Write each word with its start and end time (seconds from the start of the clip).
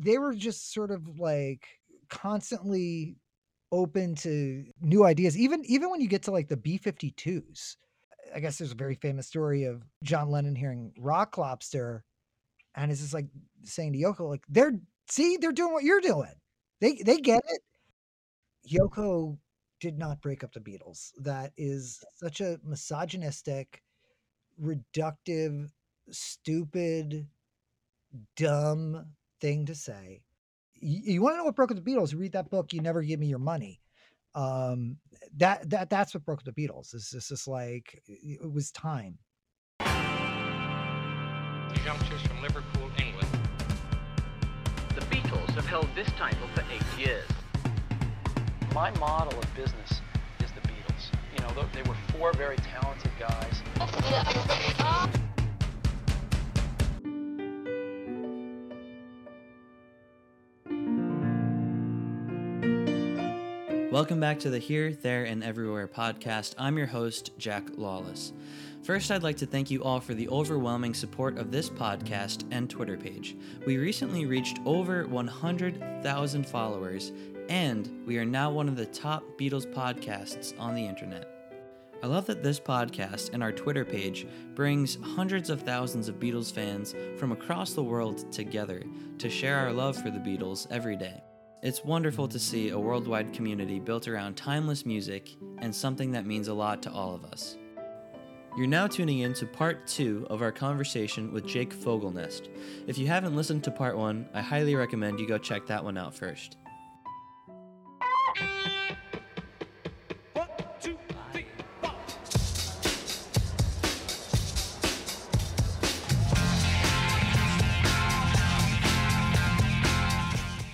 they 0.00 0.18
were 0.18 0.34
just 0.34 0.72
sort 0.72 0.90
of 0.90 1.18
like 1.18 1.66
constantly 2.08 3.16
open 3.72 4.14
to 4.16 4.64
new 4.80 5.04
ideas. 5.04 5.38
Even 5.38 5.62
even 5.66 5.90
when 5.90 6.00
you 6.00 6.08
get 6.08 6.22
to 6.24 6.30
like 6.30 6.48
the 6.48 6.56
B52s, 6.56 7.76
I 8.34 8.40
guess 8.40 8.58
there's 8.58 8.72
a 8.72 8.76
very 8.76 8.94
famous 8.96 9.26
story 9.26 9.64
of 9.64 9.82
John 10.02 10.30
Lennon 10.30 10.56
hearing 10.56 10.92
Rock 10.98 11.38
Lobster, 11.38 12.04
and 12.74 12.90
it's 12.90 13.00
just 13.00 13.14
like 13.14 13.26
saying 13.64 13.92
to 13.92 13.98
Yoko, 13.98 14.28
like 14.28 14.42
they're 14.48 14.80
see 15.08 15.36
they're 15.36 15.52
doing 15.52 15.72
what 15.72 15.84
you're 15.84 16.00
doing. 16.00 16.34
They 16.80 16.94
they 17.04 17.18
get 17.18 17.42
it. 17.48 17.60
Yoko 18.70 19.38
did 19.80 19.98
not 19.98 20.20
break 20.20 20.44
up 20.44 20.52
the 20.52 20.60
Beatles. 20.60 21.10
That 21.18 21.52
is 21.56 22.04
such 22.16 22.40
a 22.40 22.58
misogynistic, 22.62 23.82
reductive, 24.62 25.70
stupid, 26.10 27.26
dumb 28.36 29.06
thing 29.40 29.66
to 29.66 29.74
say. 29.74 30.22
You, 30.74 31.14
you 31.14 31.22
want 31.22 31.34
to 31.34 31.38
know 31.38 31.44
what 31.44 31.56
broke 31.56 31.70
up 31.70 31.76
the 31.76 31.90
Beatles? 31.90 32.12
You 32.12 32.18
Read 32.18 32.32
that 32.32 32.50
book. 32.50 32.72
You 32.72 32.80
never 32.80 33.02
give 33.02 33.20
me 33.20 33.26
your 33.26 33.38
money. 33.38 33.80
Um, 34.34 34.96
that 35.36 35.68
that 35.70 35.90
that's 35.90 36.14
what 36.14 36.24
broke 36.24 36.40
up 36.40 36.44
the 36.44 36.52
Beatles. 36.52 36.94
It's 36.94 37.10
just, 37.10 37.28
just 37.30 37.48
like 37.48 38.00
it 38.06 38.50
was 38.50 38.70
time. 38.70 39.18
Youngsters 41.84 42.22
from 42.22 42.40
Liverpool, 42.42 42.90
England. 42.98 43.28
The 44.94 45.00
Beatles 45.02 45.50
have 45.50 45.66
held 45.66 45.88
this 45.94 46.08
title 46.12 46.46
for 46.54 46.62
eight 46.72 46.98
years. 46.98 47.26
My 48.74 48.90
model 48.98 49.36
of 49.38 49.54
business 49.56 50.00
is 50.40 50.50
the 50.52 50.60
Beatles. 50.60 51.10
You 51.34 51.40
know, 51.42 51.66
they 51.72 51.82
were 51.88 51.96
four 52.12 52.32
very 52.34 52.56
talented 52.56 53.10
guys. 53.18 53.62
Welcome 63.90 64.20
back 64.20 64.38
to 64.40 64.50
the 64.50 64.60
Here, 64.60 64.92
There, 64.92 65.24
and 65.24 65.42
Everywhere 65.42 65.88
podcast. 65.88 66.54
I'm 66.56 66.78
your 66.78 66.86
host, 66.86 67.32
Jack 67.38 67.64
Lawless. 67.76 68.32
First, 68.84 69.10
I'd 69.10 69.24
like 69.24 69.38
to 69.38 69.46
thank 69.46 69.68
you 69.68 69.82
all 69.82 69.98
for 69.98 70.14
the 70.14 70.28
overwhelming 70.28 70.94
support 70.94 71.36
of 71.38 71.50
this 71.50 71.68
podcast 71.68 72.44
and 72.52 72.70
Twitter 72.70 72.96
page. 72.96 73.36
We 73.66 73.78
recently 73.78 74.26
reached 74.26 74.60
over 74.64 75.08
100,000 75.08 76.46
followers, 76.46 77.10
and 77.48 78.06
we 78.06 78.16
are 78.18 78.24
now 78.24 78.52
one 78.52 78.68
of 78.68 78.76
the 78.76 78.86
top 78.86 79.24
Beatles 79.36 79.66
podcasts 79.66 80.54
on 80.56 80.76
the 80.76 80.86
internet. 80.86 81.26
I 82.00 82.06
love 82.06 82.26
that 82.26 82.44
this 82.44 82.60
podcast 82.60 83.30
and 83.32 83.42
our 83.42 83.50
Twitter 83.50 83.84
page 83.84 84.24
brings 84.54 84.98
hundreds 85.02 85.50
of 85.50 85.62
thousands 85.62 86.08
of 86.08 86.20
Beatles 86.20 86.52
fans 86.52 86.94
from 87.18 87.32
across 87.32 87.72
the 87.72 87.82
world 87.82 88.30
together 88.30 88.84
to 89.18 89.28
share 89.28 89.58
our 89.58 89.72
love 89.72 89.96
for 89.96 90.12
the 90.12 90.20
Beatles 90.20 90.68
every 90.70 90.94
day. 90.94 91.20
It's 91.62 91.84
wonderful 91.84 92.26
to 92.28 92.38
see 92.38 92.70
a 92.70 92.78
worldwide 92.78 93.34
community 93.34 93.78
built 93.80 94.08
around 94.08 94.38
timeless 94.38 94.86
music 94.86 95.36
and 95.58 95.74
something 95.74 96.10
that 96.12 96.24
means 96.24 96.48
a 96.48 96.54
lot 96.54 96.82
to 96.84 96.90
all 96.90 97.14
of 97.14 97.22
us. 97.26 97.58
You're 98.56 98.66
now 98.66 98.86
tuning 98.86 99.18
in 99.18 99.34
to 99.34 99.46
part 99.46 99.86
two 99.86 100.26
of 100.30 100.40
our 100.40 100.52
conversation 100.52 101.30
with 101.34 101.46
Jake 101.46 101.74
Fogelnest. 101.74 102.48
If 102.86 102.96
you 102.96 103.08
haven't 103.08 103.36
listened 103.36 103.62
to 103.64 103.70
part 103.70 103.98
one, 103.98 104.26
I 104.32 104.40
highly 104.40 104.74
recommend 104.74 105.20
you 105.20 105.28
go 105.28 105.36
check 105.36 105.66
that 105.66 105.84
one 105.84 105.98
out 105.98 106.14
first. 106.14 106.56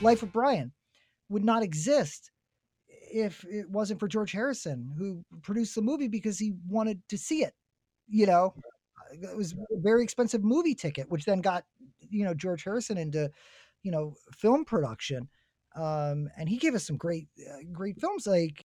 Life 0.07 0.23
of 0.23 0.33
Brian 0.33 0.73
would 1.29 1.45
not 1.45 1.62
exist 1.65 2.31
if 2.89 3.45
it 3.45 3.69
wasn't 3.69 3.99
for 3.99 4.07
George 4.07 4.31
Harrison, 4.31 4.95
who 4.97 5.25
produced 5.43 5.75
the 5.75 5.83
movie 5.83 6.07
because 6.07 6.39
he 6.39 6.53
wanted 6.69 7.03
to 7.09 7.19
see 7.19 7.43
it. 7.43 7.55
You 8.09 8.27
know, 8.27 8.55
it 9.12 9.37
was 9.37 9.53
a 9.53 9.81
very 9.81 10.05
expensive 10.05 10.44
movie 10.44 10.77
ticket, 10.77 11.11
which 11.11 11.25
then 11.25 11.41
got, 11.41 11.65
you 11.99 12.25
know, 12.25 12.34
George 12.34 12.62
Harrison 12.62 12.99
into, 12.99 13.31
you 13.83 13.91
know, 13.91 14.15
film 14.33 14.65
production. 14.65 15.28
Um, 15.75 16.28
and 16.38 16.49
he 16.49 16.56
gave 16.56 16.75
us 16.75 16.87
some 16.87 16.97
great, 16.97 17.27
uh, 17.50 17.65
great 17.73 18.00
films. 18.00 18.28
Like 18.28 18.65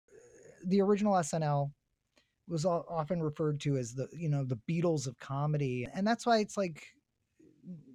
the 0.65 0.81
original 0.81 1.13
SNL 1.15 1.71
was 2.47 2.65
often 2.65 3.21
referred 3.21 3.59
to 3.61 3.75
as 3.75 3.93
the, 3.93 4.07
you 4.13 4.29
know, 4.29 4.45
the 4.45 4.59
Beatles 4.69 5.05
of 5.05 5.19
comedy. 5.19 5.85
And 5.93 6.07
that's 6.07 6.25
why 6.25 6.37
it's 6.39 6.55
like 6.55 6.87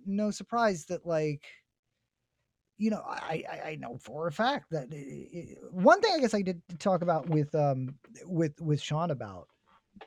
no 0.05 0.31
surprise 0.31 0.85
that 0.87 1.07
like 1.07 1.45
you 2.81 2.91
know, 2.91 3.03
I, 3.07 3.45
I, 3.53 3.69
I 3.69 3.75
know 3.77 3.99
for 3.99 4.27
a 4.27 4.33
fact 4.33 4.71
that 4.71 4.89
it, 4.91 5.59
one 5.71 6.01
thing 6.01 6.13
I 6.15 6.19
guess 6.19 6.33
I 6.33 6.41
did 6.41 6.63
talk 6.79 7.03
about 7.03 7.29
with 7.29 7.55
um 7.55 7.95
with 8.25 8.59
with 8.59 8.81
Sean 8.81 9.11
about 9.11 9.49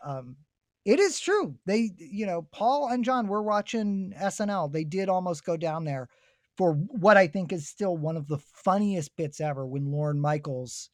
um 0.04 0.36
it 0.84 1.00
is 1.00 1.20
true 1.20 1.56
they 1.68 1.92
you 1.98 2.26
know 2.26 2.48
Paul 2.52 2.90
and 2.90 3.06
John 3.06 3.28
were 3.28 3.44
watching 3.44 4.12
SNL 4.20 4.72
they 4.72 4.84
did 4.84 5.08
almost 5.08 5.46
go 5.46 5.56
down 5.56 5.84
there 5.86 6.10
for 6.58 6.74
what 6.74 7.16
I 7.16 7.28
think 7.28 7.54
is 7.54 7.70
still 7.70 7.96
one 7.96 8.18
of 8.18 8.28
the 8.28 8.40
funniest 8.40 9.16
bits 9.16 9.40
ever 9.40 9.68
when 9.68 9.92
Lorne 9.92 10.20
Michaels 10.20 10.90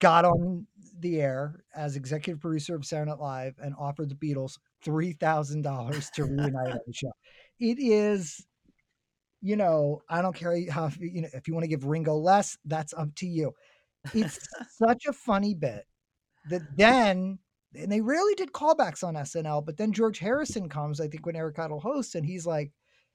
got 0.00 0.24
on 0.24 0.68
the 1.00 1.20
air 1.20 1.64
as 1.74 1.96
executive 1.96 2.40
producer 2.40 2.76
of 2.76 2.86
Saturday 2.86 3.10
Night 3.10 3.18
Live 3.18 3.54
and 3.60 3.74
offered 3.76 4.10
the 4.10 4.14
Beatles 4.14 4.58
three 4.84 5.12
thousand 5.12 5.62
dollars 5.62 6.08
to 6.14 6.22
reunite 6.22 6.78
the 6.86 6.92
show. 6.92 7.10
It 7.58 7.78
is 7.80 8.46
you 9.42 9.56
know, 9.56 10.02
I 10.08 10.22
don't 10.22 10.34
care 10.34 10.56
how 10.70 10.90
you 10.98 11.22
know 11.22 11.28
if 11.34 11.48
you 11.48 11.54
want 11.54 11.64
to 11.64 11.68
give 11.68 11.84
Ringo 11.84 12.14
less, 12.16 12.56
that's 12.64 12.94
up 12.94 13.14
to 13.16 13.26
you. 13.26 13.52
It's 14.14 14.38
such 14.78 15.06
a 15.06 15.12
funny 15.12 15.54
bit 15.54 15.84
that 16.48 16.62
then 16.76 17.38
and 17.74 17.90
they 17.90 18.00
rarely 18.00 18.34
did 18.34 18.52
callbacks 18.52 19.02
on 19.02 19.14
SNL, 19.14 19.64
but 19.64 19.76
then 19.76 19.92
George 19.92 20.18
Harrison 20.18 20.68
comes, 20.68 21.00
I 21.00 21.08
think, 21.08 21.24
when 21.24 21.36
Eric 21.36 21.58
Idle 21.58 21.80
hosts, 21.80 22.14
and 22.14 22.26
he's 22.26 22.46
like, 22.46 22.70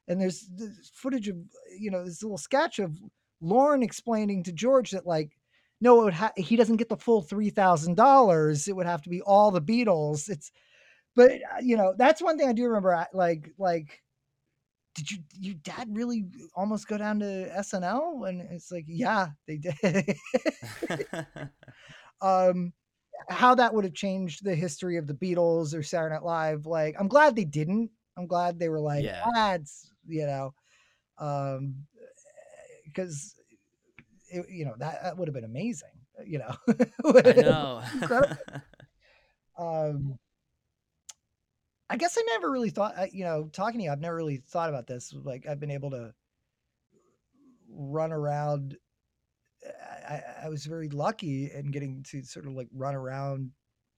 and 0.08 0.20
there's 0.20 0.48
this 0.56 0.90
footage 0.94 1.28
of 1.28 1.38
you 1.78 1.92
know 1.92 2.04
this 2.04 2.24
little 2.24 2.38
sketch 2.38 2.80
of 2.80 2.98
Lorne 3.42 3.84
explaining 3.84 4.44
to 4.44 4.52
George 4.54 4.92
that 4.92 5.06
like, 5.06 5.38
no, 5.82 6.02
it 6.02 6.06
would 6.06 6.14
ha- 6.14 6.32
he 6.38 6.56
doesn't 6.56 6.78
get 6.78 6.90
the 6.90 6.98
full 6.98 7.22
three 7.22 7.50
thousand 7.50 7.96
dollars. 7.96 8.68
It 8.68 8.76
would 8.76 8.86
have 8.88 9.02
to 9.04 9.10
be 9.10 9.22
all 9.22 9.52
the 9.52 9.62
Beatles. 9.62 10.30
It's, 10.30 10.52
but 11.16 11.32
uh, 11.32 11.60
you 11.62 11.78
know 11.78 11.94
that's 11.98 12.22
one 12.22 12.38
thing 12.38 12.48
I 12.50 12.54
do 12.54 12.66
remember. 12.66 13.06
Like 13.14 13.54
like 13.58 14.02
did 14.98 15.12
you 15.12 15.20
your 15.40 15.54
dad 15.64 15.88
really 15.92 16.26
almost 16.56 16.88
go 16.88 16.98
down 16.98 17.20
to 17.20 17.52
SNL? 17.60 18.28
And 18.28 18.42
it's 18.52 18.72
like, 18.72 18.86
yeah, 18.88 19.28
they 19.48 19.58
did. 19.58 19.76
um, 22.22 22.74
how 23.30 23.54
that 23.54 23.74
would 23.74 23.84
have 23.84 23.94
changed 23.94 24.44
the 24.44 24.56
history 24.56 24.98
of 24.98 25.06
the 25.06 25.14
Beatles 25.14 25.76
or 25.76 25.84
Saturday 25.84 26.16
Night 26.16 26.24
Live. 26.24 26.66
Like, 26.66 26.96
I'm 27.00 27.08
glad 27.08 27.36
they 27.36 27.46
didn't. 27.46 27.92
I'm 28.18 28.26
glad 28.26 28.58
they 28.58 28.70
were 28.70 28.80
like, 28.80 29.04
yeah. 29.04 29.24
ads, 29.36 29.92
you 30.08 30.26
know, 30.26 30.56
um, 31.20 31.76
because 32.86 33.36
you 34.50 34.66
know 34.66 34.74
that, 34.80 35.04
that 35.04 35.18
would 35.18 35.28
have 35.28 35.36
been 35.36 35.44
amazing. 35.44 35.90
You 36.26 36.40
know, 36.40 36.56
I 37.06 37.34
know. 37.34 37.82
um, 39.60 40.18
I 41.90 41.98
guess 41.98 42.18
I 42.18 42.24
never 42.34 42.52
really 42.52 42.70
thought, 42.70 43.14
you 43.14 43.24
know, 43.24 43.50
talking 43.52 43.80
to 43.80 43.86
you, 43.86 43.92
I've 43.92 44.02
never 44.02 44.16
really 44.16 44.38
thought 44.38 44.70
about 44.70 44.88
this. 44.88 45.14
Like 45.14 45.48
I've 45.48 45.60
been 45.60 45.72
able 45.72 45.92
to 45.92 46.14
run 47.70 48.12
around. 48.12 48.78
I, 50.08 50.22
I 50.44 50.50
was 50.50 50.66
very 50.66 50.90
lucky 50.90 51.50
in 51.54 51.72
getting 51.72 52.04
to 52.12 52.24
sort 52.24 52.46
of 52.46 52.54
like 52.54 52.68
run 52.74 52.96
around 52.96 53.52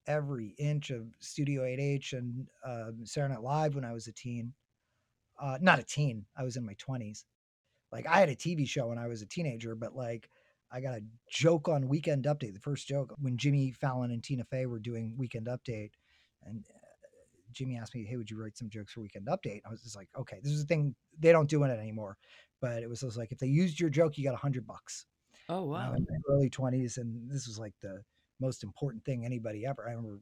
every 0.08 0.56
inch 0.58 0.90
of 0.92 1.08
Studio 1.20 1.64
8H 1.64 2.14
and 2.14 2.48
um, 2.66 3.06
Saturday 3.06 3.34
Night 3.34 3.44
Live 3.44 3.76
when 3.76 3.86
I 3.86 3.94
was 3.94 4.08
a 4.08 4.14
teen. 4.14 4.54
Uh, 5.40 5.58
not 5.62 5.80
a 5.80 5.84
teen, 5.84 6.26
I 6.38 6.44
was 6.44 6.58
in 6.58 6.66
my 6.66 6.74
20s. 6.76 7.24
Like 7.92 8.08
I 8.08 8.20
had 8.20 8.30
a 8.30 8.36
TV 8.36 8.68
show 8.68 8.88
when 8.88 8.98
I 8.98 9.08
was 9.08 9.22
a 9.22 9.28
teenager, 9.28 9.76
but 9.76 9.96
like 9.96 10.30
I 10.72 10.82
got 10.82 10.96
a 10.96 11.04
joke 11.32 11.68
on 11.68 11.88
Weekend 11.88 12.26
Update. 12.26 12.54
The 12.54 12.60
first 12.60 12.88
joke 12.88 13.16
when 13.20 13.38
Jimmy 13.38 13.72
Fallon 13.72 14.12
and 14.12 14.24
Tina 14.24 14.44
Fey 14.44 14.66
were 14.66 14.80
doing 14.80 15.16
Weekend 15.18 15.48
Update, 15.48 15.92
and 16.44 16.64
Jimmy 17.52 17.78
asked 17.78 17.96
me, 17.96 18.06
"Hey, 18.06 18.18
would 18.18 18.30
you 18.30 18.42
write 18.42 18.58
some 18.58 18.70
jokes 18.70 18.94
for 18.94 19.02
Weekend 19.02 19.28
Update?" 19.28 19.62
I 19.66 19.70
was 19.70 19.82
just 19.82 19.96
like, 19.96 20.10
"Okay, 20.18 20.40
this 20.42 20.52
is 20.52 20.64
a 20.64 20.68
thing 20.68 20.96
they 21.20 21.32
don't 21.32 21.50
do 21.50 21.64
it 21.64 21.70
anymore." 21.70 22.18
But 22.62 22.84
it 22.84 22.90
was 22.90 23.02
just 23.02 23.18
like 23.18 23.32
if 23.32 23.40
they 23.40 23.48
used 23.48 23.80
your 23.80 23.90
joke, 23.90 24.18
you 24.18 24.24
got 24.24 24.34
a 24.34 24.38
hundred 24.38 24.68
bucks. 24.68 25.06
Oh 25.48 25.64
wow! 25.66 25.94
in 25.94 26.06
my 26.10 26.18
early 26.30 26.50
twenties, 26.50 26.98
and 26.98 27.30
this 27.30 27.48
was 27.48 27.58
like 27.58 27.74
the 27.82 28.04
most 28.40 28.64
important 28.64 29.04
thing 29.04 29.26
anybody 29.26 29.66
ever. 29.66 29.88
I 29.88 29.92
remember 29.92 30.22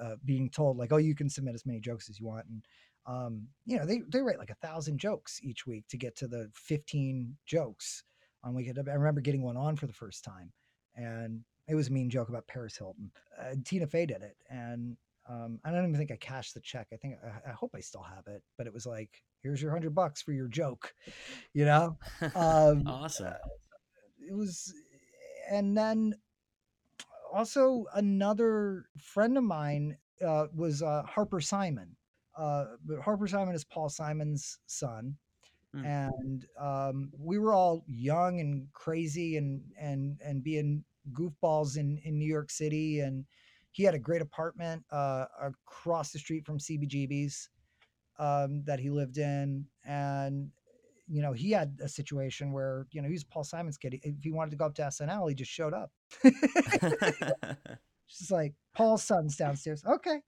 uh, 0.00 0.16
being 0.24 0.48
told 0.48 0.76
like, 0.76 0.92
"Oh, 0.92 0.98
you 0.98 1.14
can 1.14 1.28
submit 1.28 1.54
as 1.54 1.66
many 1.66 1.80
jokes 1.80 2.08
as 2.08 2.18
you 2.18 2.26
want," 2.26 2.46
and 2.46 2.64
um, 3.06 3.48
you 3.66 3.78
know 3.78 3.86
they 3.86 4.02
they 4.08 4.20
write 4.20 4.38
like 4.38 4.50
a 4.50 4.66
thousand 4.66 4.98
jokes 4.98 5.40
each 5.42 5.66
week 5.66 5.86
to 5.88 5.96
get 5.96 6.16
to 6.16 6.28
the 6.28 6.48
fifteen 6.54 7.36
jokes 7.46 8.04
on 8.42 8.54
Weekend. 8.54 8.78
Update. 8.78 8.92
I 8.92 8.94
remember 8.94 9.20
getting 9.20 9.42
one 9.42 9.56
on 9.56 9.76
for 9.76 9.86
the 9.86 9.92
first 9.92 10.24
time, 10.24 10.52
and 10.96 11.42
it 11.68 11.74
was 11.74 11.88
a 11.88 11.92
mean 11.92 12.10
joke 12.10 12.28
about 12.28 12.46
Paris 12.46 12.76
Hilton. 12.76 13.10
Uh, 13.38 13.54
Tina 13.64 13.86
Fey 13.86 14.06
did 14.06 14.22
it, 14.22 14.36
and 14.48 14.96
Um, 15.28 15.60
I 15.64 15.70
don't 15.70 15.84
even 15.84 15.96
think 15.96 16.10
I 16.10 16.16
cashed 16.16 16.54
the 16.54 16.60
check. 16.60 16.88
I 16.92 16.96
think 16.96 17.16
I, 17.24 17.50
I 17.50 17.52
hope 17.52 17.72
I 17.74 17.80
still 17.80 18.02
have 18.02 18.26
it, 18.26 18.42
but 18.58 18.66
it 18.66 18.72
was 18.72 18.86
like, 18.86 19.22
here's 19.42 19.62
your 19.62 19.70
hundred 19.70 19.94
bucks 19.94 20.22
for 20.22 20.32
your 20.32 20.48
joke, 20.48 20.94
you 21.54 21.64
know. 21.64 21.96
Um, 22.34 22.82
awesome. 22.86 23.34
it 24.26 24.34
was 24.34 24.72
and 25.50 25.76
then 25.76 26.14
also 27.32 27.84
another 27.94 28.86
friend 28.98 29.36
of 29.38 29.44
mine 29.44 29.96
uh, 30.24 30.46
was 30.54 30.82
uh, 30.82 31.02
harper 31.02 31.40
simon 31.40 31.96
uh, 32.36 32.66
but 32.84 33.00
harper 33.00 33.26
simon 33.26 33.54
is 33.54 33.64
paul 33.64 33.88
simon's 33.88 34.58
son 34.66 35.16
Hmm. 35.72 35.84
and 35.84 36.46
um, 36.58 37.12
we 37.16 37.38
were 37.38 37.52
all 37.52 37.84
young 37.86 38.40
and 38.40 38.66
crazy 38.72 39.36
and 39.36 39.62
and 39.78 40.20
and 40.24 40.42
being 40.42 40.84
goofballs 41.12 41.76
in 41.76 41.98
in 42.04 42.18
new 42.18 42.26
york 42.26 42.50
city 42.50 43.00
and 43.00 43.24
he 43.72 43.82
had 43.82 43.94
a 43.94 43.98
great 43.98 44.22
apartment 44.22 44.84
uh, 44.90 45.26
across 45.42 46.12
the 46.12 46.18
street 46.18 46.44
from 46.44 46.58
cbgb's 46.58 47.48
um, 48.18 48.62
that 48.64 48.78
he 48.78 48.90
lived 48.90 49.18
in 49.18 49.64
and 49.84 50.50
you 51.10 51.22
know, 51.22 51.32
he 51.32 51.50
had 51.50 51.76
a 51.82 51.88
situation 51.88 52.52
where, 52.52 52.86
you 52.92 53.02
know, 53.02 53.08
he 53.08 53.14
was 53.14 53.24
Paul 53.24 53.42
Simon's 53.42 53.76
kid. 53.76 53.98
If 54.04 54.22
he 54.22 54.30
wanted 54.30 54.52
to 54.52 54.56
go 54.56 54.66
up 54.66 54.76
to 54.76 54.82
SNL, 54.82 55.28
he 55.28 55.34
just 55.34 55.50
showed 55.50 55.74
up. 55.74 55.90
just 58.08 58.30
like 58.30 58.54
Paul's 58.76 59.02
son's 59.02 59.36
downstairs. 59.36 59.82
Okay. 59.84 60.20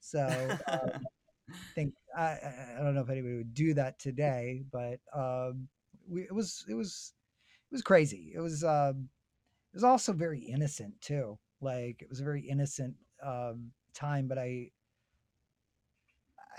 So 0.00 0.26
um, 0.68 1.06
I 1.50 1.74
think 1.74 1.94
I, 2.16 2.22
I 2.22 2.76
I 2.78 2.82
don't 2.82 2.94
know 2.94 3.00
if 3.00 3.08
anybody 3.08 3.38
would 3.38 3.54
do 3.54 3.72
that 3.74 3.98
today, 3.98 4.64
but 4.70 5.00
um, 5.16 5.68
we, 6.06 6.22
it 6.22 6.34
was 6.34 6.64
it 6.68 6.74
was 6.74 7.14
it 7.70 7.74
was 7.74 7.82
crazy. 7.82 8.32
It 8.34 8.40
was 8.40 8.62
um, 8.62 9.08
it 9.72 9.76
was 9.76 9.84
also 9.84 10.12
very 10.12 10.40
innocent 10.40 11.00
too. 11.00 11.38
Like 11.60 12.02
it 12.02 12.08
was 12.08 12.20
a 12.20 12.24
very 12.24 12.42
innocent 12.42 12.94
um, 13.24 13.72
time, 13.94 14.28
but 14.28 14.38
I 14.38 14.70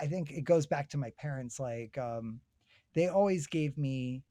I 0.00 0.06
think 0.06 0.30
it 0.30 0.44
goes 0.44 0.66
back 0.66 0.88
to 0.90 0.98
my 0.98 1.10
parents. 1.18 1.60
Like 1.60 1.96
um, 1.98 2.40
they 2.94 3.08
always 3.08 3.46
gave 3.46 3.76
me 3.76 4.24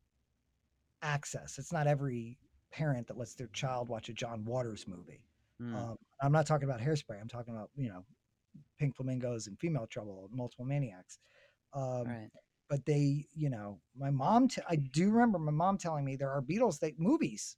access. 1.01 1.57
It's 1.57 1.71
not 1.71 1.88
every 1.88 2.38
parent 2.71 3.07
that 3.07 3.18
lets 3.18 3.36
their 3.36 3.48
child 3.48 3.89
watch 3.89 4.10
a 4.10 4.13
John 4.13 4.44
Waters 4.45 4.88
movie. 4.88 5.21
Hmm. 5.60 5.75
Um, 5.75 5.98
I'm 6.21 6.31
not 6.31 6.45
talking 6.45 6.68
about 6.69 6.81
Hairspray. 6.81 7.19
I'm 7.19 7.27
talking 7.27 7.56
about 7.56 7.69
you 7.75 7.89
know, 7.89 8.06
Pink 8.77 8.95
Flamingos 8.95 9.48
and 9.48 9.60
Female 9.60 9.88
Trouble, 9.88 10.30
Multiple 10.33 10.66
Maniacs. 10.66 11.19
Um, 11.74 12.04
right. 12.06 12.30
But 12.69 12.86
they, 12.86 13.25
you 13.33 13.50
know, 13.50 13.80
my 13.98 14.12
mom. 14.12 14.48
T- 14.48 14.62
I 14.69 14.75
do 14.75 15.10
remember 15.10 15.39
my 15.39 15.51
mom 15.51 15.77
telling 15.77 16.06
me 16.06 16.16
there 16.16 16.30
are 16.30 16.42
Beatles 16.42 16.80
that 16.80 17.00
movies, 17.00 17.57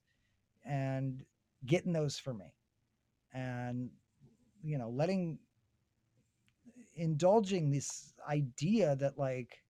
and 0.66 1.24
getting 1.66 1.92
those 1.92 2.18
for 2.18 2.34
me, 2.34 2.54
and 3.34 3.90
you 4.64 4.78
know, 4.78 4.90
letting 4.90 5.40
indulging 6.96 7.72
this 7.72 8.14
idea 8.30 8.96
that 8.96 9.18
like 9.18 9.62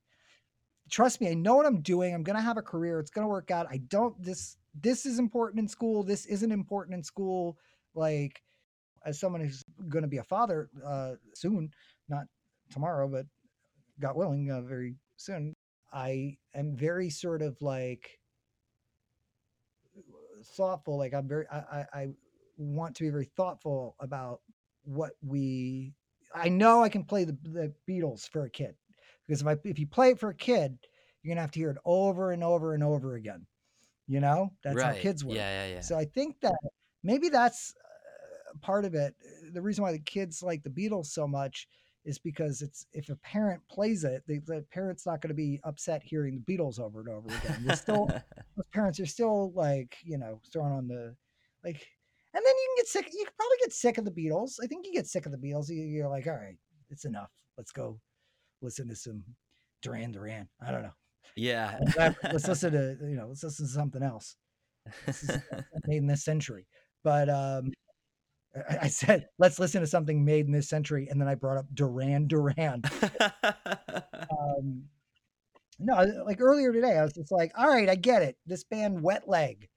trust 0.89 1.21
me 1.21 1.29
i 1.29 1.33
know 1.33 1.55
what 1.55 1.65
i'm 1.65 1.81
doing 1.81 2.13
i'm 2.13 2.23
to 2.35 2.41
have 2.41 2.57
a 2.57 2.61
career 2.61 2.99
it's 2.99 3.11
to 3.25 3.29
work 3.29 3.51
out 3.51 3.65
i 3.69 3.77
don't 3.87 4.21
this 4.21 4.57
this 4.81 5.05
is 5.05 5.19
important 5.19 5.59
in 5.59 5.67
school 5.67 6.03
this 6.03 6.25
isn't 6.25 6.51
important 6.51 6.93
in 6.95 7.03
school 7.03 7.57
like 7.95 8.41
as 9.05 9.19
someone 9.19 9.41
who's 9.41 9.63
to 10.03 10.09
be 10.09 10.17
a 10.17 10.23
father 10.23 10.69
uh 10.85 11.13
soon 11.33 11.69
not 12.09 12.25
tomorrow 12.71 13.07
but 13.07 13.25
god 13.99 14.15
willing 14.15 14.51
uh, 14.51 14.61
very 14.61 14.95
soon 15.15 15.55
i 15.93 16.35
am 16.53 16.75
very 16.75 17.09
sort 17.09 17.41
of 17.41 17.55
like 17.61 18.19
thoughtful 20.57 20.97
like 20.97 21.13
i'm 21.13 21.27
very 21.27 21.45
i, 21.51 21.85
I 21.93 22.07
want 22.61 22.95
to 22.95 23.03
be 23.03 23.09
very 23.09 23.29
thoughtful 23.35 23.95
about 23.99 24.41
what 24.83 25.11
we 25.21 25.93
i 26.33 26.49
know 26.49 26.83
i 26.83 26.89
can 26.89 27.03
play 27.03 27.23
the, 27.23 27.37
the 27.43 27.73
beatles 27.87 28.27
for 28.29 28.45
a 28.45 28.49
kid 28.49 28.75
because 29.31 29.41
if 29.41 29.47
I 29.47 29.55
if 29.63 29.79
you 29.79 29.87
play 29.87 30.09
it 30.09 30.19
for 30.19 30.29
a 30.29 30.35
kid, 30.35 30.77
you're 31.23 31.33
gonna 31.33 31.39
have 31.41 31.51
to 31.51 31.59
hear 31.59 31.69
it 31.69 31.77
over 31.85 32.33
and 32.33 32.43
over 32.43 32.73
and 32.73 32.83
over 32.83 33.15
again. 33.15 33.45
You 34.05 34.19
know, 34.19 34.51
that's 34.61 34.75
right. 34.75 34.95
how 34.95 35.01
kids 35.01 35.23
work. 35.23 35.37
Yeah, 35.37 35.65
yeah, 35.65 35.73
yeah. 35.75 35.79
So 35.79 35.97
I 35.97 36.03
think 36.03 36.41
that 36.41 36.55
maybe 37.01 37.29
that's 37.29 37.73
uh, 37.77 38.57
part 38.59 38.83
of 38.83 38.93
it. 38.93 39.15
The 39.53 39.61
reason 39.61 39.83
why 39.83 39.93
the 39.93 39.99
kids 39.99 40.43
like 40.43 40.63
the 40.63 40.69
Beatles 40.69 41.05
so 41.05 41.27
much 41.27 41.69
is 42.03 42.19
because 42.19 42.61
it's 42.61 42.85
if 42.91 43.07
a 43.07 43.15
parent 43.17 43.61
plays 43.69 44.03
it, 44.03 44.23
the, 44.27 44.39
the 44.39 44.65
parent's 44.73 45.05
not 45.05 45.21
going 45.21 45.29
to 45.29 45.33
be 45.33 45.61
upset 45.63 46.01
hearing 46.03 46.43
the 46.45 46.53
Beatles 46.53 46.77
over 46.77 46.99
and 46.99 47.07
over 47.07 47.29
again. 47.29 47.63
They're 47.65 47.77
still 47.77 48.07
those 48.57 48.65
parents 48.73 48.99
are 48.99 49.05
still 49.05 49.53
like 49.53 49.95
you 50.03 50.17
know 50.17 50.41
throwing 50.51 50.73
on 50.73 50.87
the 50.89 51.15
like, 51.63 51.87
and 52.33 52.45
then 52.45 52.53
you 52.55 52.67
can 52.69 52.75
get 52.83 52.87
sick. 52.87 53.09
You 53.13 53.25
can 53.25 53.33
probably 53.37 53.57
get 53.61 53.73
sick 53.73 53.97
of 53.97 54.05
the 54.05 54.11
Beatles. 54.11 54.53
I 54.63 54.67
think 54.67 54.85
you 54.85 54.93
get 54.93 55.07
sick 55.07 55.25
of 55.25 55.31
the 55.31 55.37
Beatles. 55.37 55.69
You- 55.69 55.83
You're 55.83 56.09
like, 56.09 56.27
all 56.27 56.33
right, 56.35 56.57
it's 56.89 57.05
enough. 57.05 57.29
Let's 57.57 57.71
go 57.71 57.99
listen 58.61 58.87
to 58.89 58.95
some 58.95 59.23
Duran 59.81 60.11
Duran. 60.11 60.47
I 60.65 60.71
don't 60.71 60.83
know. 60.83 60.93
yeah. 61.35 61.77
Let's 61.97 62.47
listen 62.47 62.71
to 62.73 62.97
you 63.01 63.15
know 63.15 63.27
let's 63.27 63.43
listen 63.43 63.65
to 63.65 63.71
something 63.71 64.03
else 64.03 64.35
This 65.05 65.23
is 65.23 65.37
made 65.87 65.97
in 65.97 66.07
this 66.07 66.23
century 66.25 66.67
but 67.03 67.29
um 67.29 67.71
I- 68.55 68.79
i 68.83 68.87
said 68.87 69.27
let's 69.39 69.57
listen 69.59 69.79
to 69.81 69.87
something 69.87 70.25
made 70.25 70.45
in 70.47 70.51
this 70.51 70.67
century 70.69 71.07
and 71.09 71.19
then 71.21 71.27
i 71.27 71.35
brought 71.35 71.57
up 71.57 71.65
duran 71.73 72.27
duran 72.27 72.81
um 74.31 74.83
no 75.79 75.95
like 76.25 76.41
earlier 76.41 76.71
today 76.73 76.97
i 76.97 77.03
was 77.03 77.13
just 77.13 77.31
like 77.31 77.51
all 77.57 77.67
right 77.67 77.89
i 77.89 77.95
get 77.95 78.21
it 78.23 78.35
this 78.45 78.63
band 78.63 79.01
wet 79.01 79.27
leg 79.27 79.69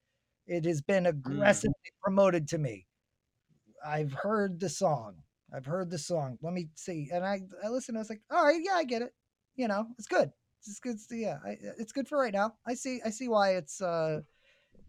it 0.46 0.64
has 0.64 0.80
been 0.82 1.06
aggressively 1.06 1.74
promoted 2.02 2.48
to 2.48 2.58
me. 2.58 2.86
I've 3.84 4.12
heard 4.12 4.60
the 4.60 4.68
song. 4.68 5.16
I've 5.54 5.66
heard 5.66 5.90
the 5.90 5.98
song. 5.98 6.38
Let 6.42 6.52
me 6.52 6.68
see. 6.74 7.08
And 7.12 7.24
i 7.24 7.40
i 7.64 7.68
listened 7.68 7.96
i 7.96 8.00
was 8.00 8.10
like 8.10 8.22
all 8.30 8.44
right 8.44 8.60
yeah 8.62 8.74
i 8.74 8.84
get 8.84 9.02
it. 9.02 9.12
You 9.56 9.68
know 9.68 9.86
it's 9.98 10.08
good. 10.08 10.30
It's 10.66 10.80
good 10.80 10.96
yeah 11.10 11.38
I, 11.44 11.56
it's 11.78 11.92
good 11.92 12.08
for 12.08 12.18
right 12.18 12.32
now. 12.32 12.54
I 12.66 12.74
see 12.74 13.00
i 13.04 13.10
see 13.10 13.28
why 13.28 13.56
it's 13.56 13.80
uh 13.80 14.20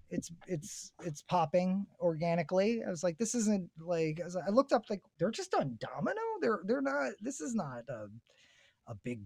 it's 0.09 0.31
it's 0.47 0.91
it's 1.03 1.21
popping 1.23 1.85
organically. 1.99 2.83
I 2.85 2.89
was 2.89 3.03
like 3.03 3.17
this 3.17 3.35
isn't 3.35 3.69
like 3.79 4.19
I, 4.21 4.25
was, 4.25 4.35
I 4.35 4.49
looked 4.49 4.71
up 4.71 4.85
like 4.89 5.01
they're 5.19 5.31
just 5.31 5.53
on 5.53 5.77
domino? 5.79 6.21
They're 6.41 6.61
they're 6.65 6.81
not 6.81 7.13
this 7.21 7.41
is 7.41 7.53
not 7.55 7.83
a, 7.89 8.07
a 8.87 8.95
big 9.03 9.21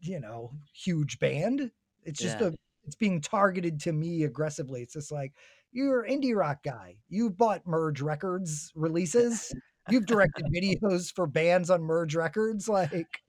you 0.00 0.20
know 0.20 0.52
huge 0.72 1.18
band. 1.18 1.70
It's 2.04 2.20
just 2.20 2.40
Yeah. 2.40 2.48
a 2.48 2.54
it's 2.84 2.96
being 2.96 3.20
targeted 3.20 3.80
to 3.80 3.92
me 3.92 4.24
aggressively. 4.24 4.82
It's 4.82 4.94
just 4.94 5.12
like 5.12 5.32
you're 5.72 6.02
an 6.02 6.20
indie 6.20 6.36
rock 6.36 6.62
guy 6.62 6.96
you've 7.08 7.36
bought 7.36 7.66
merge 7.66 8.00
records 8.00 8.70
releases 8.74 9.52
you've 9.90 10.06
directed 10.06 10.46
videos 10.54 11.12
for 11.14 11.26
bands 11.26 11.70
on 11.70 11.82
merge 11.82 12.14
records 12.14 12.68
like 12.68 13.20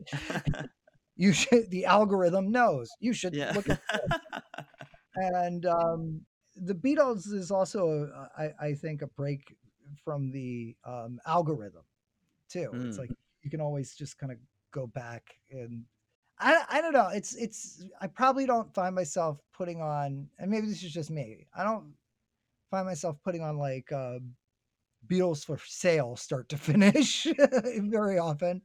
you 1.15 1.33
should 1.33 1.69
the 1.71 1.85
algorithm 1.85 2.51
knows 2.51 2.89
you 2.99 3.13
should 3.13 3.33
yeah. 3.33 3.51
look 3.55 3.69
at 3.69 3.79
this. 3.91 4.19
and 5.15 5.65
um 5.65 6.21
the 6.55 6.73
beatles 6.75 7.31
is 7.33 7.51
also 7.51 8.09
uh, 8.15 8.27
I, 8.37 8.67
I 8.67 8.73
think 8.73 9.01
a 9.01 9.07
break 9.07 9.55
from 10.03 10.31
the 10.31 10.75
um 10.85 11.19
algorithm 11.25 11.83
too 12.49 12.71
it's 12.85 12.97
Mm. 12.97 12.99
like 12.99 13.11
you 13.41 13.49
can 13.49 13.61
always 13.61 13.95
just 13.95 14.17
kind 14.17 14.31
of 14.31 14.37
go 14.71 14.87
back 14.87 15.23
and 15.51 15.85
I, 16.39 16.63
I 16.69 16.81
don't 16.81 16.93
know 16.93 17.09
it's 17.09 17.35
it's 17.35 17.85
i 18.01 18.07
probably 18.07 18.45
don't 18.45 18.73
find 18.73 18.95
myself 18.95 19.39
putting 19.53 19.81
on 19.81 20.29
and 20.39 20.49
maybe 20.51 20.67
this 20.67 20.83
is 20.83 20.91
just 20.93 21.11
me 21.11 21.47
i 21.55 21.63
don't 21.63 21.93
find 22.73 22.87
myself 22.87 23.17
putting 23.23 23.43
on 23.43 23.57
like 23.57 23.91
uh 23.91 24.17
beatles 25.07 25.45
for 25.45 25.59
sale 25.65 26.15
start 26.15 26.49
to 26.49 26.57
finish 26.69 27.27
very 27.79 28.17
often. 28.17 28.61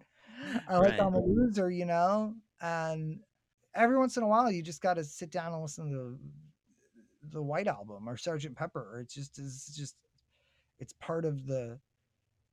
I 0.66 0.78
like 0.78 0.94
Right. 0.94 1.00
i'm 1.00 1.14
a 1.14 1.20
loser 1.20 1.70
you 1.70 1.84
know? 1.84 2.34
And 2.60 3.20
every 3.74 3.98
once 3.98 4.16
in 4.16 4.22
a 4.22 4.28
while 4.28 4.50
you 4.50 4.62
just 4.62 4.80
got 4.80 4.94
to 4.94 5.04
sit 5.04 5.30
down 5.30 5.52
and 5.52 5.62
listen 5.62 5.90
to 5.90 6.18
the 7.30 7.42
white 7.42 7.66
album 7.68 8.08
or 8.08 8.16
sergeant 8.16 8.56
pepper. 8.56 9.00
It's 9.02 9.14
just 9.14 9.38
it's 9.38 9.76
just 9.76 9.96
it's 10.78 10.94
part 10.94 11.26
of 11.26 11.46
the 11.46 11.78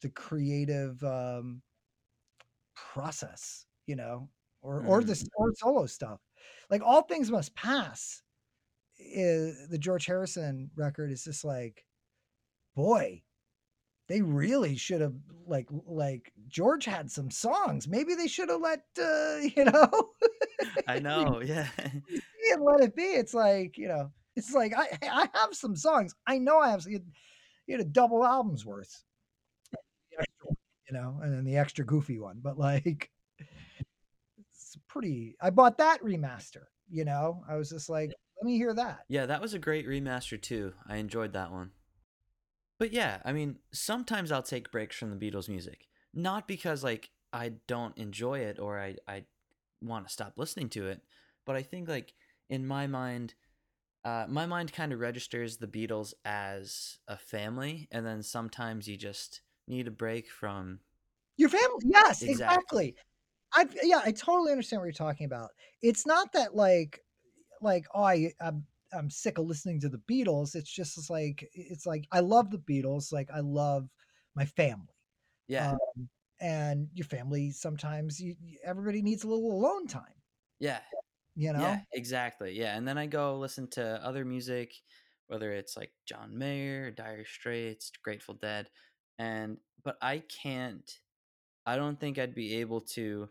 the 0.02 0.10
creative 0.10 1.02
um 1.04 1.62
process 2.76 3.66
you 3.86 3.96
know? 3.96 4.30
Or 4.62 4.82
or 4.82 5.04
the 5.04 5.30
or 5.38 5.54
solo 5.56 5.86
stuff. 5.86 6.20
Like 6.72 6.82
all 6.84 7.04
things 7.04 7.32
must 7.32 7.56
pass 7.56 8.24
is 8.98 9.68
the 9.70 9.78
george 9.78 10.06
harrison 10.06 10.70
record 10.76 11.12
is 11.12 11.24
just 11.24 11.44
like 11.44 11.86
boy 12.76 13.22
they 14.08 14.22
really 14.22 14.76
should 14.76 15.02
have 15.02 15.16
like 15.48 15.68
like 15.88 16.32
george 16.48 16.86
had 16.86 17.10
some 17.10 17.32
songs 17.32 17.88
maybe 17.88 18.16
they 18.16 18.28
should 18.28 18.50
have 18.50 18.62
let 18.62 18.82
uh 19.02 19.38
you 19.56 19.66
know 19.66 20.10
I 20.88 21.00
know. 21.00 21.42
Yeah. 21.44 21.68
and 21.78 22.64
let 22.64 22.82
it 22.82 22.96
be. 22.96 23.04
It's 23.04 23.34
like, 23.34 23.78
you 23.78 23.88
know, 23.88 24.12
it's 24.36 24.54
like 24.54 24.74
I 24.78 24.98
I 25.04 25.30
have 25.34 25.54
some 25.54 25.76
songs. 25.76 26.14
I 26.28 26.38
know 26.38 26.60
I 26.60 26.70
have 26.72 26.84
some, 26.84 26.92
you 26.92 27.02
had 27.70 27.82
a 27.82 27.86
double 27.86 28.24
album's 28.24 28.66
worth. 28.66 29.04
The 29.72 29.78
extra 30.20 30.46
one, 30.46 30.58
You 30.90 30.98
know, 30.98 31.20
and 31.24 31.34
then 31.34 31.44
the 31.46 31.58
extra 31.58 31.86
goofy 31.86 32.20
one. 32.20 32.40
But 32.42 32.58
like 32.58 33.12
it's 34.50 34.78
pretty 34.88 35.36
I 35.42 35.50
bought 35.50 35.78
that 35.80 36.02
remaster, 36.02 36.66
you 36.90 37.06
know. 37.06 37.44
I 37.50 37.56
was 37.56 37.70
just 37.70 37.90
like, 37.90 38.14
me 38.46 38.58
hear 38.58 38.74
that. 38.74 39.02
Yeah, 39.10 39.26
that 39.26 39.42
was 39.42 39.54
a 39.54 39.60
great 39.60 39.88
remaster 39.88 40.42
too. 40.42 40.74
I 40.88 40.98
enjoyed 40.98 41.34
that 41.34 41.52
one. 41.52 41.72
But 42.78 42.92
yeah, 42.92 43.22
I 43.24 43.32
mean, 43.32 43.58
sometimes 43.72 44.32
I'll 44.32 44.44
take 44.44 44.72
breaks 44.72 44.96
from 44.96 45.18
the 45.18 45.32
Beatles 45.32 45.50
music. 45.50 45.88
Not 46.14 46.48
because 46.48 46.84
like 46.84 47.10
I 47.32 47.54
don't 47.68 47.98
enjoy 47.98 48.40
it 48.40 48.60
or 48.60 48.80
I 48.80 48.96
I 49.08 49.26
want 49.82 50.08
to 50.08 50.14
stop 50.14 50.34
listening 50.38 50.70
to 50.70 50.88
it. 50.88 51.02
But 51.46 51.56
I 51.56 51.62
think 51.64 51.88
like 51.88 52.14
in 52.50 52.66
my 52.66 52.88
mind, 52.88 53.34
uh, 54.04 54.26
my 54.28 54.46
mind 54.46 54.74
kind 54.74 54.94
of 54.94 55.00
registers 55.00 55.58
the 55.58 55.68
Beatles 55.68 56.14
as 56.24 57.00
a 57.08 57.18
family, 57.18 57.88
and 57.92 58.06
then 58.06 58.24
sometimes 58.24 58.88
you 58.88 58.98
just 58.98 59.42
need 59.68 59.88
a 59.88 59.92
break 59.92 60.30
from. 60.30 60.80
Your 61.38 61.50
family, 61.50 61.84
yes, 61.86 62.22
Exactly. 62.22 62.32
exactly. 62.32 62.96
I 63.54 63.68
yeah, 63.84 64.02
I 64.04 64.12
totally 64.12 64.52
understand 64.52 64.82
what 64.82 64.86
you're 64.86 64.94
talking 64.94 65.26
about. 65.26 65.52
It's 65.82 66.06
not 66.06 66.34
that 66.34 66.56
like 66.56 67.05
like 67.62 67.86
oh 67.94 68.04
I 68.04 68.32
I'm, 68.42 68.66
I'm 68.94 69.10
sick 69.10 69.38
of 69.38 69.46
listening 69.46 69.80
to 69.82 69.90
the 69.90 70.02
Beatles. 70.10 70.56
It's 70.56 70.72
just 70.72 71.10
like 71.10 71.50
it's 71.54 71.86
like 71.86 72.06
I 72.12 72.20
love 72.20 72.52
the 72.52 72.60
Beatles. 72.60 73.12
Like 73.12 73.30
I 73.34 73.40
love 73.40 73.90
my 74.36 74.46
family. 74.46 74.94
Yeah, 75.48 75.72
Um, 75.72 76.10
and 76.42 76.90
your 76.94 77.06
family 77.06 77.52
sometimes 77.52 78.20
you, 78.20 78.36
everybody 78.64 79.02
needs 79.02 79.24
a 79.24 79.28
little 79.28 79.52
alone 79.52 79.88
time. 79.88 80.22
yeah, 80.60 80.80
You 81.36 81.54
know. 81.54 81.62
yeah, 81.62 81.80
exactly. 81.94 82.58
Yeah, 82.58 82.76
and 82.76 82.88
then 82.88 82.98
I 82.98 83.06
go 83.06 83.38
listen 83.38 83.68
to 83.72 84.04
other 84.04 84.26
music, 84.26 84.74
whether 85.28 85.52
it's 85.52 85.78
like 85.78 85.92
John 86.06 86.38
Mayer, 86.38 86.92
Dire 86.92 87.26
Straits, 87.26 87.92
Grateful 88.04 88.36
Dead, 88.36 88.70
and 89.20 89.58
but 89.84 89.98
I 90.02 90.24
can't. 90.44 90.90
I 91.66 91.78
don't 91.78 92.00
think 92.00 92.20
I'd 92.20 92.36
be 92.36 92.56
able 92.58 92.82
to 92.82 93.30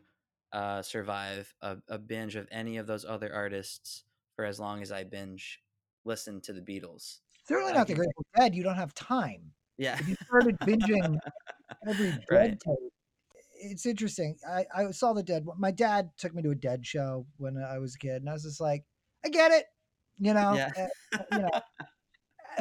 uh, 0.52 0.83
survive 0.83 1.52
a, 1.62 1.76
a 1.88 1.99
binge 1.99 2.37
of 2.37 2.49
any 2.50 2.78
of 2.78 2.87
those 2.87 3.04
other 3.04 3.33
artists 3.33 4.04
for 4.37 4.45
as 4.45 4.59
long 4.61 4.83
as 4.83 4.93
I 4.93 5.05
binge 5.05 5.61
listen 6.05 6.41
to 6.43 6.53
the 6.53 6.61
Beatles. 6.61 7.19
Certainly 7.47 7.73
not 7.75 7.87
the 7.87 7.95
Grateful 7.95 8.25
Dead. 8.37 8.55
You 8.55 8.62
don't 8.62 8.76
have 8.76 8.95
time. 8.95 9.53
Yeah, 9.76 9.99
If 9.99 10.09
you 10.09 10.17
started 10.26 10.57
binging 10.61 11.19
every 11.88 12.12
Dead 12.12 12.25
Right. 12.31 12.61
tape, 12.61 12.93
it's 13.55 13.87
interesting. 13.87 14.37
I, 14.49 14.64
I 14.75 14.91
saw 14.93 15.12
the 15.12 15.23
Dead. 15.23 15.45
My 15.59 15.71
dad 15.71 16.11
took 16.17 16.35
me 16.35 16.43
to 16.43 16.50
a 16.50 16.55
Dead 16.55 16.87
show 16.87 17.26
when 17.38 17.57
I 17.59 17.79
was 17.79 17.95
a 17.97 17.99
kid, 17.99 18.17
and 18.23 18.31
I 18.31 18.35
was 18.35 18.45
just 18.45 18.61
like, 18.61 18.85
I 19.25 19.29
get 19.29 19.50
it, 19.53 19.64
you 20.19 20.33
know. 20.35 20.55
Yeah. 20.55 20.87
uh, 21.12 21.19
you 21.33 21.38
know. 21.38 21.50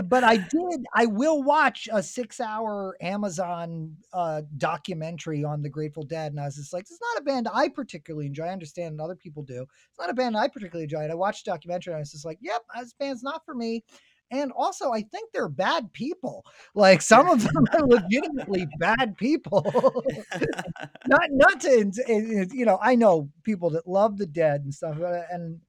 But 0.05 0.23
I 0.23 0.37
did. 0.37 0.85
I 0.93 1.05
will 1.05 1.43
watch 1.43 1.87
a 1.91 2.01
six-hour 2.01 2.97
Amazon 3.01 3.95
uh, 4.13 4.41
documentary 4.57 5.43
on 5.43 5.61
the 5.61 5.69
Grateful 5.69 6.03
Dead, 6.03 6.31
and 6.31 6.39
I 6.39 6.45
was 6.45 6.55
just 6.55 6.73
like, 6.73 6.81
"It's 6.83 6.99
not 7.01 7.21
a 7.21 7.23
band 7.23 7.47
I 7.53 7.69
particularly 7.69 8.27
enjoy. 8.27 8.45
I 8.45 8.49
understand 8.49 8.99
other 8.99 9.15
people 9.15 9.43
do. 9.43 9.61
It's 9.61 9.99
not 9.99 10.09
a 10.09 10.13
band 10.13 10.37
I 10.37 10.47
particularly 10.47 10.83
enjoy." 10.83 11.01
And 11.01 11.11
I 11.11 11.15
watched 11.15 11.45
the 11.45 11.51
documentary, 11.51 11.93
and 11.93 11.97
I 11.97 12.01
was 12.01 12.11
just 12.11 12.25
like, 12.25 12.39
"Yep, 12.41 12.61
this 12.79 12.93
band's 12.93 13.23
not 13.23 13.45
for 13.45 13.53
me." 13.53 13.83
And 14.31 14.51
also, 14.53 14.91
I 14.91 15.01
think 15.01 15.31
they're 15.31 15.47
bad 15.47 15.93
people. 15.93 16.43
Like 16.73 17.01
some 17.03 17.29
of 17.29 17.43
them 17.43 17.65
are 17.73 17.85
legitimately 17.85 18.67
bad 18.79 19.15
people. 19.17 20.03
not 21.07 21.27
not 21.29 21.61
to 21.61 21.71
in- 21.71 21.91
in- 22.07 22.49
you 22.51 22.65
know, 22.65 22.79
I 22.81 22.95
know 22.95 23.29
people 23.43 23.69
that 23.71 23.87
love 23.87 24.17
the 24.17 24.25
dead 24.25 24.61
and 24.61 24.73
stuff, 24.73 24.99
uh, 24.99 25.21
and 25.29 25.59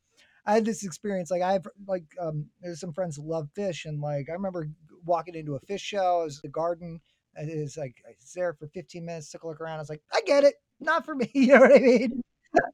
I 0.46 0.54
had 0.54 0.64
this 0.64 0.84
experience. 0.84 1.30
Like 1.30 1.42
I 1.42 1.52
have 1.54 1.66
like 1.86 2.04
um, 2.20 2.46
there's 2.60 2.80
some 2.80 2.92
friends 2.92 3.16
that 3.16 3.22
love 3.22 3.48
Phish, 3.56 3.84
and 3.86 4.00
like 4.00 4.28
I 4.28 4.32
remember 4.32 4.68
walking 5.04 5.34
into 5.34 5.54
a 5.56 5.60
Phish 5.60 5.80
show. 5.80 6.20
I 6.20 6.24
was 6.24 6.40
the 6.40 6.48
garden. 6.48 7.00
And 7.36 7.50
it 7.50 7.58
was 7.60 7.76
like 7.76 7.96
I 8.06 8.10
was 8.20 8.32
there 8.32 8.54
for 8.54 8.68
15 8.68 9.04
minutes, 9.04 9.30
took 9.30 9.42
a 9.42 9.48
look 9.48 9.60
around. 9.60 9.78
I 9.78 9.80
was 9.80 9.88
like, 9.90 10.02
I 10.12 10.20
get 10.24 10.44
it, 10.44 10.54
not 10.78 11.04
for 11.04 11.16
me. 11.16 11.28
You 11.34 11.48
know 11.48 11.60
what 11.60 11.74
I 11.74 11.78
mean? 11.80 12.20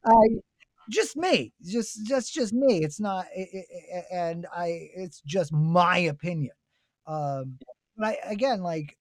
I 0.06 0.28
just 0.90 1.16
me, 1.16 1.52
just 1.64 2.06
just 2.06 2.34
just 2.34 2.52
me. 2.52 2.84
It's 2.84 3.00
not, 3.00 3.26
i- 3.36 3.48
i- 3.54 3.96
i- 3.98 4.16
and 4.30 4.46
I 4.54 4.90
it's 4.96 5.22
just 5.26 5.52
my 5.52 5.98
opinion. 5.98 6.52
Um, 7.06 7.58
but 7.96 8.06
I 8.08 8.18
again 8.24 8.62
like 8.62 8.96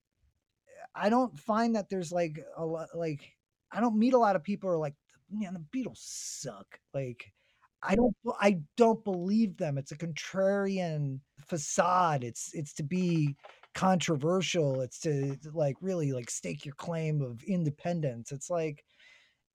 I 0.96 1.10
don't 1.10 1.38
find 1.40 1.76
that 1.76 1.90
there's 1.90 2.12
like 2.12 2.40
a 2.58 2.66
lot 2.66 2.90
like 2.96 3.22
I 3.72 3.80
don't 3.80 3.98
meet 3.98 4.14
a 4.14 4.18
lot 4.18 4.36
of 4.36 4.44
people 4.44 4.70
who 4.70 4.76
are 4.76 4.80
like, 4.80 4.96
man, 5.30 5.54
the 5.54 5.80
Beatles 5.80 5.98
suck. 5.98 6.80
Like 6.94 7.32
I 7.82 7.96
don't 7.96 8.16
I 8.40 8.60
don't 8.78 9.04
believe 9.04 9.58
them. 9.58 9.78
It's 9.78 9.92
a 9.92 9.98
contrarian 9.98 11.20
facade. 11.48 12.24
It's 12.24 12.52
it's 12.54 12.74
to 12.76 12.84
be 12.84 13.36
controversial. 13.74 14.82
It's 14.82 15.00
to, 15.02 15.38
like 15.54 15.76
really 15.82 16.12
like 16.12 16.30
stake 16.30 16.66
your 16.66 16.76
claim 16.76 17.22
of 17.22 17.42
independence. 17.44 18.32
It's 18.32 18.50
like 18.50 18.84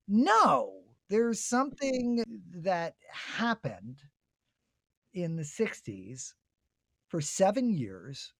no, 0.09 0.83
there's 1.11 1.45
something 1.45 2.25
that 2.54 2.95
happened 3.11 4.02
in 5.14 5.37
the 5.37 5.45
60s 5.45 6.35
for 7.09 7.21
7 7.21 7.71
years 7.71 8.33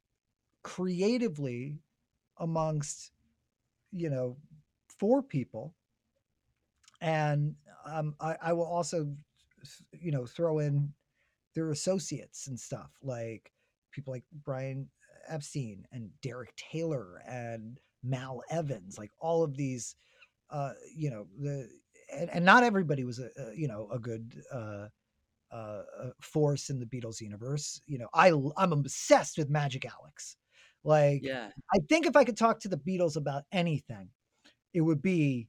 creatively 0.63 1.81
amongst 2.39 3.13
you 3.93 4.11
know 4.11 4.37
four 4.99 5.23
people 5.23 5.75
and 7.01 7.55
um, 7.85 8.15
I, 8.21 8.37
I 8.43 8.53
will 8.53 8.67
also 8.67 9.15
you 9.93 10.11
know 10.11 10.27
throw 10.27 10.59
in 10.59 10.93
their 11.55 11.71
associates 11.71 12.47
and 12.47 12.59
stuff 12.59 12.91
like 13.03 13.53
people 13.93 14.13
like 14.13 14.25
brian 14.45 14.89
epstein 15.29 15.85
and 15.93 16.11
derek 16.23 16.55
taylor 16.57 17.23
and 17.27 17.79
mal 18.03 18.43
evans 18.51 18.99
like 18.99 19.11
all 19.21 19.43
of 19.43 19.57
these 19.57 19.97
uh 20.51 20.73
you 20.95 21.11
know 21.11 21.27
the 21.41 21.69
and, 22.13 22.29
and 22.31 22.45
not 22.45 22.63
everybody 22.63 23.05
was 23.05 23.19
a, 23.19 23.31
a 23.39 23.55
you 23.55 23.67
know 23.67 23.89
a 23.93 23.99
good 23.99 24.43
uh 24.53 24.87
uh, 25.55 25.83
uh, 26.03 26.11
force 26.21 26.69
in 26.69 26.81
the 26.81 26.87
Beatles 26.87 27.21
universe. 27.21 27.81
You 27.87 27.99
know, 27.99 28.09
I 28.13 28.33
I'm 28.57 28.73
obsessed 28.73 29.39
with 29.39 29.49
Magic 29.49 29.85
Alex. 29.85 30.37
Like, 30.83 31.21
yeah, 31.23 31.51
I 31.73 31.79
think 31.89 32.07
if 32.07 32.17
I 32.17 32.25
could 32.25 32.37
talk 32.37 32.59
to 32.61 32.69
the 32.69 32.77
Beatles 32.77 33.17
about 33.17 33.45
anything, 33.53 34.09
it 34.73 34.81
would 34.81 35.01
be 35.01 35.47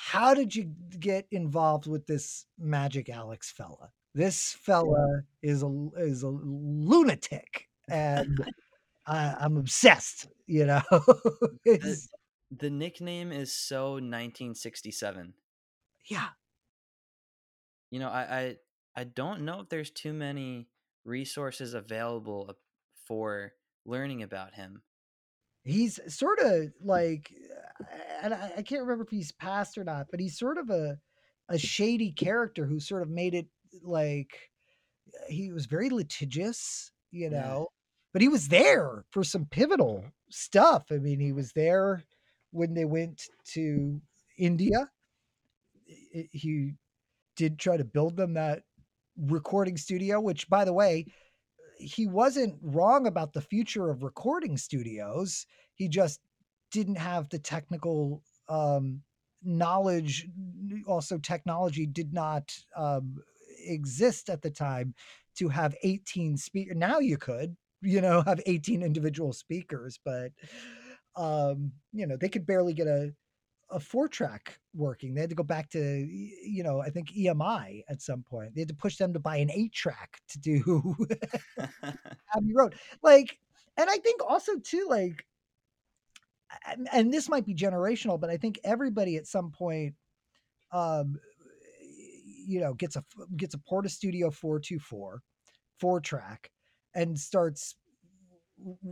how 0.00 0.34
did 0.34 0.54
you 0.54 0.72
get 0.98 1.26
involved 1.30 1.86
with 1.86 2.06
this 2.06 2.46
Magic 2.58 3.08
Alex 3.08 3.50
fella? 3.50 3.92
This 4.14 4.52
fella 4.52 5.22
is 5.42 5.62
a 5.62 5.88
is 5.96 6.22
a 6.22 6.28
lunatic, 6.28 7.68
and 7.88 8.38
I, 9.06 9.34
I'm 9.40 9.56
obsessed. 9.56 10.28
You 10.46 10.66
know, 10.66 10.82
it's, 11.64 12.08
the 12.50 12.70
nickname 12.70 13.32
is 13.32 13.52
so 13.52 13.92
1967. 13.94 15.34
yeah, 16.10 16.28
You 17.90 17.98
know, 18.00 18.08
I, 18.08 18.22
I 18.40 18.56
I 18.96 19.04
don't 19.04 19.42
know 19.42 19.60
if 19.60 19.68
there's 19.68 19.90
too 19.90 20.12
many 20.12 20.68
resources 21.04 21.74
available 21.74 22.46
uh, 22.50 22.54
for 23.06 23.52
learning 23.84 24.22
about 24.22 24.54
him. 24.54 24.82
he's 25.64 26.00
sort 26.14 26.38
of 26.40 26.72
like, 26.80 27.32
and 28.22 28.34
I, 28.34 28.54
I 28.58 28.62
can't 28.62 28.82
remember 28.82 29.04
if 29.04 29.10
he's 29.10 29.32
passed 29.32 29.78
or 29.78 29.84
not, 29.84 30.08
but 30.10 30.20
he's 30.20 30.38
sort 30.38 30.58
of 30.58 30.70
a 30.70 30.98
a 31.48 31.58
shady 31.58 32.12
character 32.12 32.66
who 32.66 32.78
sort 32.80 33.02
of 33.02 33.08
made 33.08 33.34
it 33.34 33.48
like 33.82 34.50
he 35.28 35.52
was 35.52 35.66
very 35.66 35.90
litigious, 35.90 36.92
you 37.10 37.30
Yeah. 37.30 37.40
know, 37.40 37.68
but 38.12 38.22
he 38.22 38.28
was 38.28 38.48
there 38.48 39.04
for 39.10 39.24
some 39.24 39.46
pivotal 39.46 40.04
stuff. 40.30 40.86
I 40.90 40.98
mean, 40.98 41.20
he 41.20 41.32
was 41.32 41.52
there 41.52 42.04
when 42.50 42.74
they 42.74 42.84
went 42.84 43.22
to 43.54 44.00
India. 44.38 44.90
He 45.86 46.74
did 47.36 47.58
try 47.58 47.76
to 47.76 47.84
build 47.84 48.16
them 48.16 48.34
that 48.34 48.64
recording 49.16 49.76
studio, 49.76 50.20
which, 50.20 50.48
by 50.48 50.64
the 50.64 50.72
way, 50.72 51.06
he 51.78 52.06
wasn't 52.06 52.58
wrong 52.62 53.06
about 53.06 53.32
the 53.32 53.40
future 53.40 53.90
of 53.90 54.02
recording 54.02 54.56
studios. 54.56 55.46
He 55.74 55.88
just 55.88 56.20
didn't 56.70 56.98
have 56.98 57.28
the 57.28 57.38
technical 57.38 58.22
um, 58.48 59.02
knowledge. 59.42 60.26
Also, 60.86 61.18
technology 61.18 61.86
did 61.86 62.12
not 62.12 62.54
um, 62.76 63.16
exist 63.66 64.28
at 64.28 64.42
the 64.42 64.50
time 64.50 64.94
to 65.36 65.48
have 65.48 65.74
18 65.82 66.36
speakers. 66.36 66.76
Now 66.76 66.98
you 66.98 67.16
could, 67.16 67.56
you 67.80 68.00
know, 68.00 68.22
have 68.22 68.40
18 68.46 68.82
individual 68.82 69.32
speakers, 69.32 69.98
but 70.04 70.32
um, 71.16 71.72
you 71.92 72.06
know, 72.06 72.16
they 72.16 72.28
could 72.28 72.46
barely 72.46 72.74
get 72.74 72.86
a 72.86 73.12
a 73.70 73.78
four 73.78 74.08
track 74.08 74.58
working. 74.74 75.14
They 75.14 75.20
had 75.20 75.30
to 75.30 75.36
go 75.36 75.42
back 75.42 75.68
to 75.70 75.78
you 75.78 76.62
know, 76.62 76.80
I 76.80 76.90
think 76.90 77.12
EMI 77.12 77.82
at 77.88 78.00
some 78.02 78.22
point. 78.22 78.54
They 78.54 78.62
had 78.62 78.68
to 78.68 78.74
push 78.74 78.96
them 78.96 79.12
to 79.12 79.20
buy 79.20 79.36
an 79.36 79.50
eight 79.50 79.72
track 79.72 80.20
to 80.30 80.38
do 80.38 80.96
Abbey 82.36 82.54
Road. 82.54 82.74
Like, 83.02 83.38
and 83.76 83.88
I 83.90 83.98
think 83.98 84.22
also 84.26 84.58
too, 84.58 84.86
like, 84.88 85.24
and, 86.92 87.12
this 87.12 87.28
might 87.28 87.46
be 87.46 87.54
generational, 87.54 88.20
but 88.20 88.30
I 88.30 88.36
think 88.36 88.58
everybody 88.64 89.16
at 89.16 89.26
some 89.26 89.50
point, 89.50 89.94
um, 90.72 91.18
you 92.46 92.60
know, 92.60 92.74
gets 92.74 92.96
a 92.96 93.04
gets 93.36 93.54
a 93.54 93.58
Porta 93.58 93.88
Studio 93.88 94.30
four 94.30 94.58
two 94.58 94.78
four, 94.78 95.22
four 95.78 96.00
track, 96.00 96.50
and 96.94 97.18
starts 97.18 97.76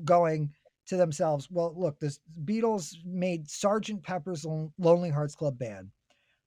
going 0.04 0.50
to 0.86 0.96
themselves. 0.96 1.48
Well, 1.50 1.74
look, 1.76 1.98
the 1.98 2.16
Beatles 2.44 2.94
made 3.04 3.48
Sergeant 3.50 4.02
Pepper's 4.02 4.44
Lon- 4.44 4.72
Lonely 4.78 5.10
Hearts 5.10 5.34
Club 5.34 5.58
Band 5.58 5.90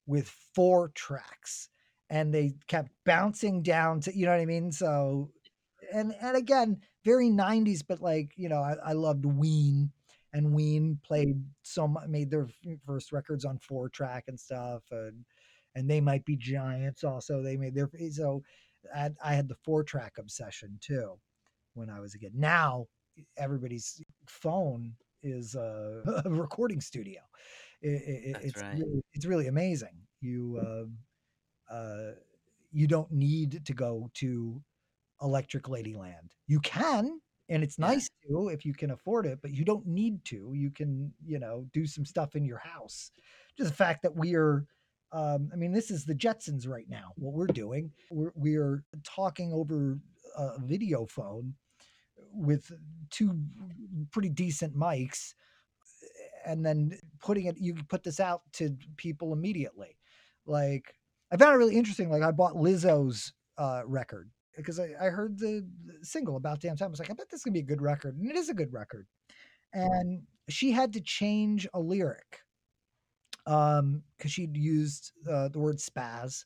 with 0.05 0.29
four 0.55 0.89
tracks, 0.89 1.69
and 2.09 2.33
they 2.33 2.53
kept 2.67 2.91
bouncing 3.05 3.61
down 3.61 4.01
to, 4.01 4.15
you 4.15 4.25
know 4.25 4.31
what 4.31 4.41
I 4.41 4.45
mean? 4.45 4.71
So, 4.71 5.31
and 5.93 6.13
and 6.21 6.37
again, 6.37 6.81
very 7.03 7.29
'90s, 7.29 7.81
but 7.87 8.01
like 8.01 8.33
you 8.35 8.49
know, 8.49 8.61
I, 8.61 8.75
I 8.83 8.93
loved 8.93 9.25
Ween, 9.25 9.91
and 10.33 10.53
Ween 10.53 10.99
played 11.03 11.43
some 11.63 11.97
made 12.07 12.29
their 12.29 12.47
first 12.85 13.11
records 13.11 13.45
on 13.45 13.57
four 13.59 13.89
track 13.89 14.25
and 14.27 14.39
stuff, 14.39 14.83
and 14.91 15.25
and 15.75 15.89
they 15.89 16.01
might 16.01 16.25
be 16.25 16.35
giants. 16.35 17.03
Also, 17.03 17.41
they 17.41 17.57
made 17.57 17.75
their 17.75 17.89
so 18.11 18.41
I 18.93 18.99
had, 18.99 19.15
I 19.23 19.33
had 19.33 19.47
the 19.47 19.55
four 19.55 19.83
track 19.83 20.13
obsession 20.17 20.77
too 20.81 21.19
when 21.73 21.89
I 21.89 21.99
was 21.99 22.15
a 22.15 22.19
kid. 22.19 22.33
Now 22.35 22.87
everybody's 23.37 24.01
phone 24.27 24.93
is 25.21 25.55
a, 25.55 26.01
a 26.25 26.29
recording 26.29 26.81
studio. 26.81 27.21
It, 27.81 27.87
it, 27.89 28.33
That's 28.33 28.45
it's 28.45 28.61
right. 28.61 28.73
really, 28.73 29.01
it's 29.13 29.25
really 29.25 29.47
amazing. 29.47 30.07
You 30.21 30.59
um, 30.61 30.97
uh, 31.69 32.11
you 32.71 32.87
don't 32.87 33.11
need 33.11 33.65
to 33.65 33.73
go 33.73 34.09
to 34.15 34.61
Electric 35.21 35.63
Ladyland. 35.63 36.31
You 36.47 36.59
can, 36.59 37.19
and 37.49 37.63
it's 37.63 37.79
nice 37.79 38.09
to 38.27 38.49
if 38.49 38.63
you 38.63 38.73
can 38.73 38.91
afford 38.91 39.25
it, 39.25 39.39
but 39.41 39.51
you 39.51 39.65
don't 39.65 39.85
need 39.87 40.23
to. 40.25 40.53
You 40.55 40.69
can, 40.69 41.11
you 41.25 41.39
know, 41.39 41.65
do 41.73 41.87
some 41.87 42.05
stuff 42.05 42.35
in 42.35 42.45
your 42.45 42.59
house. 42.59 43.11
Just 43.57 43.71
the 43.71 43.75
fact 43.75 44.03
that 44.03 44.15
we 44.15 44.35
are, 44.35 44.65
um, 45.11 45.49
I 45.51 45.55
mean, 45.55 45.71
this 45.71 45.89
is 45.89 46.05
the 46.05 46.13
Jetsons 46.13 46.67
right 46.67 46.87
now. 46.87 47.11
What 47.15 47.33
we're 47.33 47.47
doing, 47.47 47.91
we're 48.11 48.31
we 48.35 48.55
are 48.55 48.83
talking 49.03 49.51
over 49.51 49.99
a 50.37 50.59
video 50.59 51.07
phone 51.07 51.55
with 52.31 52.71
two 53.09 53.39
pretty 54.11 54.29
decent 54.29 54.75
mics, 54.75 55.33
and 56.45 56.63
then 56.63 56.97
putting 57.19 57.45
it. 57.45 57.57
You 57.59 57.73
can 57.73 57.85
put 57.85 58.03
this 58.03 58.19
out 58.19 58.41
to 58.53 58.77
people 58.95 59.33
immediately. 59.33 59.97
Like 60.45 60.93
I 61.31 61.37
found 61.37 61.55
it 61.55 61.57
really 61.57 61.75
interesting. 61.75 62.11
Like 62.11 62.23
I 62.23 62.31
bought 62.31 62.53
Lizzo's 62.53 63.33
uh, 63.57 63.81
record 63.85 64.29
because 64.57 64.79
I, 64.79 64.89
I 65.01 65.05
heard 65.09 65.39
the 65.39 65.67
the 65.85 66.05
single 66.05 66.37
about 66.37 66.61
damn 66.61 66.77
time. 66.77 66.87
I 66.87 66.91
was 66.91 66.99
like, 66.99 67.09
I 67.11 67.13
bet 67.13 67.29
this 67.29 67.41
is 67.41 67.43
gonna 67.45 67.53
be 67.53 67.59
a 67.61 67.63
good 67.63 67.81
record, 67.81 68.17
and 68.17 68.29
it 68.29 68.35
is 68.37 68.49
a 68.49 68.53
good 68.53 68.73
record. 68.73 69.07
And 69.73 70.23
she 70.49 70.71
had 70.71 70.93
to 70.93 71.01
change 71.01 71.67
a 71.73 71.79
lyric 71.79 72.41
um 73.45 74.03
because 74.17 74.31
she'd 74.31 74.55
used 74.55 75.11
uh, 75.29 75.47
the 75.49 75.59
word 75.59 75.77
spaz, 75.77 76.45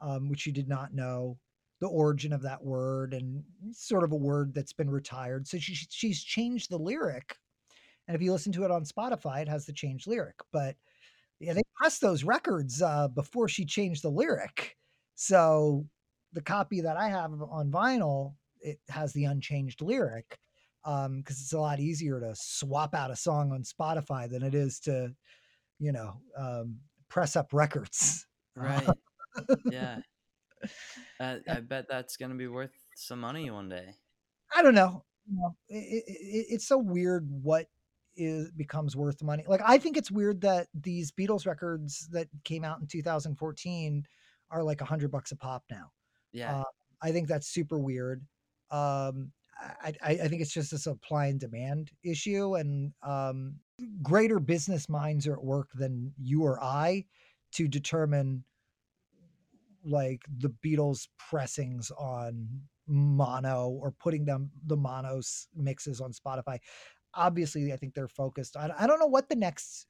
um, 0.00 0.28
which 0.28 0.40
she 0.40 0.52
did 0.52 0.68
not 0.68 0.94
know 0.94 1.38
the 1.80 1.88
origin 1.88 2.32
of 2.32 2.42
that 2.42 2.62
word, 2.64 3.14
and 3.14 3.42
sort 3.72 4.04
of 4.04 4.12
a 4.12 4.16
word 4.16 4.54
that's 4.54 4.72
been 4.72 4.90
retired. 4.90 5.46
So 5.48 5.58
she 5.58 5.74
she's 5.74 6.22
changed 6.22 6.70
the 6.70 6.78
lyric, 6.78 7.36
and 8.08 8.16
if 8.16 8.22
you 8.22 8.32
listen 8.32 8.52
to 8.54 8.64
it 8.64 8.70
on 8.72 8.84
Spotify, 8.84 9.42
it 9.42 9.48
has 9.48 9.66
the 9.66 9.72
changed 9.74 10.06
lyric. 10.08 10.36
But 10.52 10.76
yeah, 11.40 11.54
they 11.54 11.62
pressed 11.76 12.00
those 12.02 12.24
records 12.24 12.82
uh, 12.82 13.08
before 13.08 13.48
she 13.48 13.64
changed 13.64 14.02
the 14.04 14.10
lyric. 14.10 14.76
So 15.16 15.86
the 16.32 16.42
copy 16.42 16.80
that 16.82 16.96
I 16.96 17.08
have 17.08 17.32
on 17.42 17.70
vinyl, 17.70 18.34
it 18.60 18.78
has 18.88 19.12
the 19.12 19.24
unchanged 19.24 19.82
lyric 19.82 20.38
because 20.82 21.40
it's 21.40 21.52
a 21.52 21.60
lot 21.60 21.80
easier 21.80 22.20
to 22.20 22.34
swap 22.34 22.94
out 22.94 23.10
a 23.10 23.16
song 23.16 23.52
on 23.52 23.62
Spotify 23.62 24.30
than 24.30 24.42
it 24.42 24.54
is 24.54 24.80
to, 24.80 25.12
you 25.78 25.92
know, 25.92 26.14
um, 26.36 26.78
press 27.08 27.36
up 27.36 27.52
records. 27.52 28.26
Right. 28.56 28.88
yeah. 29.66 30.00
Uh, 31.18 31.36
I 31.48 31.60
bet 31.60 31.86
that's 31.88 32.18
gonna 32.18 32.34
be 32.34 32.46
worth 32.46 32.72
some 32.94 33.20
money 33.20 33.50
one 33.50 33.70
day. 33.70 33.94
I 34.54 34.60
don't 34.60 34.74
know. 34.74 35.04
You 35.26 35.36
know, 35.38 35.56
it, 35.70 35.76
it, 35.76 36.04
it, 36.06 36.46
it's 36.50 36.68
so 36.68 36.76
weird 36.76 37.26
what 37.30 37.66
is 38.16 38.50
becomes 38.52 38.96
worth 38.96 39.22
money. 39.22 39.44
Like 39.46 39.62
I 39.64 39.78
think 39.78 39.96
it's 39.96 40.10
weird 40.10 40.42
that 40.42 40.68
these 40.74 41.12
Beatles 41.12 41.46
records 41.46 42.08
that 42.12 42.28
came 42.44 42.64
out 42.64 42.80
in 42.80 42.86
2014 42.86 44.04
are 44.50 44.62
like 44.62 44.80
a 44.80 44.84
hundred 44.84 45.10
bucks 45.10 45.32
a 45.32 45.36
pop 45.36 45.64
now. 45.70 45.92
Yeah. 46.32 46.60
Uh, 46.60 46.64
I 47.02 47.12
think 47.12 47.28
that's 47.28 47.48
super 47.48 47.78
weird. 47.78 48.24
Um, 48.70 49.32
I, 49.82 49.92
I, 50.02 50.28
think 50.28 50.40
it's 50.40 50.52
just 50.52 50.72
a 50.72 50.78
supply 50.78 51.26
and 51.26 51.38
demand 51.38 51.90
issue, 52.02 52.54
and 52.54 52.92
um, 53.02 53.56
greater 54.02 54.38
business 54.38 54.88
minds 54.88 55.26
are 55.26 55.34
at 55.34 55.44
work 55.44 55.68
than 55.74 56.12
you 56.18 56.44
or 56.44 56.62
I 56.62 57.04
to 57.52 57.68
determine 57.68 58.44
like 59.84 60.22
the 60.38 60.52
Beatles 60.64 61.08
pressings 61.18 61.90
on 61.98 62.48
mono 62.86 63.68
or 63.68 63.92
putting 63.92 64.24
them 64.24 64.50
the 64.66 64.76
monos 64.76 65.48
mixes 65.54 66.00
on 66.00 66.12
Spotify. 66.12 66.58
Obviously, 67.14 67.72
I 67.72 67.76
think 67.76 67.94
they're 67.94 68.08
focused 68.08 68.56
on. 68.56 68.70
I 68.78 68.86
don't 68.86 69.00
know 69.00 69.06
what 69.06 69.28
the 69.28 69.36
next 69.36 69.86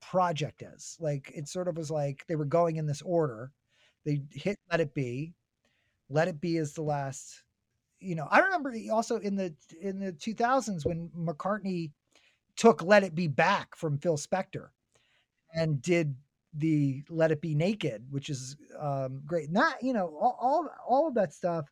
project 0.00 0.62
is. 0.62 0.96
Like 1.00 1.30
it 1.34 1.48
sort 1.48 1.68
of 1.68 1.76
was 1.76 1.90
like 1.90 2.24
they 2.28 2.36
were 2.36 2.44
going 2.44 2.76
in 2.76 2.86
this 2.86 3.02
order. 3.02 3.52
They 4.04 4.22
hit 4.30 4.58
Let 4.70 4.80
It 4.80 4.94
Be. 4.94 5.34
Let 6.12 6.28
It 6.28 6.40
Be 6.40 6.56
is 6.56 6.72
the 6.72 6.82
last. 6.82 7.42
You 8.00 8.16
know, 8.16 8.26
I 8.30 8.40
remember 8.40 8.72
also 8.92 9.18
in 9.18 9.36
the 9.36 9.54
in 9.80 9.98
the 9.98 10.12
2000s 10.12 10.84
when 10.84 11.08
McCartney 11.16 11.92
took 12.56 12.82
Let 12.82 13.04
It 13.04 13.14
Be 13.14 13.28
back 13.28 13.76
from 13.76 13.98
Phil 13.98 14.16
Spector 14.16 14.68
and 15.54 15.80
did 15.80 16.14
the 16.54 17.02
Let 17.08 17.32
It 17.32 17.40
Be 17.40 17.54
Naked, 17.54 18.04
which 18.10 18.28
is 18.28 18.56
um, 18.78 19.22
great. 19.24 19.50
Not 19.50 19.82
you 19.82 19.92
know 19.92 20.16
all, 20.20 20.36
all 20.40 20.68
all 20.86 21.08
of 21.08 21.14
that 21.14 21.32
stuff. 21.32 21.70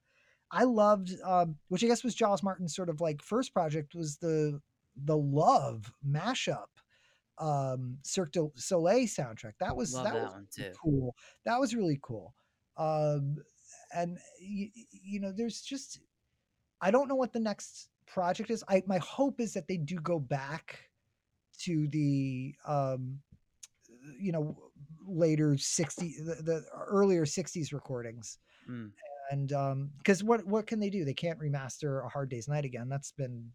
I 0.52 0.64
loved, 0.64 1.14
um, 1.24 1.56
which 1.68 1.84
I 1.84 1.86
guess 1.86 2.02
was 2.02 2.14
Giles 2.14 2.42
Martin's 2.42 2.74
sort 2.74 2.88
of 2.88 3.00
like 3.00 3.22
first 3.22 3.52
project 3.52 3.94
was 3.94 4.16
the 4.16 4.60
the 5.04 5.16
Love 5.16 5.92
mashup 6.06 6.66
um 7.40 7.96
Cirque 8.02 8.32
du 8.32 8.52
Soleil 8.56 9.06
soundtrack. 9.06 9.54
That 9.60 9.74
was 9.74 9.92
that, 9.92 10.04
that 10.04 10.14
was 10.14 10.32
one 10.32 10.46
really 10.56 10.70
too. 10.70 10.76
cool. 10.82 11.16
That 11.44 11.58
was 11.58 11.74
really 11.74 11.98
cool. 12.02 12.34
Um 12.76 13.36
and 13.94 14.18
you, 14.40 14.68
you 14.90 15.20
know 15.20 15.32
there's 15.32 15.60
just 15.60 16.00
I 16.80 16.90
don't 16.90 17.08
know 17.08 17.14
what 17.14 17.32
the 17.32 17.40
next 17.40 17.88
project 18.06 18.50
is. 18.50 18.64
I 18.68 18.82
my 18.86 18.98
hope 18.98 19.40
is 19.40 19.52
that 19.54 19.68
they 19.68 19.76
do 19.76 19.96
go 19.96 20.18
back 20.18 20.90
to 21.60 21.88
the 21.88 22.54
um 22.66 23.20
you 24.18 24.32
know 24.32 24.56
later 25.06 25.56
60 25.56 26.14
the, 26.24 26.34
the 26.42 26.64
earlier 26.86 27.24
60s 27.24 27.72
recordings. 27.72 28.38
Mm. 28.68 28.90
and 29.30 29.52
um 29.52 29.90
because 29.98 30.22
what 30.24 30.44
what 30.46 30.66
can 30.66 30.80
they 30.80 30.90
do? 30.90 31.04
They 31.04 31.14
can't 31.14 31.38
remaster 31.38 32.04
a 32.04 32.08
hard 32.08 32.30
day's 32.30 32.48
night 32.48 32.64
again. 32.64 32.88
That's 32.88 33.12
been 33.12 33.50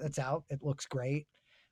that's 0.00 0.18
out. 0.18 0.44
It 0.50 0.60
looks 0.62 0.86
great. 0.86 1.26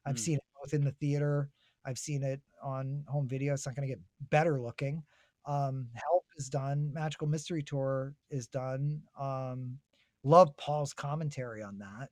I've 0.07 0.17
Mm. 0.17 0.19
seen 0.19 0.37
it 0.37 0.45
both 0.63 0.75
in 0.75 0.85
the 0.85 0.93
theater. 0.93 1.51
I've 1.85 1.99
seen 1.99 2.23
it 2.23 2.41
on 2.63 3.05
home 3.09 3.27
video. 3.29 3.55
It's 3.55 3.67
not 3.67 3.75
going 3.75 3.89
to 3.89 3.95
get 3.95 4.03
better 4.31 4.61
looking. 4.61 5.03
Um 5.47 5.89
help 5.95 6.20
is 6.41 6.49
done 6.49 6.91
magical 6.95 7.27
mystery 7.27 7.63
tour 7.63 8.15
is 8.31 8.47
done 8.47 9.03
um 9.19 9.79
love 10.25 10.57
paul's 10.57 10.95
commentary 10.95 11.63
on 11.63 11.79
that 11.79 12.09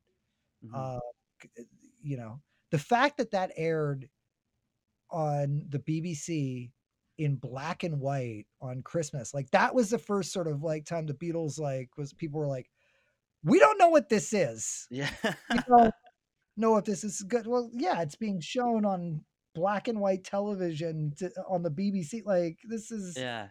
Mhm. 0.64 0.70
uh 0.74 1.00
you 2.02 2.16
know 2.18 2.40
the 2.70 2.78
fact 2.78 3.16
that 3.16 3.30
that 3.30 3.52
aired 3.56 4.08
on 5.10 5.64
the 5.70 5.78
bbc 5.78 6.70
in 7.16 7.36
black 7.36 7.84
and 7.84 8.00
white 8.00 8.44
on 8.60 8.82
christmas 8.82 9.32
like 9.32 9.50
that 9.52 9.74
was 9.74 9.88
the 9.90 9.98
first 9.98 10.32
sort 10.32 10.46
of 10.46 10.62
like 10.62 10.84
time 10.84 11.06
the 11.06 11.14
beatles 11.14 11.58
like 11.58 11.88
was 11.96 12.12
people 12.12 12.38
were 12.40 12.46
like 12.46 12.70
we 13.42 13.58
don't 13.58 13.78
know 13.78 13.88
what 13.88 14.08
this 14.08 14.32
is 14.32 14.86
yeah. 14.90 15.10
we 15.50 15.58
don't 15.68 15.94
know 16.56 16.76
if 16.76 16.84
this 16.84 17.02
is 17.04 17.22
good 17.22 17.46
well 17.46 17.70
yeah 17.72 18.02
it's 18.02 18.16
being 18.16 18.40
shown 18.40 18.84
on 18.84 19.24
black 19.54 19.88
and 19.88 20.00
white 20.00 20.24
television 20.24 21.12
to, 21.16 21.30
on 21.48 21.62
the 21.62 21.70
bbc 21.70 22.24
like 22.26 22.58
this 22.68 22.90
is 22.90 23.16
yeah. 23.16 23.48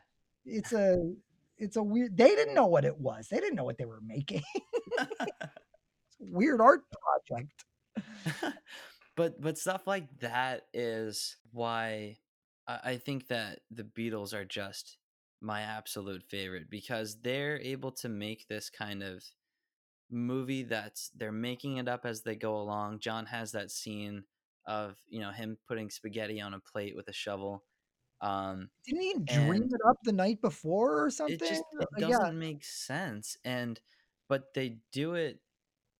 It's 0.48 0.74
a 0.74 1.14
it's 1.58 1.76
a 1.76 1.84
weird 1.84 2.16
they 2.18 2.36
didn't 2.36 2.56
know 2.56 2.68
what 2.68 2.86
it 2.86 2.98
was 2.98 3.28
they 3.30 3.40
didn't 3.40 3.56
know 3.56 3.64
what 3.64 3.78
they 3.78 3.86
were 3.86 4.02
making 4.02 4.44
weird 6.20 6.62
art 6.62 6.82
project 7.28 7.66
but 9.16 9.40
but 9.42 9.58
stuff 9.58 9.86
like 9.88 10.08
that 10.20 10.64
is 10.74 11.38
why 11.52 12.18
I, 12.68 12.80
I 12.84 12.98
think 12.98 13.28
that 13.28 13.60
the 13.72 13.84
Beatles 13.84 14.34
are 14.34 14.46
just 14.46 14.98
my 15.42 15.62
absolute 15.62 16.24
favorite 16.24 16.70
because 16.70 17.18
they're 17.22 17.60
able 17.60 17.92
to 17.92 18.10
make 18.10 18.48
this 18.48 18.70
kind 18.70 19.04
of 19.04 19.24
movie 20.10 20.64
that's 20.64 21.12
they're 21.16 21.32
making 21.32 21.78
it 21.78 21.88
up 21.88 22.06
as 22.06 22.22
they 22.22 22.36
go 22.36 22.58
along. 22.58 23.00
John 23.00 23.26
has 23.28 23.52
that 23.52 23.72
scene 23.72 24.24
of 24.66 24.98
you 25.10 25.20
know 25.20 25.32
him 25.32 25.58
putting 25.68 25.90
spaghetti 25.90 26.42
on 26.42 26.54
a 26.54 26.60
plate 26.60 26.96
with 26.96 27.08
a 27.08 27.14
shovel. 27.14 27.64
Um, 28.22 28.70
didn't 28.86 29.02
he 29.02 29.16
dream 29.26 29.64
it 29.64 29.82
up 29.88 29.98
the 30.04 30.12
night 30.12 30.42
before 30.42 31.06
or 31.06 31.10
something? 31.10 31.36
it 31.36 31.40
just 31.40 31.64
it 31.80 31.88
doesn't 32.00 32.40
make 32.40 32.64
sense 32.64 33.38
and 33.46 33.80
but 34.28 34.54
they 34.56 34.78
do 34.92 35.14
it 35.14 35.40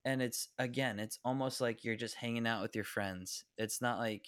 and 0.04 0.20
it's 0.20 0.48
again 0.58 0.98
it's 0.98 1.18
almost 1.24 1.60
like 1.60 1.84
you're 1.84 1.96
just 1.96 2.16
hanging 2.16 2.46
out 2.46 2.62
with 2.62 2.74
your 2.74 2.84
friends. 2.84 3.44
It's 3.56 3.80
not 3.80 3.98
like 3.98 4.26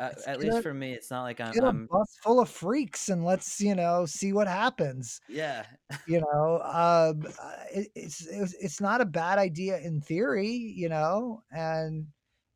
uh, 0.00 0.10
It's 0.12 0.28
at 0.28 0.38
least 0.38 0.58
a- 0.58 0.62
for 0.62 0.72
me 0.72 0.92
it's 0.92 1.10
not 1.10 1.22
like 1.22 1.40
i'm, 1.40 1.52
get 1.52 1.64
a 1.64 1.68
I'm 1.68 1.86
bus 1.90 2.16
full 2.22 2.38
of 2.38 2.48
freaks 2.48 3.08
and 3.08 3.24
let's 3.24 3.60
you 3.60 3.74
know 3.74 4.06
see 4.06 4.32
what 4.32 4.46
happens 4.46 5.20
yeah. 5.28 5.64
you 6.06 6.20
know? 6.20 6.60
Um 6.62 7.26
it, 7.74 7.88
it's 7.96 8.24
it's 8.26 8.54
it's 8.60 8.80
not 8.80 9.00
a 9.00 9.04
bad 9.04 9.38
idea 9.38 9.78
in 9.78 10.00
theory 10.00 10.50
you 10.50 10.88
know? 10.88 11.42
And 11.50 12.06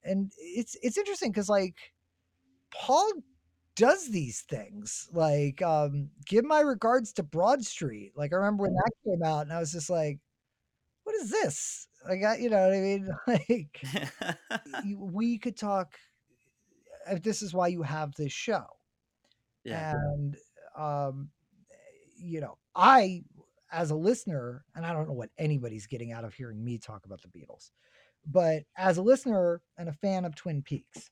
and 0.04 0.32
it's 0.38 0.76
it's 0.82 0.98
interesting 0.98 1.32
because 1.32 1.48
like 1.48 1.74
paul 2.72 3.10
does 3.76 4.10
these 4.10 4.42
things 4.48 5.08
like 5.12 5.62
um 5.62 6.10
give 6.26 6.44
my 6.44 6.60
regards 6.60 7.12
to 7.12 7.22
broad 7.22 7.64
street 7.64 8.12
like 8.16 8.32
i 8.32 8.36
remember 8.36 8.64
when 8.64 8.74
that 8.74 8.92
came 9.04 9.22
out 9.22 9.42
and 9.42 9.52
i 9.52 9.58
was 9.58 9.72
just 9.72 9.90
like 9.90 10.18
what 11.04 11.16
is 11.16 11.30
this 11.30 11.86
I 12.08 12.16
got 12.16 12.40
you 12.40 12.50
know 12.50 12.60
what 12.66 12.74
I 12.74 12.80
mean. 12.80 13.10
Like 13.28 14.36
we 14.98 15.38
could 15.38 15.56
talk. 15.56 15.94
uh, 17.08 17.18
This 17.22 17.42
is 17.42 17.54
why 17.54 17.68
you 17.68 17.82
have 17.82 18.14
this 18.14 18.32
show, 18.32 18.64
yeah. 19.64 19.94
and 19.94 20.36
um, 20.76 21.28
you 22.18 22.40
know, 22.40 22.58
I 22.74 23.24
as 23.70 23.90
a 23.90 23.96
listener, 23.96 24.64
and 24.74 24.84
I 24.84 24.92
don't 24.92 25.06
know 25.06 25.14
what 25.14 25.30
anybody's 25.38 25.86
getting 25.86 26.12
out 26.12 26.24
of 26.24 26.34
hearing 26.34 26.62
me 26.62 26.78
talk 26.78 27.06
about 27.06 27.20
the 27.22 27.28
Beatles, 27.28 27.70
but 28.26 28.64
as 28.76 28.98
a 28.98 29.02
listener 29.02 29.60
and 29.78 29.88
a 29.88 29.92
fan 29.92 30.24
of 30.24 30.34
Twin 30.34 30.62
Peaks, 30.62 31.10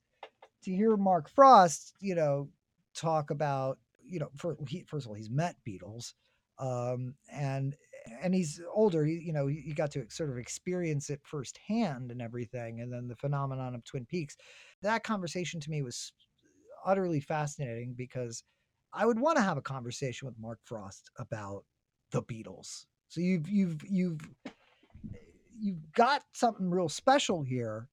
to 0.65 0.75
hear 0.75 0.97
Mark 0.97 1.29
Frost, 1.29 1.95
you 2.01 2.15
know, 2.15 2.49
talk 2.95 3.31
about, 3.31 3.79
you 4.05 4.19
know, 4.19 4.31
for, 4.37 4.57
he, 4.67 4.85
first 4.87 5.07
of 5.07 5.11
all, 5.11 5.17
he's 5.17 5.31
met 5.31 5.57
Beatles, 5.67 6.15
um, 6.59 7.15
and 7.33 7.77
and 8.23 8.35
he's 8.35 8.61
older. 8.75 9.07
You, 9.07 9.21
you 9.21 9.33
know, 9.33 9.47
he, 9.47 9.61
he 9.61 9.73
got 9.73 9.91
to 9.93 10.07
sort 10.11 10.31
of 10.31 10.39
experience 10.39 11.11
it 11.11 11.21
firsthand 11.23 12.11
and 12.11 12.21
everything, 12.21 12.81
and 12.81 12.93
then 12.93 13.09
the 13.09 13.17
phenomenon 13.17 13.75
of 13.75 13.85
Twin 13.85 14.07
Peaks. 14.07 14.37
That 14.83 15.05
conversation 15.05 15.61
to 15.61 15.71
me 15.71 15.83
was 15.83 16.13
utterly 16.85 17.21
fascinating 17.21 17.95
because 17.97 18.43
I 18.93 19.07
would 19.07 19.21
want 19.21 19.37
to 19.37 19.43
have 19.43 19.59
a 19.59 19.63
conversation 19.63 20.27
with 20.27 20.39
Mark 20.39 20.59
Frost 20.65 21.11
about 21.19 21.65
the 22.11 22.23
Beatles. 22.23 22.87
So 23.09 23.21
you've 23.21 23.49
you've 23.49 23.83
you've 23.89 24.21
you've 25.59 25.93
got 25.93 26.23
something 26.33 26.71
real 26.71 26.89
special 26.89 27.43
here 27.43 27.89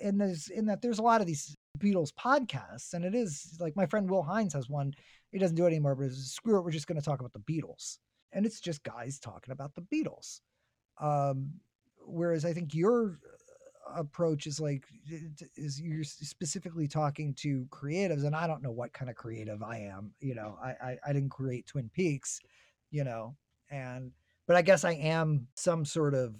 in 0.00 0.18
this 0.18 0.48
in 0.48 0.66
that 0.66 0.82
there's 0.82 0.98
a 0.98 1.02
lot 1.02 1.20
of 1.20 1.26
these 1.26 1.56
Beatles 1.78 2.12
podcasts, 2.12 2.94
and 2.94 3.04
it 3.04 3.14
is 3.14 3.56
like 3.60 3.76
my 3.76 3.86
friend 3.86 4.08
Will 4.08 4.22
Hines 4.22 4.54
has 4.54 4.68
one. 4.68 4.92
He 5.30 5.38
doesn't 5.38 5.56
do 5.56 5.64
it 5.64 5.68
anymore, 5.68 5.94
but 5.94 6.04
it's, 6.04 6.32
screw 6.32 6.58
it, 6.58 6.62
we're 6.62 6.70
just 6.70 6.86
going 6.86 7.00
to 7.00 7.04
talk 7.04 7.20
about 7.20 7.32
the 7.32 7.40
Beatles, 7.40 7.98
and 8.32 8.44
it's 8.44 8.60
just 8.60 8.82
guys 8.82 9.18
talking 9.18 9.52
about 9.52 9.74
the 9.74 9.82
Beatles. 9.82 10.40
Um, 11.00 11.50
whereas 12.04 12.44
I 12.44 12.52
think 12.52 12.74
your 12.74 13.18
approach 13.94 14.46
is 14.46 14.60
like 14.60 14.84
is 15.56 15.80
you're 15.80 16.04
specifically 16.04 16.86
talking 16.86 17.34
to 17.34 17.66
creatives, 17.70 18.24
and 18.24 18.36
I 18.36 18.46
don't 18.46 18.62
know 18.62 18.70
what 18.70 18.92
kind 18.92 19.10
of 19.10 19.16
creative 19.16 19.62
I 19.62 19.78
am. 19.78 20.12
You 20.20 20.34
know, 20.34 20.58
I 20.62 20.70
I, 20.70 20.98
I 21.06 21.12
didn't 21.12 21.30
create 21.30 21.66
Twin 21.66 21.90
Peaks, 21.92 22.40
you 22.90 23.04
know, 23.04 23.34
and 23.70 24.12
but 24.46 24.56
I 24.56 24.62
guess 24.62 24.84
I 24.84 24.92
am 24.92 25.46
some 25.56 25.84
sort 25.84 26.14
of 26.14 26.34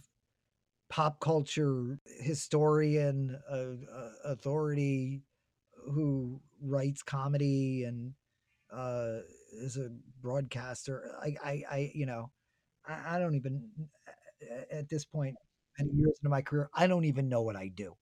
pop 0.92 1.18
culture 1.20 1.98
historian, 2.20 3.40
uh, 3.50 3.54
uh, 3.90 4.10
authority 4.26 5.22
who 5.86 6.38
writes 6.60 7.02
comedy 7.02 7.84
and 7.84 8.12
uh, 8.70 9.20
is 9.54 9.78
a 9.78 9.88
broadcaster. 10.20 11.16
I, 11.18 11.34
I, 11.42 11.62
I 11.70 11.92
you 11.94 12.04
know, 12.04 12.30
I, 12.86 13.16
I 13.16 13.18
don't 13.18 13.34
even 13.36 13.70
at 14.70 14.90
this 14.90 15.06
point, 15.06 15.34
many 15.78 15.92
years 15.94 16.18
into 16.20 16.28
my 16.28 16.42
career, 16.42 16.68
I 16.74 16.86
don't 16.86 17.06
even 17.06 17.26
know 17.26 17.40
what 17.40 17.56
I 17.56 17.68
do. 17.68 17.96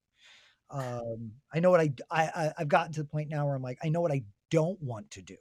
Um, 0.70 1.31
I 1.55 1.61
know 1.61 1.70
what 1.70 1.81
I, 1.81 1.92
I, 2.11 2.22
I 2.24 2.53
I've 2.59 2.68
gotten 2.68 2.92
to 2.94 3.03
the 3.05 3.09
point 3.09 3.31
now 3.31 3.46
where 3.46 3.55
I'm 3.55 3.62
like, 3.62 3.79
I 3.85 3.88
know 3.88 4.00
what 4.00 4.11
I 4.11 4.24
don't 4.50 4.83
want 4.83 5.12
to 5.12 5.22
do. 5.22 5.37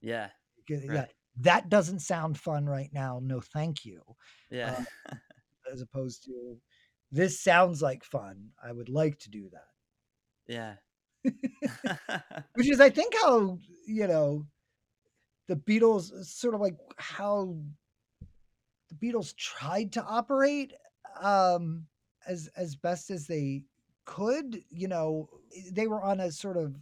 yeah. 0.00 0.28
Yeah, 0.66 1.00
Right. 1.00 1.12
that 1.40 1.68
doesn't 1.68 2.00
sound 2.00 2.38
fun 2.38 2.64
right 2.64 2.88
now. 2.94 3.20
No, 3.22 3.42
thank 3.42 3.84
you. 3.84 4.00
Yeah. 4.50 4.82
As 5.70 5.82
opposed 5.82 6.24
to 6.24 6.56
this 7.14 7.40
sounds 7.40 7.82
like 7.82 8.04
fun. 8.04 8.50
I 8.62 8.72
would 8.72 8.88
like 8.88 9.18
to 9.20 9.30
do 9.30 9.48
that. 9.50 9.68
yeah. 10.46 10.76
Which 12.54 12.68
is, 12.70 12.80
I 12.80 12.90
think, 12.90 13.14
how 13.22 13.58
you 13.86 14.06
know 14.06 14.46
the 15.48 15.56
Beatles 15.56 16.24
sort 16.26 16.54
of 16.54 16.60
like 16.60 16.76
how 16.96 17.56
the 18.88 18.94
Beatles 18.94 19.34
tried 19.36 19.92
to 19.92 20.02
operate 20.04 20.72
um, 21.20 21.86
as 22.26 22.48
as 22.56 22.76
best 22.76 23.10
as 23.10 23.26
they 23.26 23.64
could. 24.04 24.62
You 24.70 24.88
know, 24.88 25.28
they 25.72 25.86
were 25.86 26.02
on 26.02 26.20
a 26.20 26.30
sort 26.32 26.56
of 26.56 26.76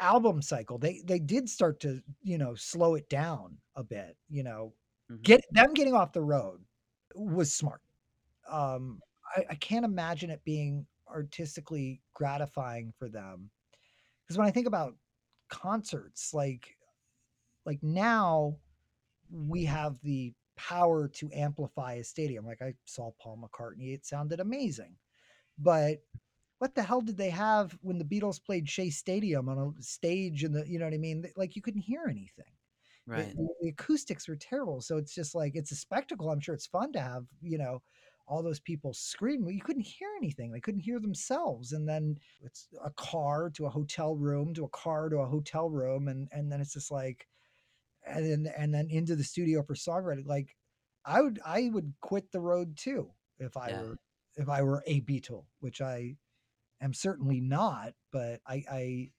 album 0.00 0.42
cycle. 0.42 0.78
They 0.78 1.02
they 1.04 1.18
did 1.18 1.48
start 1.48 1.80
to 1.80 2.02
you 2.22 2.38
know 2.38 2.54
slow 2.54 2.94
it 2.94 3.08
down 3.08 3.58
a 3.74 3.84
bit. 3.84 4.16
You 4.28 4.42
know, 4.44 4.74
Mhm. 5.10 5.22
get 5.22 5.42
them 5.50 5.72
getting 5.74 5.94
off 5.94 6.12
the 6.12 6.22
road 6.22 6.64
was 7.14 7.54
smart. 7.54 7.80
Um, 8.48 9.00
I, 9.34 9.44
I 9.50 9.54
can't 9.56 9.84
imagine 9.84 10.30
it 10.30 10.44
being 10.44 10.86
artistically 11.08 12.02
gratifying 12.14 12.92
for 12.98 13.08
them 13.08 13.50
because 14.24 14.36
when 14.38 14.46
I 14.46 14.50
think 14.50 14.66
about 14.66 14.94
concerts, 15.48 16.34
like 16.34 16.76
like 17.64 17.82
now 17.82 18.56
we 19.30 19.64
have 19.64 19.98
the 20.02 20.32
power 20.56 21.08
to 21.08 21.30
amplify 21.34 21.94
a 21.94 22.04
stadium. 22.04 22.46
Like 22.46 22.62
I 22.62 22.74
saw 22.84 23.10
Paul 23.20 23.42
McCartney, 23.42 23.94
it 23.94 24.06
sounded 24.06 24.40
amazing. 24.40 24.96
But 25.58 25.98
what 26.58 26.74
the 26.74 26.82
hell 26.82 27.00
did 27.00 27.16
they 27.16 27.30
have 27.30 27.76
when 27.82 27.98
the 27.98 28.04
Beatles 28.04 28.42
played 28.42 28.68
Shea 28.68 28.90
Stadium 28.90 29.48
on 29.48 29.74
a 29.78 29.82
stage 29.82 30.44
and 30.44 30.54
the 30.54 30.64
you 30.68 30.78
know 30.78 30.86
what 30.86 30.94
I 30.94 30.98
mean? 30.98 31.26
Like 31.36 31.56
you 31.56 31.62
couldn't 31.62 31.82
hear 31.82 32.04
anything. 32.08 32.52
Right. 33.06 33.36
The, 33.36 33.48
the 33.60 33.68
acoustics 33.68 34.26
were 34.26 34.36
terrible. 34.36 34.80
So 34.80 34.96
it's 34.96 35.14
just 35.14 35.34
like 35.34 35.54
it's 35.54 35.70
a 35.70 35.76
spectacle. 35.76 36.30
I'm 36.30 36.40
sure 36.40 36.54
it's 36.54 36.66
fun 36.66 36.92
to 36.92 37.00
have, 37.00 37.24
you 37.40 37.58
know, 37.58 37.82
all 38.28 38.42
those 38.42 38.60
people 38.60 38.92
scream. 38.92 39.42
Well, 39.42 39.52
you 39.52 39.62
couldn't 39.62 39.86
hear 39.86 40.08
anything. 40.16 40.52
They 40.52 40.60
couldn't 40.60 40.80
hear 40.80 41.00
themselves. 41.00 41.72
And 41.72 41.88
then 41.88 42.18
it's 42.42 42.68
a 42.84 42.90
car 42.90 43.50
to 43.50 43.66
a 43.66 43.70
hotel 43.70 44.16
room 44.16 44.54
to 44.54 44.64
a 44.64 44.68
car 44.68 45.08
to 45.08 45.18
a 45.18 45.26
hotel 45.26 45.70
room. 45.70 46.08
And 46.08 46.28
and 46.32 46.50
then 46.50 46.60
it's 46.60 46.74
just 46.74 46.90
like 46.90 47.28
and 48.06 48.24
then 48.46 48.52
and 48.56 48.74
then 48.74 48.88
into 48.90 49.16
the 49.16 49.24
studio 49.24 49.62
for 49.62 49.74
songwriting. 49.74 50.26
Like 50.26 50.56
I 51.04 51.22
would 51.22 51.40
I 51.44 51.70
would 51.72 51.94
quit 52.00 52.32
the 52.32 52.40
road 52.40 52.76
too 52.76 53.12
if 53.38 53.56
I 53.56 53.70
Yeah. 53.70 53.82
were 53.82 53.98
if 54.36 54.48
I 54.48 54.62
were 54.62 54.82
a 54.86 55.00
Beatle, 55.02 55.46
which 55.60 55.80
I 55.80 56.16
am 56.80 56.94
certainly 56.94 57.40
not, 57.40 57.94
but 58.12 58.40
I 58.46 58.64
I 58.70 59.10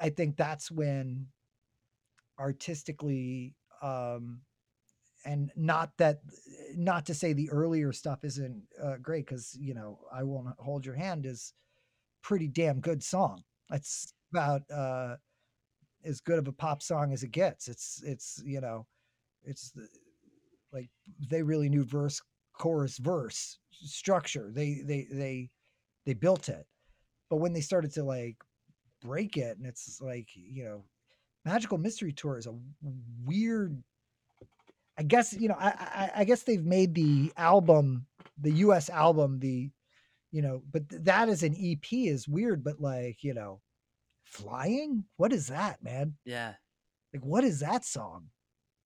I 0.00 0.10
think 0.10 0.36
that's 0.36 0.70
when 0.70 1.28
artistically 2.38 3.54
um 3.82 4.40
and 5.24 5.50
not 5.56 5.90
that 5.98 6.20
not 6.76 7.06
to 7.06 7.14
say 7.14 7.32
the 7.32 7.50
earlier 7.50 7.92
stuff 7.92 8.24
isn't 8.24 8.62
uh, 8.82 8.96
great 9.02 9.26
because 9.26 9.56
you 9.60 9.74
know 9.74 9.98
i 10.12 10.22
won't 10.22 10.48
hold 10.58 10.86
your 10.86 10.94
hand 10.94 11.26
is 11.26 11.52
pretty 12.22 12.48
damn 12.48 12.80
good 12.80 13.02
song. 13.02 13.42
It's 13.72 14.12
about 14.32 14.62
uh 14.70 15.16
as 16.04 16.20
good 16.20 16.38
of 16.38 16.46
a 16.46 16.52
pop 16.52 16.82
song 16.82 17.12
as 17.12 17.22
it 17.22 17.32
gets. 17.32 17.68
It's 17.68 18.02
it's 18.04 18.42
you 18.44 18.60
know 18.60 18.86
it's 19.44 19.70
the, 19.70 19.88
like 20.72 20.90
they 21.30 21.42
really 21.42 21.68
knew 21.68 21.84
verse 21.84 22.20
chorus 22.52 22.98
verse 22.98 23.58
structure. 23.70 24.50
They 24.52 24.82
they 24.84 25.06
they 25.10 25.50
they 26.06 26.14
built 26.14 26.48
it. 26.48 26.66
But 27.30 27.36
when 27.36 27.52
they 27.52 27.60
started 27.60 27.92
to 27.94 28.04
like 28.04 28.36
break 29.02 29.36
it 29.36 29.56
and 29.56 29.66
it's 29.66 30.00
like 30.00 30.28
you 30.34 30.64
know 30.64 30.84
magical 31.44 31.78
mystery 31.78 32.12
tour 32.12 32.36
is 32.36 32.46
a 32.46 32.54
weird 33.24 33.82
i 34.98 35.02
guess 35.02 35.32
you 35.32 35.48
know 35.48 35.56
i 35.58 35.68
i, 35.68 36.10
I 36.16 36.24
guess 36.24 36.42
they've 36.42 36.64
made 36.64 36.94
the 36.94 37.32
album 37.36 38.06
the 38.40 38.50
us 38.52 38.90
album 38.90 39.38
the 39.38 39.70
you 40.32 40.42
know 40.42 40.62
but 40.72 40.88
th- 40.88 41.02
that 41.04 41.28
as 41.28 41.42
an 41.42 41.54
ep 41.58 41.86
is 41.92 42.28
weird 42.28 42.62
but 42.64 42.80
like 42.80 43.22
you 43.22 43.32
know 43.34 43.60
flying 44.24 45.04
what 45.16 45.32
is 45.32 45.46
that 45.46 45.82
man 45.82 46.14
Yeah. 46.24 46.54
like 47.14 47.24
what 47.24 47.44
is 47.44 47.60
that 47.60 47.84
song 47.84 48.28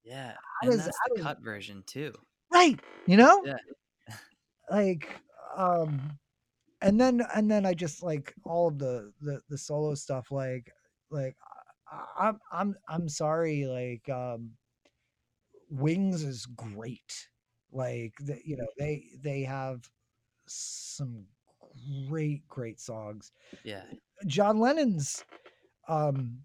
Yeah. 0.05 0.33
How 0.61 0.69
And 0.69 0.71
does- 0.73 0.85
that's 0.85 0.99
the 1.09 1.17
does- 1.17 1.25
cut 1.25 1.41
version 1.41 1.83
too. 1.87 2.13
right 2.53 2.79
you 3.07 3.17
know 3.17 3.43
Yeah. 3.45 3.57
like 4.71 5.09
um 5.57 6.19
and 6.81 7.01
then 7.01 7.23
and 7.35 7.51
then 7.51 7.67
i 7.67 7.75
just 7.75 8.03
like 8.03 8.35
all 8.45 8.69
of 8.69 8.79
the 8.79 9.13
the 9.21 9.41
the 9.49 9.59
solo 9.59 9.95
stuff 9.95 10.31
like 10.31 10.73
like 11.11 11.37
I, 11.91 12.29
i'm 12.29 12.39
i'm 12.53 12.75
i'm 12.89 13.09
sorry 13.09 13.67
like 13.67 14.09
um 14.09 14.51
wings 15.73 16.23
is 16.23 16.47
great 16.47 17.29
like 17.73 18.13
the, 18.21 18.39
you 18.45 18.57
know 18.57 18.67
they 18.79 19.05
they 19.23 19.43
have 19.43 19.89
some 20.47 21.25
great 22.09 22.47
great 22.49 22.79
songs 22.79 23.33
Yeah. 23.65 23.85
john 24.27 24.61
lennon's 24.61 25.25
um 25.89 26.39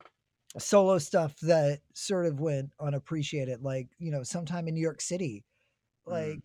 solo 0.57 0.97
stuff 0.97 1.35
that 1.41 1.81
sort 1.93 2.25
of 2.25 2.39
went 2.39 2.71
unappreciated 2.79 3.61
like 3.61 3.89
you 3.99 4.11
know 4.11 4.23
sometime 4.23 4.67
in 4.67 4.73
new 4.73 4.81
york 4.81 5.01
city 5.01 5.43
Mm. 6.07 6.11
like 6.13 6.41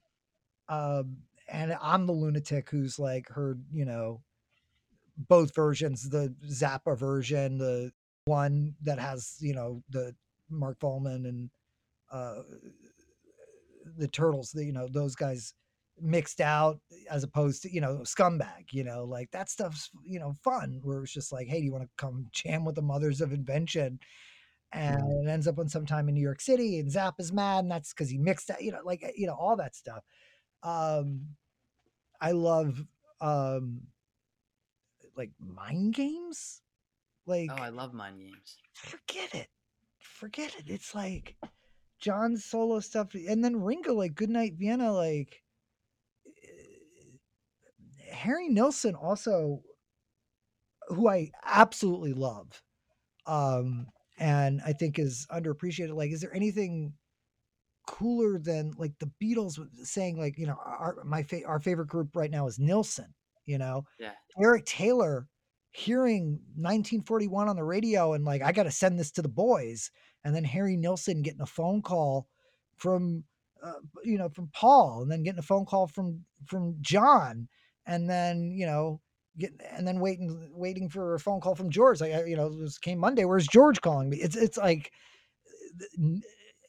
um 0.69 1.19
and 1.49 1.77
i'm 1.81 2.07
the 2.07 2.13
lunatic 2.13 2.69
who's 2.71 2.99
like 2.99 3.29
heard 3.29 3.63
you 3.73 3.85
know 3.85 4.21
both 5.29 5.55
versions 5.55 6.09
the 6.11 6.35
zappa 6.49 6.99
version 6.99 7.59
the 7.59 7.93
one 8.25 8.75
that 8.83 8.99
has 8.99 9.37
you 9.41 9.55
know 9.55 9.83
the 9.91 10.15
mark 10.51 10.79
Volman 10.81 11.29
and 11.29 11.51
uh 12.13 12.43
the 13.97 14.09
turtles 14.09 14.51
the, 14.53 14.65
you 14.65 14.73
know 14.73 14.89
those 14.89 15.15
guys 15.15 15.55
mixed 16.01 16.41
out 16.41 16.79
as 17.11 17.23
opposed 17.23 17.63
to 17.63 17.73
you 17.73 17.81
know 17.81 17.99
scumbag 17.99 18.65
you 18.73 18.83
know 18.83 19.05
like 19.05 19.31
that 19.31 19.51
stuff's 19.51 19.91
you 20.05 20.19
know 20.19 20.33
fun 20.43 20.81
where 20.83 21.03
it's 21.03 21.13
just 21.13 21.33
like 21.33 21.47
hey 21.47 21.59
do 21.59 21.65
you 21.65 21.73
want 21.73 21.85
to 21.85 21.91
come 21.97 22.27
jam 22.33 22.65
with 22.65 22.75
the 22.75 22.83
mothers 22.83 23.21
of 23.21 23.33
invention? 23.33 23.99
And 24.75 25.29
it 25.29 25.31
ends 25.31 25.47
up 25.47 25.59
on 25.59 25.69
sometime 25.69 26.09
in 26.09 26.15
new 26.15 26.23
york 26.23 26.41
city 26.41 26.79
and 26.79 26.91
zap 26.91 27.17
is 27.19 27.31
mad 27.31 27.65
and 27.65 27.71
that's 27.71 27.93
because 27.93 28.09
he 28.09 28.17
mixed 28.17 28.49
that 28.49 28.63
you 28.63 28.73
know 28.73 28.81
like 28.85 29.05
you 29.17 29.27
know 29.27 29.35
all 29.35 29.57
that 29.57 29.77
stuff. 29.77 30.03
Um 30.63 31.27
i 32.21 32.33
love 32.33 32.83
um 33.21 33.83
like 35.17 35.31
mind 35.39 35.95
games? 35.95 36.63
Like 37.27 37.51
Oh, 37.53 37.63
I 37.63 37.69
love 37.69 37.93
mind 37.93 38.19
games. 38.19 38.57
forget 38.73 39.35
it. 39.35 39.49
Forget 39.99 40.55
it. 40.59 40.65
It's 40.69 40.95
like 40.95 41.37
john's 42.03 42.45
solo 42.45 42.81
stuff 42.81 43.09
and 43.15 43.45
then 43.45 43.63
ringo 43.63 43.95
like 43.95 44.15
goodnight 44.15 44.55
vienna 44.59 44.93
like 44.93 45.43
eh, 46.27 47.17
harry 48.13 48.49
nilsson 48.49 48.95
also 48.95 49.63
who 50.89 51.09
i 51.09 51.31
absolutely 51.45 52.13
love 52.13 52.63
um 53.27 53.87
and 54.19 54.61
i 54.67 54.73
think 54.73 54.99
is 54.99 55.27
underappreciated 55.31 55.95
like 55.95 56.11
is 56.11 56.21
there 56.21 56.35
anything 56.35 56.93
cooler 57.87 58.39
than 58.39 58.73
like 58.79 58.93
the 59.01 59.11
beatles 59.23 59.59
saying 59.85 60.19
like 60.19 60.39
you 60.39 60.47
know 60.47 60.57
our 60.65 60.97
my 61.05 61.23
fa- 61.23 61.45
our 61.47 61.61
favorite 61.61 61.89
group 61.89 62.15
right 62.15 62.31
now 62.31 62.47
is 62.47 62.59
nilsson 62.59 63.13
you 63.47 63.59
know 63.59 63.85
Yeah. 63.99 64.13
Derek 64.41 64.65
Taylor 64.65 65.29
hearing 65.73 66.39
1941 66.57 67.49
on 67.49 67.57
the 67.57 67.65
radio 67.65 68.13
and 68.13 68.25
like, 68.25 68.43
I 68.43 68.53
got 68.53 68.65
to 68.65 68.71
send 68.71 68.99
this 68.99 69.11
to 69.13 69.23
the 69.23 69.29
boys. 69.29 69.91
And 70.25 70.35
then 70.35 70.45
Harry 70.45 70.77
Nilsson 70.77 71.23
getting 71.23 71.41
a 71.41 71.47
phone 71.47 71.83
call 71.83 72.29
from, 72.77 73.25
uh, 73.63 73.81
you 74.05 74.19
know, 74.19 74.29
from 74.29 74.51
Paul 74.53 75.03
and 75.03 75.11
then 75.11 75.23
getting 75.23 75.39
a 75.39 75.43
phone 75.43 75.65
call 75.65 75.87
from, 75.87 76.25
from 76.47 76.77
John. 76.81 77.49
And 77.87 78.09
then, 78.09 78.53
you 78.53 78.67
know, 78.67 79.01
getting, 79.39 79.59
and 79.71 79.87
then 79.87 79.99
waiting, 79.99 80.51
waiting 80.53 80.89
for 80.89 81.15
a 81.15 81.21
phone 81.21 81.41
call 81.41 81.55
from 81.55 81.71
George. 81.71 82.01
Like, 82.01 82.13
you 82.27 82.37
know, 82.37 82.51
this 82.51 82.79
came 82.79 82.99
Monday. 82.99 83.25
Where's 83.25 83.49
George 83.49 83.81
calling 83.81 84.11
me? 84.11 84.19
It's, 84.19 84.37
it's 84.37 84.59
like, 84.59 84.93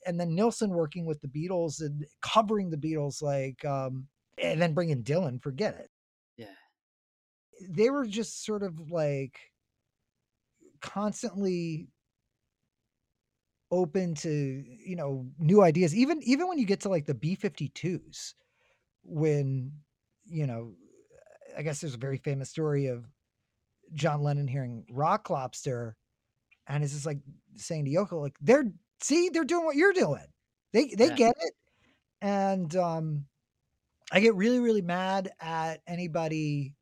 and 0.06 0.20
then 0.20 0.34
Nilsson 0.34 0.72
working 0.72 1.06
with 1.06 1.22
the 1.22 1.28
Beatles 1.28 1.82
and 1.82 2.06
covering 2.22 2.70
the 2.70 2.78
Beatles, 2.78 3.22
like, 3.22 3.64
um, 3.66 4.08
and 4.42 4.62
then 4.62 4.74
bringing 4.74 5.04
Dylan, 5.04 5.42
forget 5.42 5.76
it. 5.76 5.90
They 7.70 7.90
were 7.90 8.06
just 8.06 8.46
sort 8.46 8.64
of 8.64 8.92
like 8.92 9.40
constantly 10.82 11.88
open 13.72 14.14
to 14.16 14.30
you 14.30 14.96
know 14.96 15.26
new 15.40 15.62
ideas. 15.62 15.96
Even 15.96 16.22
even 16.24 16.48
when 16.48 16.60
you 16.60 16.66
get 16.66 16.82
to 16.82 16.90
like 16.90 17.06
the 17.06 17.14
b-52s 17.14 18.34
when 19.04 19.72
you 20.26 20.48
know 20.48 20.74
i 21.58 21.62
guess 21.62 21.82
there's 21.82 21.96
a 21.96 21.98
very 21.98 22.18
famous 22.18 22.50
story 22.50 22.88
of 22.88 23.06
john 23.94 24.22
lennon 24.22 24.48
hearing 24.48 24.86
rock 24.92 25.30
lobster 25.30 25.96
and 26.68 26.84
it's 26.84 26.94
just 26.94 27.06
like 27.06 27.20
saying 27.56 27.86
to 27.86 27.92
yoko 27.92 28.22
like 28.22 28.36
they're 28.42 28.66
see 29.02 29.30
they're 29.30 29.44
doing 29.44 29.66
what 29.66 29.76
you're 29.76 29.94
doing. 29.94 30.26
They 30.74 30.94
they 30.98 31.10
Yeah. 31.10 31.16
get 31.16 31.36
it. 31.42 31.54
And 32.22 32.76
um 32.76 33.26
i 34.12 34.20
get 34.20 34.36
really 34.36 34.60
really 34.60 34.82
mad 34.82 35.32
at 35.42 35.82
anybody 35.88 36.76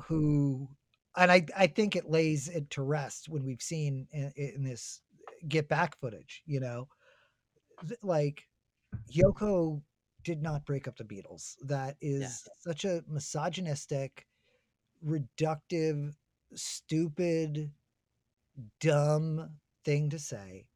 who 0.00 0.68
and 1.16 1.30
I 1.30 1.46
I 1.56 1.66
think 1.66 1.96
it 1.96 2.10
lays 2.10 2.48
it 2.48 2.70
to 2.70 2.82
rest 2.82 3.28
when 3.28 3.44
we've 3.44 3.62
seen 3.62 4.06
in, 4.12 4.32
in 4.36 4.64
this 4.64 5.00
get 5.48 5.68
back 5.68 5.98
footage, 6.00 6.42
you 6.46 6.60
know, 6.60 6.88
like 8.02 8.44
Yoko 9.14 9.82
did 10.24 10.42
not 10.42 10.64
break 10.64 10.86
up 10.86 10.96
the 10.96 11.04
Beatles. 11.04 11.54
That 11.64 11.96
is 12.00 12.48
such 12.60 12.84
a 12.84 13.02
misogynistic, 13.08 14.26
reductive, 15.04 16.14
stupid, 16.54 17.72
dumb 18.80 19.50
thing 19.84 20.10
to 20.10 20.18
say. 20.18 20.66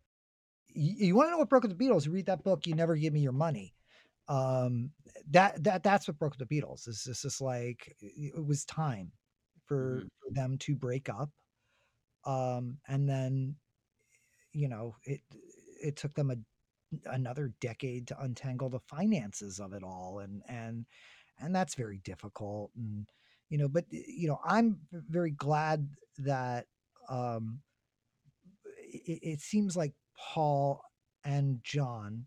You, 0.69 1.15
want 1.15 1.29
to 1.29 1.31
know 1.33 1.39
what 1.39 1.49
broke 1.49 1.65
up 1.65 1.71
the 1.71 1.85
Beatles? 1.85 2.05
You 2.05 2.13
Read 2.13 2.27
that 2.27 2.45
book. 2.45 2.67
You 2.67 2.75
never 2.75 2.97
give 2.97 3.13
me 3.13 3.21
your 3.21 3.33
money. 3.33 3.76
Um, 4.29 4.93
that 5.31 5.63
that 5.65 5.83
that's 5.83 6.09
what 6.09 6.19
broke 6.19 6.37
the 6.37 6.47
Beatles. 6.47 6.89
It's 6.89 7.05
this 7.05 7.25
is 7.25 7.41
like 7.41 7.95
it 8.01 8.45
was 8.45 8.65
time 8.65 9.13
for, 9.67 10.05
Mhm. 10.05 10.09
for 10.21 10.31
them 10.33 10.59
to 10.59 10.75
break 10.77 11.09
up. 11.09 11.31
Um, 12.25 12.81
and 12.89 13.09
then 13.09 13.57
you 14.53 14.69
know 14.69 14.97
it 15.05 15.21
it 15.83 15.97
took 15.97 16.15
them 16.15 16.31
a 16.31 16.37
another 17.07 17.53
decade 17.61 18.07
to 18.09 18.21
untangle 18.21 18.69
the 18.71 18.81
finances 18.81 19.61
of 19.61 19.73
it 19.73 19.83
all 19.83 20.21
and 20.21 20.43
and 20.49 20.87
and 21.39 21.55
that's 21.55 21.75
very 21.75 21.99
difficult 21.99 22.71
and 22.77 23.09
you 23.51 23.59
know 23.59 23.69
but 23.69 23.85
you 23.91 24.29
know 24.29 24.41
i'm 24.45 24.81
very 24.93 25.31
glad 25.33 25.89
that 26.19 26.67
um 27.09 27.61
it, 28.79 29.19
it 29.23 29.41
seems 29.41 29.77
like 29.77 29.93
paul 30.17 30.83
and 31.25 31.61
john 31.63 32.27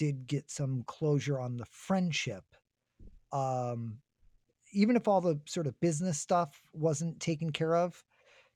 did 0.00 0.26
get 0.26 0.50
some 0.50 0.82
closure 0.86 1.38
on 1.38 1.58
the 1.58 1.66
friendship 1.66 2.44
um 3.32 3.98
even 4.72 4.96
if 4.96 5.06
all 5.06 5.20
the 5.20 5.38
sort 5.44 5.66
of 5.66 5.78
business 5.80 6.18
stuff 6.18 6.58
wasn't 6.72 7.20
taken 7.20 7.52
care 7.52 7.76
of 7.76 8.02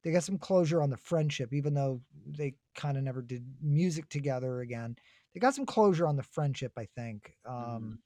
they 0.03 0.11
got 0.11 0.25
some 0.25 0.39
closure 0.39 0.83
on 0.83 0.89
the 0.89 0.97
friendship 0.97 1.53
even 1.53 1.75
though 1.75 2.01
they 2.27 2.55
kind 2.75 2.97
of 2.97 3.05
never 3.05 3.21
did 3.21 3.45
music 3.63 4.09
together 4.09 4.61
again. 4.61 4.97
They 5.33 5.41
got 5.41 5.55
some 5.55 5.67
closure 5.67 6.07
on 6.07 6.17
the 6.17 6.23
friendship 6.23 6.73
i 6.79 6.87
think 6.97 7.37
um 7.47 7.99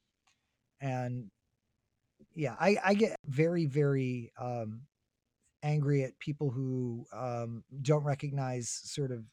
and 0.81 1.29
yeah 2.35 2.55
i 2.59 2.75
i 2.83 2.93
get 2.93 3.15
very 3.27 3.67
very 3.67 4.33
um 4.37 4.81
angry 5.63 6.03
at 6.03 6.19
people 6.19 6.49
who 6.49 7.05
um 7.13 7.63
don't 7.83 8.03
recognize 8.03 8.67
sort 8.69 9.11
of 9.11 9.23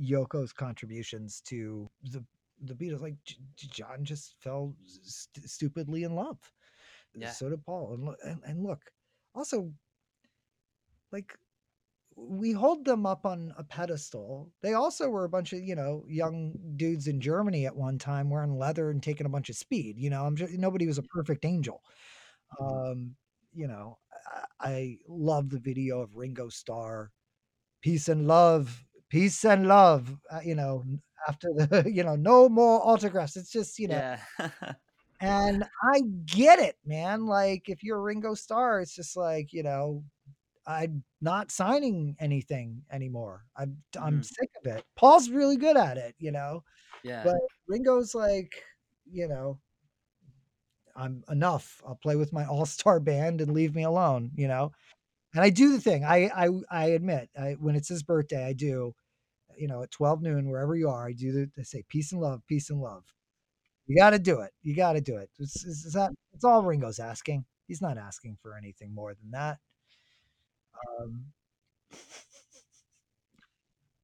yoko's 0.00 0.52
contributions 0.52 1.40
to 1.40 1.90
the 2.12 2.22
the 2.62 2.74
beatles 2.74 3.02
like 3.02 3.16
J- 3.24 3.36
john 3.56 4.04
just 4.04 4.36
fell 4.40 4.74
st- 4.84 5.48
stupidly 5.48 6.04
in 6.04 6.14
love 6.14 6.38
Yeah. 7.14 7.30
so 7.30 7.48
did 7.50 7.64
paul 7.64 7.94
and, 7.94 8.16
and 8.24 8.42
and 8.44 8.62
look 8.64 8.82
also 9.34 9.72
like 11.12 11.36
we 12.16 12.52
hold 12.52 12.84
them 12.84 13.06
up 13.06 13.24
on 13.24 13.54
a 13.56 13.64
pedestal. 13.64 14.52
They 14.62 14.74
also 14.74 15.08
were 15.08 15.24
a 15.24 15.30
bunch 15.30 15.52
of, 15.54 15.60
you 15.62 15.74
know, 15.74 16.04
young 16.08 16.54
dudes 16.76 17.06
in 17.08 17.20
Germany 17.20 17.66
at 17.66 17.74
one 17.74 17.98
time 17.98 18.28
wearing 18.30 18.58
leather 18.58 18.90
and 18.90 19.02
taking 19.02 19.26
a 19.26 19.30
bunch 19.30 19.48
of 19.48 19.56
speed. 19.56 19.98
You 19.98 20.10
know, 20.10 20.26
I'm 20.26 20.36
just, 20.36 20.52
nobody 20.54 20.86
was 20.86 20.98
a 20.98 21.02
perfect 21.04 21.44
angel. 21.44 21.82
Um, 22.60 23.16
you 23.54 23.66
know, 23.66 23.98
I, 24.60 24.68
I 24.68 24.98
love 25.08 25.50
the 25.50 25.58
video 25.58 26.00
of 26.00 26.16
Ringo 26.16 26.48
Starr, 26.48 27.10
peace 27.82 28.08
and 28.08 28.26
love, 28.26 28.84
peace 29.08 29.44
and 29.44 29.66
love. 29.66 30.18
Uh, 30.30 30.40
you 30.44 30.54
know, 30.54 30.84
after 31.28 31.48
the, 31.54 31.84
you 31.92 32.04
know, 32.04 32.16
no 32.16 32.48
more 32.48 32.80
autographs. 32.86 33.36
It's 33.36 33.50
just, 33.52 33.78
you 33.78 33.88
know, 33.88 34.04
Yeah. 34.38 34.50
and 35.20 35.64
I 35.82 36.00
get 36.26 36.58
it, 36.58 36.76
man. 36.84 37.26
Like 37.26 37.68
if 37.68 37.82
you're 37.82 38.00
Ringo 38.02 38.34
Starr, 38.34 38.80
it's 38.80 38.94
just 38.94 39.16
like, 39.16 39.52
you 39.52 39.62
know, 39.62 40.04
I'm 40.66 41.04
not 41.20 41.50
signing 41.50 42.16
anything 42.20 42.82
anymore. 42.90 43.44
I'm 43.56 43.82
I'm 44.00 44.20
Mhm. 44.20 44.24
sick 44.24 44.50
of 44.64 44.66
it. 44.76 44.84
Paul's 44.96 45.30
really 45.30 45.56
good 45.56 45.76
at 45.76 45.98
it, 45.98 46.14
you 46.18 46.32
know. 46.32 46.64
yeah. 47.02 47.24
But 47.24 47.36
Ringo's 47.68 48.14
like, 48.14 48.52
you 49.10 49.28
know, 49.28 49.60
I'm 50.96 51.24
enough. 51.30 51.80
I'll 51.86 51.96
play 51.96 52.16
with 52.16 52.32
my 52.32 52.44
all-star 52.46 53.00
band 53.00 53.40
and 53.40 53.52
leave 53.52 53.74
me 53.74 53.84
alone, 53.84 54.30
you 54.34 54.48
know. 54.48 54.72
And 55.34 55.44
I 55.44 55.50
do 55.50 55.72
the 55.72 55.80
thing. 55.80 56.04
I 56.04 56.30
I 56.34 56.48
I 56.70 56.86
admit, 56.90 57.30
I, 57.38 57.52
when 57.60 57.76
it's 57.76 57.88
his 57.88 58.02
birthday, 58.02 58.44
I 58.46 58.52
do, 58.54 58.94
you 59.56 59.68
know, 59.68 59.82
at 59.82 59.90
12 59.90 60.22
noon, 60.22 60.48
wherever 60.48 60.74
you 60.74 60.88
are, 60.88 61.06
I 61.06 61.12
do 61.12 61.32
the 61.32 61.50
they 61.56 61.62
say 61.62 61.84
peace 61.88 62.12
and 62.12 62.20
love, 62.20 62.42
peace 62.48 62.70
and 62.70 62.80
love. 62.80 63.04
You 63.86 63.96
got 63.96 64.10
to 64.10 64.18
do 64.18 64.40
it. 64.40 64.52
You 64.62 64.76
got 64.76 64.92
to 64.92 65.00
do 65.00 65.16
it. 65.16 65.28
It's, 65.38 65.64
it's, 65.64 65.84
it's 65.84 65.94
that. 65.94 66.12
It's 66.32 66.44
all 66.44 66.62
Ringo's 66.62 66.98
asking. 66.98 67.44
He's 67.66 67.82
not 67.82 67.98
asking 67.98 68.38
for 68.42 68.56
anything 68.56 68.94
more 68.94 69.14
than 69.14 69.30
that. 69.32 69.58
Um, 71.00 71.26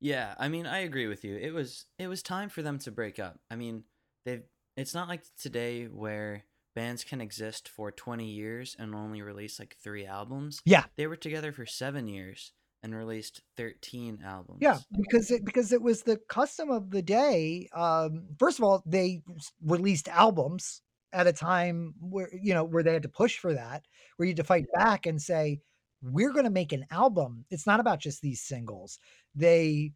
Yeah, 0.00 0.34
I 0.38 0.48
mean, 0.48 0.66
I 0.66 0.78
agree 0.78 1.06
with 1.06 1.24
you. 1.24 1.36
It 1.36 1.52
was 1.52 1.86
it 1.98 2.06
was 2.08 2.22
time 2.22 2.48
for 2.48 2.62
them 2.62 2.78
to 2.80 2.90
break 2.90 3.18
up. 3.18 3.38
I 3.50 3.56
mean, 3.56 3.84
they've 4.24 4.42
it's 4.76 4.94
not 4.94 5.08
like 5.08 5.22
today 5.40 5.86
where 5.86 6.44
bands 6.76 7.02
can 7.02 7.20
exist 7.20 7.68
for 7.68 7.90
20 7.90 8.24
years 8.24 8.76
and 8.78 8.94
only 8.94 9.22
release 9.22 9.58
like 9.58 9.76
3 9.82 10.06
albums. 10.06 10.60
yeah, 10.64 10.84
They 10.96 11.08
were 11.08 11.16
together 11.16 11.50
for 11.50 11.66
7 11.66 12.06
years 12.06 12.52
and 12.82 12.94
released 12.94 13.42
13 13.56 14.20
albums. 14.24 14.58
Yeah, 14.60 14.78
because 14.96 15.30
it 15.30 15.44
because 15.44 15.72
it 15.72 15.82
was 15.82 16.02
the 16.02 16.18
custom 16.28 16.70
of 16.70 16.90
the 16.90 17.02
day. 17.02 17.68
Um, 17.74 18.26
first 18.38 18.58
of 18.58 18.64
all, 18.64 18.82
they 18.86 19.22
released 19.64 20.08
albums 20.08 20.82
at 21.12 21.26
a 21.26 21.32
time 21.32 21.94
where 22.00 22.30
you 22.32 22.54
know 22.54 22.64
where 22.64 22.82
they 22.82 22.92
had 22.92 23.02
to 23.02 23.08
push 23.08 23.38
for 23.38 23.54
that, 23.54 23.84
where 24.16 24.26
you 24.26 24.30
had 24.30 24.36
to 24.38 24.44
fight 24.44 24.66
back 24.74 25.06
and 25.06 25.20
say, 25.20 25.60
"We're 26.02 26.32
going 26.32 26.44
to 26.44 26.50
make 26.50 26.72
an 26.72 26.86
album." 26.90 27.44
It's 27.50 27.66
not 27.66 27.80
about 27.80 28.00
just 28.00 28.22
these 28.22 28.42
singles. 28.42 28.98
They 29.34 29.92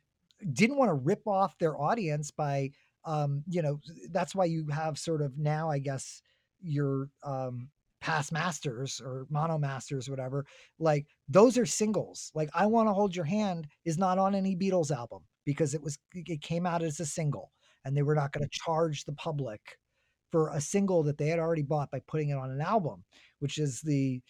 didn't 0.53 0.77
want 0.77 0.89
to 0.91 0.95
rip 0.95 1.27
off 1.27 1.59
their 1.59 1.81
audience 1.81 2.31
by, 2.31 2.71
um, 3.05 3.45
you 3.49 3.63
know, 3.63 3.79
that's 4.11 4.35
why 4.35 4.45
you 4.45 4.67
have 4.69 4.99
sort 4.99 5.23
of 5.23 5.39
now, 5.39 5.71
I 5.71 5.79
guess, 5.79 6.21
your 6.61 7.09
um, 7.23 7.69
past 8.03 8.33
masters 8.33 9.01
or 9.05 9.27
mono 9.31 9.59
masters, 9.59 10.11
whatever. 10.11 10.45
Like 10.79 11.07
those 11.29 11.57
are 11.57 11.67
singles. 11.67 12.31
Like 12.35 12.51
I 12.55 12.67
Want 12.67 12.89
to 12.89 12.93
Hold 12.93 13.15
Your 13.17 13.25
Hand 13.25 13.69
is 13.85 13.99
not 13.99 14.19
on 14.19 14.35
any 14.35 14.57
Beatles 14.57 14.91
album 14.91 15.21
because 15.47 15.75
it 15.75 15.83
was 15.83 15.99
it 16.15 16.43
came 16.43 16.67
out 16.67 16.83
as 16.83 17.01
a 17.01 17.07
single 17.07 17.53
and 17.85 17.97
they 17.97 18.03
were 18.03 18.15
not 18.15 18.33
going 18.33 18.45
to 18.45 18.51
charge 18.59 19.05
the 19.05 19.13
public 19.15 19.61
for 20.31 20.49
a 20.51 20.61
single 20.61 21.03
that 21.05 21.19
they 21.19 21.29
had 21.29 21.39
already 21.39 21.63
bought 21.63 21.91
by 21.91 22.01
putting 22.09 22.31
it 22.31 22.39
on 22.39 22.51
an 22.51 22.61
album, 22.61 23.05
which 23.41 23.59
is 23.59 23.81
the 23.83 24.21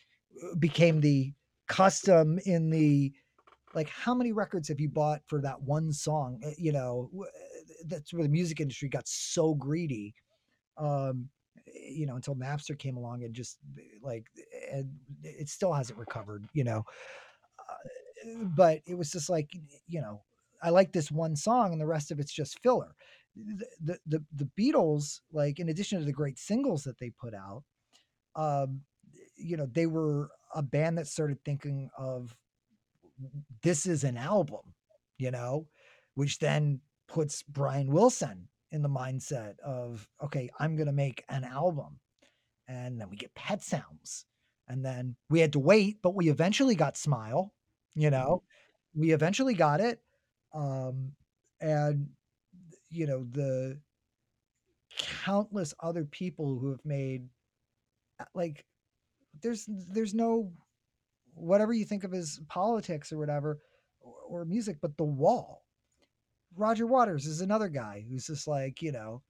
uh, 0.44 0.54
became 0.56 1.00
the 1.00 1.32
custom 1.68 2.38
in 2.44 2.70
the 2.70 3.12
like 3.74 3.88
how 3.88 4.14
many 4.14 4.32
records 4.32 4.68
have 4.68 4.80
you 4.80 4.88
bought 4.88 5.22
for 5.26 5.40
that 5.40 5.60
one 5.62 5.92
song 5.92 6.40
Uh, 6.44 6.50
you 6.58 6.72
know 6.72 7.10
that's 7.86 8.12
where 8.12 8.22
the 8.22 8.28
music 8.28 8.60
industry 8.60 8.88
got 8.88 9.06
so 9.08 9.54
greedy 9.54 10.14
um 10.78 11.28
you 11.66 12.06
know 12.06 12.16
until 12.16 12.34
napster 12.34 12.78
came 12.78 12.96
along 12.96 13.24
and 13.24 13.34
just 13.34 13.58
like 14.02 14.26
and 14.70 14.90
it 15.22 15.48
still 15.48 15.72
hasn't 15.72 15.98
recovered 15.98 16.44
you 16.52 16.64
know 16.64 16.84
uh, 17.58 18.38
but 18.56 18.80
it 18.86 18.96
was 18.96 19.10
just 19.10 19.28
like 19.28 19.50
you 19.86 20.00
know 20.00 20.20
i 20.62 20.70
like 20.70 20.92
this 20.92 21.10
one 21.10 21.36
song 21.36 21.72
and 21.72 21.80
the 21.80 21.86
rest 21.86 22.10
of 22.10 22.20
it's 22.20 22.32
just 22.32 22.58
filler. 22.60 22.94
The 23.34 23.66
the 23.82 23.98
the, 24.06 24.24
the 24.34 24.50
beatles 24.58 25.20
like 25.32 25.58
in 25.58 25.68
addition 25.68 25.98
to 25.98 26.04
the 26.04 26.12
great 26.12 26.38
singles 26.38 26.84
that 26.84 26.98
they 26.98 27.10
put 27.10 27.34
out 27.34 27.64
um 28.36 28.82
you 29.36 29.56
know 29.56 29.66
they 29.66 29.86
were 29.86 30.30
a 30.54 30.62
band 30.62 30.98
that 30.98 31.06
started 31.06 31.38
thinking 31.44 31.88
of 31.96 32.36
this 33.62 33.86
is 33.86 34.04
an 34.04 34.16
album 34.16 34.74
you 35.18 35.30
know 35.30 35.66
which 36.14 36.38
then 36.38 36.80
puts 37.08 37.42
brian 37.42 37.90
wilson 37.90 38.48
in 38.72 38.82
the 38.82 38.88
mindset 38.88 39.58
of 39.60 40.08
okay 40.22 40.50
i'm 40.58 40.76
going 40.76 40.86
to 40.86 40.92
make 40.92 41.24
an 41.28 41.44
album. 41.44 42.00
And 42.68 43.00
then 43.00 43.10
we 43.10 43.16
get 43.16 43.34
pet 43.34 43.62
sounds. 43.62 44.24
And 44.68 44.84
then 44.84 45.16
we 45.28 45.40
had 45.40 45.52
to 45.52 45.58
wait 45.58 45.98
but 46.02 46.14
we 46.14 46.28
eventually 46.28 46.74
got 46.74 46.96
smile 46.96 47.52
you 47.94 48.10
know? 48.10 48.42
We 48.94 49.12
eventually 49.12 49.54
got 49.54 49.80
it 49.80 50.00
um 50.54 51.12
and 51.60 52.08
you 52.90 53.06
know 53.06 53.24
the 53.30 53.78
countless 54.98 55.72
other 55.80 56.04
people 56.04 56.58
who 56.58 56.70
have 56.70 56.84
made 56.84 57.26
uh, 58.20 58.24
like 58.34 58.64
there's 59.40 59.66
there's 59.68 60.12
no 60.12 60.52
whatever 61.34 61.72
you 61.72 61.84
think 61.84 62.04
of 62.04 62.12
as 62.12 62.40
politics 62.48 63.12
or 63.12 63.18
whatever 63.18 63.60
or, 64.00 64.42
or 64.42 64.44
music 64.44 64.76
but 64.82 64.96
the 64.98 65.04
wall 65.04 65.61
roger 66.56 66.86
waters 66.86 67.26
is 67.26 67.40
another 67.40 67.68
guy 67.68 68.04
who's 68.08 68.26
just 68.26 68.46
like 68.46 68.82
you 68.82 68.92
know 68.92 69.22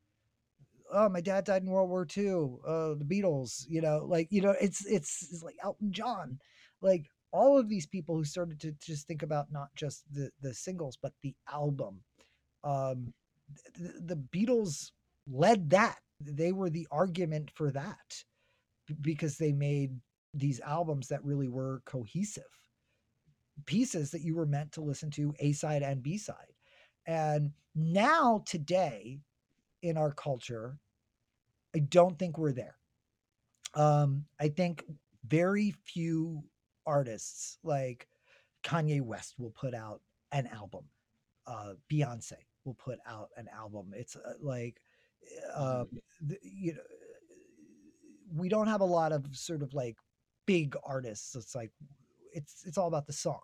oh 0.92 1.08
my 1.08 1.20
dad 1.20 1.44
died 1.44 1.62
in 1.62 1.70
world 1.70 1.88
war 1.88 2.06
ii 2.16 2.28
uh 2.28 2.94
the 2.94 3.06
beatles 3.08 3.64
you 3.68 3.80
know 3.80 4.04
like 4.06 4.28
you 4.30 4.40
know 4.40 4.54
it's 4.61 4.85
it's, 4.87 5.28
it's 5.32 5.42
like 5.42 5.56
elton 5.62 5.92
john. 5.92 6.38
Like 6.80 7.06
all 7.32 7.58
of 7.58 7.68
these 7.68 7.87
people 7.87 8.16
who 8.16 8.24
started 8.24 8.61
to 8.61 8.72
just 8.85 9.06
think 9.06 9.22
about 9.22 9.52
not 9.52 9.68
just 9.76 10.02
the 10.12 10.30
the 10.40 10.52
singles 10.52 10.98
but 11.00 11.12
the 11.22 11.35
album. 11.50 12.02
Um 12.64 13.14
the, 13.74 14.14
the 14.14 14.16
beatles 14.16 14.90
led 15.30 15.70
that. 15.70 15.98
They 16.20 16.52
were 16.52 16.70
the 16.70 16.87
argument 16.90 17.50
for 17.54 17.70
that 17.70 18.24
because 19.00 19.38
they 19.38 19.52
made 19.52 19.92
these 20.35 20.61
albums 20.61 21.08
that 21.08 21.24
really 21.24 21.48
were 21.48 21.82
cohesive 21.87 22.44
pieces 23.66 24.11
that 24.11 24.22
you 24.22 24.35
were 24.35 24.46
meant 24.46 24.72
to 24.72 24.80
listen 24.80 25.11
to 25.11 25.35
a 25.38 25.52
side 25.52 25.82
and 25.82 26.02
b 26.02 26.16
side 26.16 26.51
and 27.06 27.52
now 27.74 28.42
today 28.46 29.20
in 29.82 29.96
our 29.96 30.12
culture 30.12 30.78
i 31.74 31.78
don't 31.78 32.18
think 32.18 32.38
we're 32.38 32.52
there. 32.52 32.76
Um 33.74 34.26
i 34.40 34.48
think 34.48 34.84
very 35.26 35.72
few 35.84 36.44
artists 36.86 37.58
like 37.62 38.08
kanye 38.64 39.00
west 39.00 39.34
will 39.38 39.50
put 39.52 39.74
out 39.74 40.00
an 40.32 40.46
album. 40.48 40.84
Uh 41.46 41.74
beyonce 41.90 42.34
will 42.64 42.74
put 42.74 42.98
out 43.06 43.30
an 43.36 43.48
album. 43.48 43.92
It's 43.94 44.16
uh, 44.16 44.34
like 44.40 44.80
um 45.54 45.88
the, 46.20 46.38
you 46.42 46.74
know 46.74 46.80
we 48.34 48.48
don't 48.48 48.66
have 48.68 48.80
a 48.80 48.84
lot 48.84 49.12
of 49.12 49.24
sort 49.36 49.62
of 49.62 49.74
like 49.74 49.96
big 50.46 50.76
artists. 50.84 51.34
It's 51.36 51.54
like 51.54 51.70
it's 52.32 52.64
it's 52.66 52.78
all 52.78 52.88
about 52.88 53.06
the 53.06 53.12
song. 53.12 53.40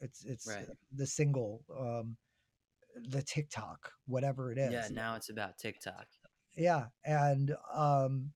It's 0.00 0.24
it's 0.24 0.46
Right. 0.48 0.66
the 0.94 1.06
single 1.06 1.64
um 1.78 2.16
the 3.08 3.22
tiktok 3.22 3.92
whatever 4.06 4.52
it 4.52 4.58
is 4.58 4.72
Yeah, 4.72 4.88
now 4.94 5.16
it's 5.16 5.28
about 5.30 5.58
TikTok. 5.58 6.06
yeah 6.56 6.86
and 7.04 7.54
um 7.74 8.30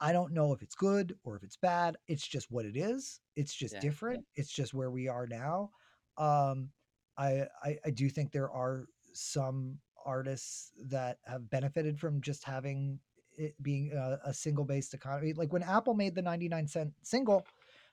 i 0.00 0.12
don't 0.12 0.32
know 0.32 0.52
if 0.52 0.62
it's 0.62 0.74
good 0.74 1.14
or 1.24 1.36
if 1.36 1.42
it's 1.44 1.56
bad 1.56 1.96
it's 2.08 2.26
just 2.26 2.50
what 2.50 2.64
it 2.64 2.76
is 2.76 3.20
it's 3.36 3.54
just 3.54 3.74
Yeah. 3.74 3.80
different 3.80 4.24
it's 4.34 4.50
just 4.52 4.74
where 4.74 4.90
we 4.90 5.08
are 5.08 5.26
now 5.26 5.70
um 6.18 6.68
I, 7.16 7.46
I 7.62 7.78
i 7.86 7.90
do 7.90 8.08
think 8.08 8.32
there 8.32 8.50
are 8.50 8.86
some 9.12 9.78
artists 10.04 10.72
that 10.86 11.18
have 11.26 11.48
benefited 11.50 12.00
from 12.00 12.20
just 12.20 12.42
having 12.44 12.98
it 13.38 13.54
being 13.62 13.92
a, 13.92 14.18
a 14.24 14.34
single 14.34 14.64
based 14.64 14.94
economy 14.94 15.32
like 15.34 15.52
when 15.52 15.62
apple 15.62 15.94
made 15.94 16.14
the 16.14 16.22
99 16.22 16.66
cent 16.66 16.92
single 17.02 17.46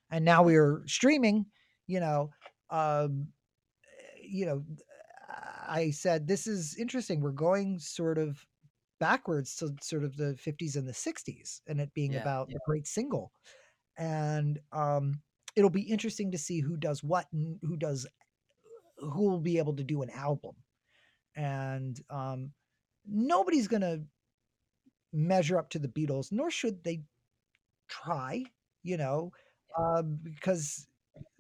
and 0.09 0.25
now 0.25 0.41
we're 0.41 0.81
streaming 0.87 1.45
you 1.85 1.99
know 1.99 2.31
um 2.71 3.27
you 4.21 4.45
know 4.45 4.63
i 5.69 5.91
said 5.91 6.27
this 6.27 6.47
is 6.47 6.75
interesting 6.77 7.21
we're 7.21 7.31
going 7.31 7.79
sort 7.79 8.17
of 8.17 8.45
backwards 8.99 9.55
to 9.57 9.75
sort 9.81 10.03
of 10.05 10.17
the 10.17 10.35
50s 10.37 10.77
and 10.77 10.87
the 10.87 10.93
60s 10.93 11.61
and 11.67 11.81
it 11.81 11.93
being 11.93 12.15
Yeah, 12.15 12.21
about 12.21 12.49
the 12.49 12.59
great 12.65 12.87
single. 12.87 13.31
And 13.97 14.59
um 14.73 15.21
it'll 15.55 15.69
be 15.71 15.83
interesting 15.83 16.31
to 16.31 16.39
see 16.39 16.61
who 16.61 16.77
does 16.77 17.03
what 17.03 17.27
and 17.33 17.59
who 17.63 17.77
does 17.77 18.07
who 18.99 19.29
will 19.29 19.39
be 19.41 19.57
able 19.57 19.75
to 19.75 19.83
do 19.83 20.01
an 20.03 20.09
album. 20.11 20.55
And 21.35 21.99
um 22.09 22.53
nobody's 23.07 23.67
gonna 23.67 24.01
measure 25.11 25.57
up 25.57 25.69
to 25.71 25.79
the 25.79 25.87
beatles 25.87 26.31
nor 26.31 26.51
should 26.51 26.83
they 26.83 27.01
try 27.89 28.43
you 28.83 28.97
know 28.97 29.31
um 29.77 30.19
because 30.23 30.87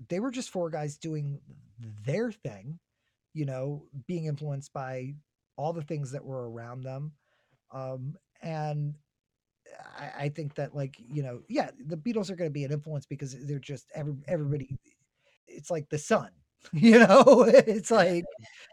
they 0.09 0.19
were 0.19 0.31
just 0.31 0.49
four 0.49 0.69
guys 0.69 0.97
doing 0.97 1.39
their 2.05 2.31
thing 2.31 2.79
you 3.39 3.45
know 3.45 3.85
being 4.07 4.25
influenced 4.25 4.73
by 4.73 5.13
all 5.57 5.73
the 5.73 5.83
things 5.83 6.11
that 6.11 6.25
were 6.25 6.49
around 6.51 6.83
them 6.83 7.13
um 7.71 8.15
and 8.41 8.95
I, 9.97 10.25
I 10.25 10.29
think 10.29 10.55
that 10.55 10.75
like 10.75 10.95
you 10.99 11.23
know 11.23 11.41
yeah 11.47 11.69
the 11.85 11.97
beatles 11.97 12.29
are 12.29 12.35
going 12.35 12.49
to 12.49 12.53
be 12.53 12.63
an 12.65 12.71
influence 12.71 13.05
because 13.05 13.35
they're 13.47 13.59
just 13.59 13.87
every, 13.95 14.15
everybody 14.27 14.77
it's 15.47 15.71
like 15.71 15.89
the 15.89 15.97
sun 15.97 16.29
you 16.73 16.99
know? 16.99 17.45
It's 17.47 17.91
like 17.91 18.25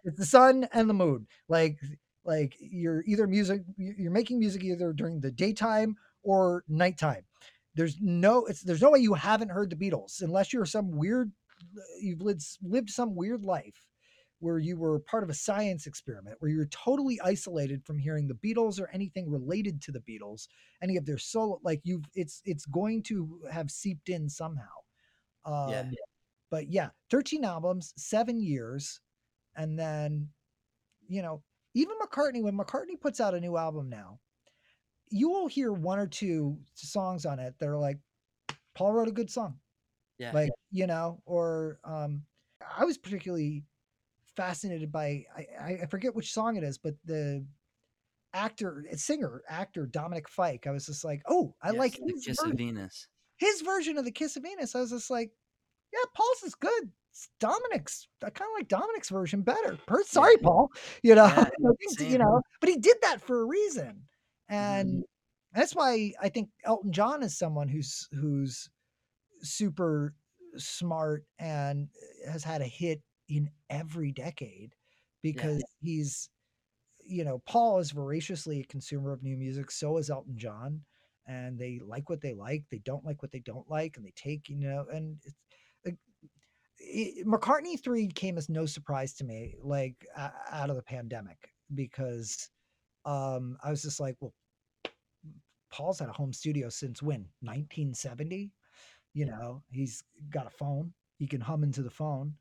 it's 0.05 0.19
the 0.19 0.27
sun 0.27 0.69
and 0.73 0.91
the 0.91 0.95
moon. 0.95 1.27
Like 1.49 1.79
like 2.25 2.57
you're 2.59 3.05
either 3.07 3.27
music 3.29 3.63
you're 3.77 4.11
making 4.11 4.41
music 4.41 4.65
either 4.65 4.93
during 4.93 5.21
the 5.21 5.31
daytime 5.31 5.97
or 6.25 6.65
nighttime. 6.69 7.23
There's 7.77 7.97
no 8.01 8.47
it's 8.47 8.63
there's 8.63 8.83
no 8.83 8.91
way 8.91 8.99
you 9.01 9.15
haven't 9.15 9.51
heard 9.51 9.71
the 9.71 9.77
beatles 9.77 10.23
unless 10.23 10.53
you're 10.53 10.67
some 10.67 10.97
weird 10.97 11.31
you've 12.01 12.23
lived, 12.23 12.45
lived 12.63 12.91
some 12.91 13.15
weird 13.15 13.45
life 13.45 13.87
where 14.39 14.59
you 14.59 14.77
were 14.77 14.99
part 15.01 15.23
of 15.23 15.31
a 15.31 15.35
science 15.35 15.87
experiment 15.87 16.37
where 16.41 16.51
you're 16.51 16.67
totally 16.67 17.19
isolated 17.23 17.85
from 17.85 17.99
hearing 17.99 18.29
the 18.29 18.35
beatles 18.35 18.81
or 18.81 18.89
anything 18.91 19.31
related 19.31 19.81
to 19.83 19.93
the 19.93 20.01
beatles 20.01 20.49
any 20.83 20.97
of 20.97 21.07
their 21.07 21.19
solo 21.19 21.59
like 21.63 21.81
you've 21.85 22.05
it's 22.15 22.43
it's 22.45 22.67
going 22.67 23.03
to 23.03 23.41
have 23.51 23.71
seeped 23.71 24.09
in 24.09 24.29
somehow 24.29 24.69
um 25.45 25.71
Yeah. 25.71 25.85
but 26.51 26.69
yeah 26.69 26.91
13 27.11 27.45
albums 27.45 27.93
seven 27.97 28.39
years 28.41 29.01
and 29.57 29.79
then 29.79 30.29
you 31.09 31.23
know 31.23 31.43
even 31.75 31.97
mccartney 31.99 32.43
when 32.43 32.57
mccartney 32.57 33.01
puts 33.01 33.21
out 33.21 33.35
a 33.35 33.41
new 33.41 33.57
album 33.57 33.89
now 33.89 34.19
you 35.09 35.31
will 35.31 35.47
hear 35.47 35.73
one 35.73 35.99
or 35.99 36.07
two 36.07 36.59
songs 36.75 37.25
on 37.25 37.39
it 37.39 37.55
that 37.59 37.69
are 37.69 37.79
like 37.79 37.99
paul 38.75 38.93
wrote 38.93 39.09
a 39.09 39.13
good 39.13 39.31
song 39.31 39.59
Yeah. 40.19 40.33
like 40.33 40.51
you 40.71 40.87
know 40.87 41.23
or 41.25 41.79
um 41.85 42.23
i 42.77 42.85
was 42.85 42.99
particularly 42.99 43.63
fascinated 44.37 44.93
by 44.93 45.25
I, 45.37 45.79
I- 45.83 45.87
forget 45.87 46.15
which 46.15 46.33
song 46.33 46.57
it 46.57 46.63
is 46.65 46.79
but 46.79 46.95
the 47.05 47.45
actor 48.35 48.85
singer 48.97 49.43
actor 49.49 49.87
dominic 49.87 50.29
fike 50.29 50.67
i 50.67 50.71
was 50.71 50.87
just 50.87 51.05
like 51.05 51.23
oh 51.29 51.55
i 51.63 51.69
Yes, 51.71 51.79
like 51.79 51.93
the 51.95 52.13
his, 52.15 52.25
Kiss 52.25 52.37
ver- 52.43 52.51
of 52.51 52.57
Venus. 52.59 53.09
his 53.39 53.63
version 53.63 53.97
of 53.97 54.05
the 54.05 54.11
kiss 54.11 54.37
of 54.37 54.43
venus 54.43 54.75
i 54.75 54.81
was 54.81 54.91
just 54.91 55.11
like 55.11 55.31
yeah 55.93 56.01
paul's 56.15 56.43
is 56.45 56.55
good. 56.55 56.91
It's 57.13 57.31
dominic's 57.41 58.09
i 58.23 58.29
kind 58.29 58.51
of 58.51 58.59
like 58.59 58.69
dominic's 58.69 59.09
version 59.09 59.41
better. 59.41 59.79
Per 59.87 60.03
sorry 60.05 60.37
paul 60.37 60.71
you 61.03 61.15
know 61.15 61.25
Yeah, 61.27 61.45
think, 61.97 62.11
you 62.11 62.19
know 62.19 62.43
but 62.61 62.69
he 62.69 62.77
did 62.77 62.97
that 63.03 63.23
for 63.23 63.41
a 63.41 63.45
reason. 63.47 64.03
And 64.51 64.89
Mhm. 64.99 65.03
that's 65.55 65.75
why 65.75 66.13
i 66.21 66.29
think 66.29 66.51
elton 66.65 66.93
john 66.93 67.23
is 67.23 67.39
someone 67.39 67.69
who's 67.69 68.07
who's 68.13 68.69
super 69.43 70.15
smart 70.59 71.25
and 71.39 71.89
has 72.31 72.45
had 72.45 72.61
a 72.61 72.67
hit 72.67 73.01
in 73.29 73.51
every 73.71 74.13
decade 74.13 74.75
because 75.23 75.63
he's 75.81 76.29
you 77.05 77.25
know 77.25 77.41
paul 77.47 77.79
is 77.79 77.91
voraciously 77.93 78.61
a 78.61 78.65
consumer 78.65 79.13
of 79.13 79.23
new 79.23 79.37
music 79.37 79.71
so 79.71 79.97
is 79.99 80.11
elton 80.11 80.37
john 80.37 80.81
and 81.27 81.59
they 81.59 81.81
like 81.85 82.09
what 82.11 82.21
they 82.21 82.35
like 82.35 82.65
they 82.71 82.79
don't 82.79 83.05
like 83.05 83.23
what 83.23 83.33
they 83.33 83.41
don't 83.41 83.69
like 83.71 83.97
and 83.97 84.07
they 84.07 84.13
take 84.17 84.49
you 84.49 84.57
know 84.57 84.87
and 84.93 85.17
it's 85.25 85.37
like 85.85 85.97
it, 86.79 87.27
mccartney 87.27 87.81
3 87.81 88.09
came 88.09 88.39
as 88.39 88.49
no 88.49 88.67
surprise 88.67 89.15
to 89.15 89.25
me 89.25 89.55
like 89.63 90.07
uh, 90.17 90.31
out 90.51 90.71
of 90.71 90.77
the 90.77 90.83
pandemic 90.83 91.39
because 91.75 92.51
um 93.05 93.57
i 93.65 93.71
was 93.71 93.83
just 93.83 94.01
like 94.01 94.17
well 94.21 94.35
paul's 95.71 95.99
had 95.99 96.09
a 96.09 96.13
home 96.13 96.33
studio 96.33 96.69
since 96.69 97.03
when 97.03 97.27
1970 97.43 98.53
You 99.15 99.27
know, 99.27 99.63
he's 99.71 100.05
got 100.31 100.47
a 100.47 100.51
phone. 100.51 100.93
He 101.19 101.27
can 101.27 101.41
hum 101.41 101.63
into 101.65 101.83
the 101.83 101.91
phone. 101.91 102.35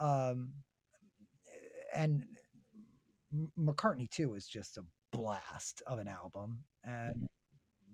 Um, 0.00 0.52
and 1.94 2.24
McCartney 3.58 4.10
too 4.10 4.34
is 4.34 4.46
just 4.46 4.78
a 4.78 4.82
blast 5.12 5.82
of 5.86 5.98
an 5.98 6.08
album, 6.08 6.60
and 6.84 7.28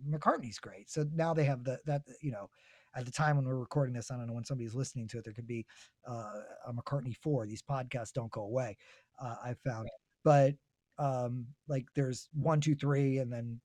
McCartney's 0.09 0.59
great. 0.59 0.91
So 0.91 1.07
now 1.15 1.35
they 1.35 1.45
have 1.45 1.65
the 1.65 1.81
that 1.87 2.03
you 2.21 2.31
know, 2.31 2.49
at 2.95 3.05
the 3.05 3.11
time 3.11 3.37
when 3.37 3.47
we're 3.47 3.57
recording 3.57 3.95
this, 3.95 4.11
I 4.11 4.17
don't 4.17 4.27
know 4.27 4.35
when 4.35 4.45
somebody's 4.45 4.75
listening 4.75 5.09
to 5.09 5.19
it, 5.19 5.25
there 5.25 5.33
could 5.33 5.47
be 5.47 5.67
uh, 6.09 6.41
a 6.67 6.73
McCartney 6.73 7.17
four. 7.17 7.47
These 7.47 7.63
podcasts 7.63 8.13
don't 8.13 8.31
go 8.31 8.43
away. 8.43 8.77
Uh, 9.19 9.37
I 9.45 9.55
found, 9.65 9.89
but 10.23 10.55
um, 10.99 11.47
like 11.69 11.87
there's 11.95 12.29
one, 12.33 12.61
two, 12.61 12.75
three, 12.75 13.19
and 13.19 13.33
then 13.33 13.61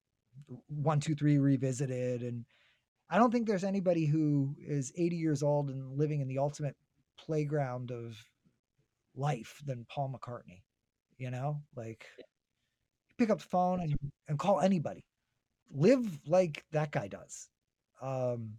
one, 0.67 0.99
two, 0.99 1.15
three 1.15 1.37
revisited, 1.37 2.23
and 2.23 2.45
I 3.09 3.17
don't 3.17 3.31
think 3.31 3.47
there's 3.47 3.63
anybody 3.63 4.05
who 4.05 4.55
is 4.59 4.91
80 4.95 5.15
years 5.15 5.43
old 5.43 5.69
and 5.69 5.97
living 5.97 6.21
in 6.21 6.27
the 6.27 6.37
ultimate 6.37 6.75
playground 7.25 7.91
of 7.91 8.15
life 9.15 9.61
than 9.65 9.85
Paul 9.89 10.13
McCartney. 10.17 10.63
You 11.17 11.31
know, 11.31 11.61
like 11.75 12.05
pick 13.17 13.29
up 13.29 13.39
the 13.39 13.47
phone 13.47 13.81
and, 13.81 13.95
and 14.27 14.39
call 14.39 14.61
anybody. 14.61 15.03
Live 15.71 16.19
like 16.25 16.63
that 16.71 16.91
guy 16.91 17.07
does. 17.07 17.49
Um, 18.01 18.53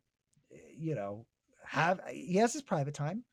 you 0.76 0.94
know, 0.94 1.26
have 1.66 2.00
he 2.10 2.36
has 2.36 2.52
his 2.52 2.62
private 2.62 2.94
time. 2.94 3.24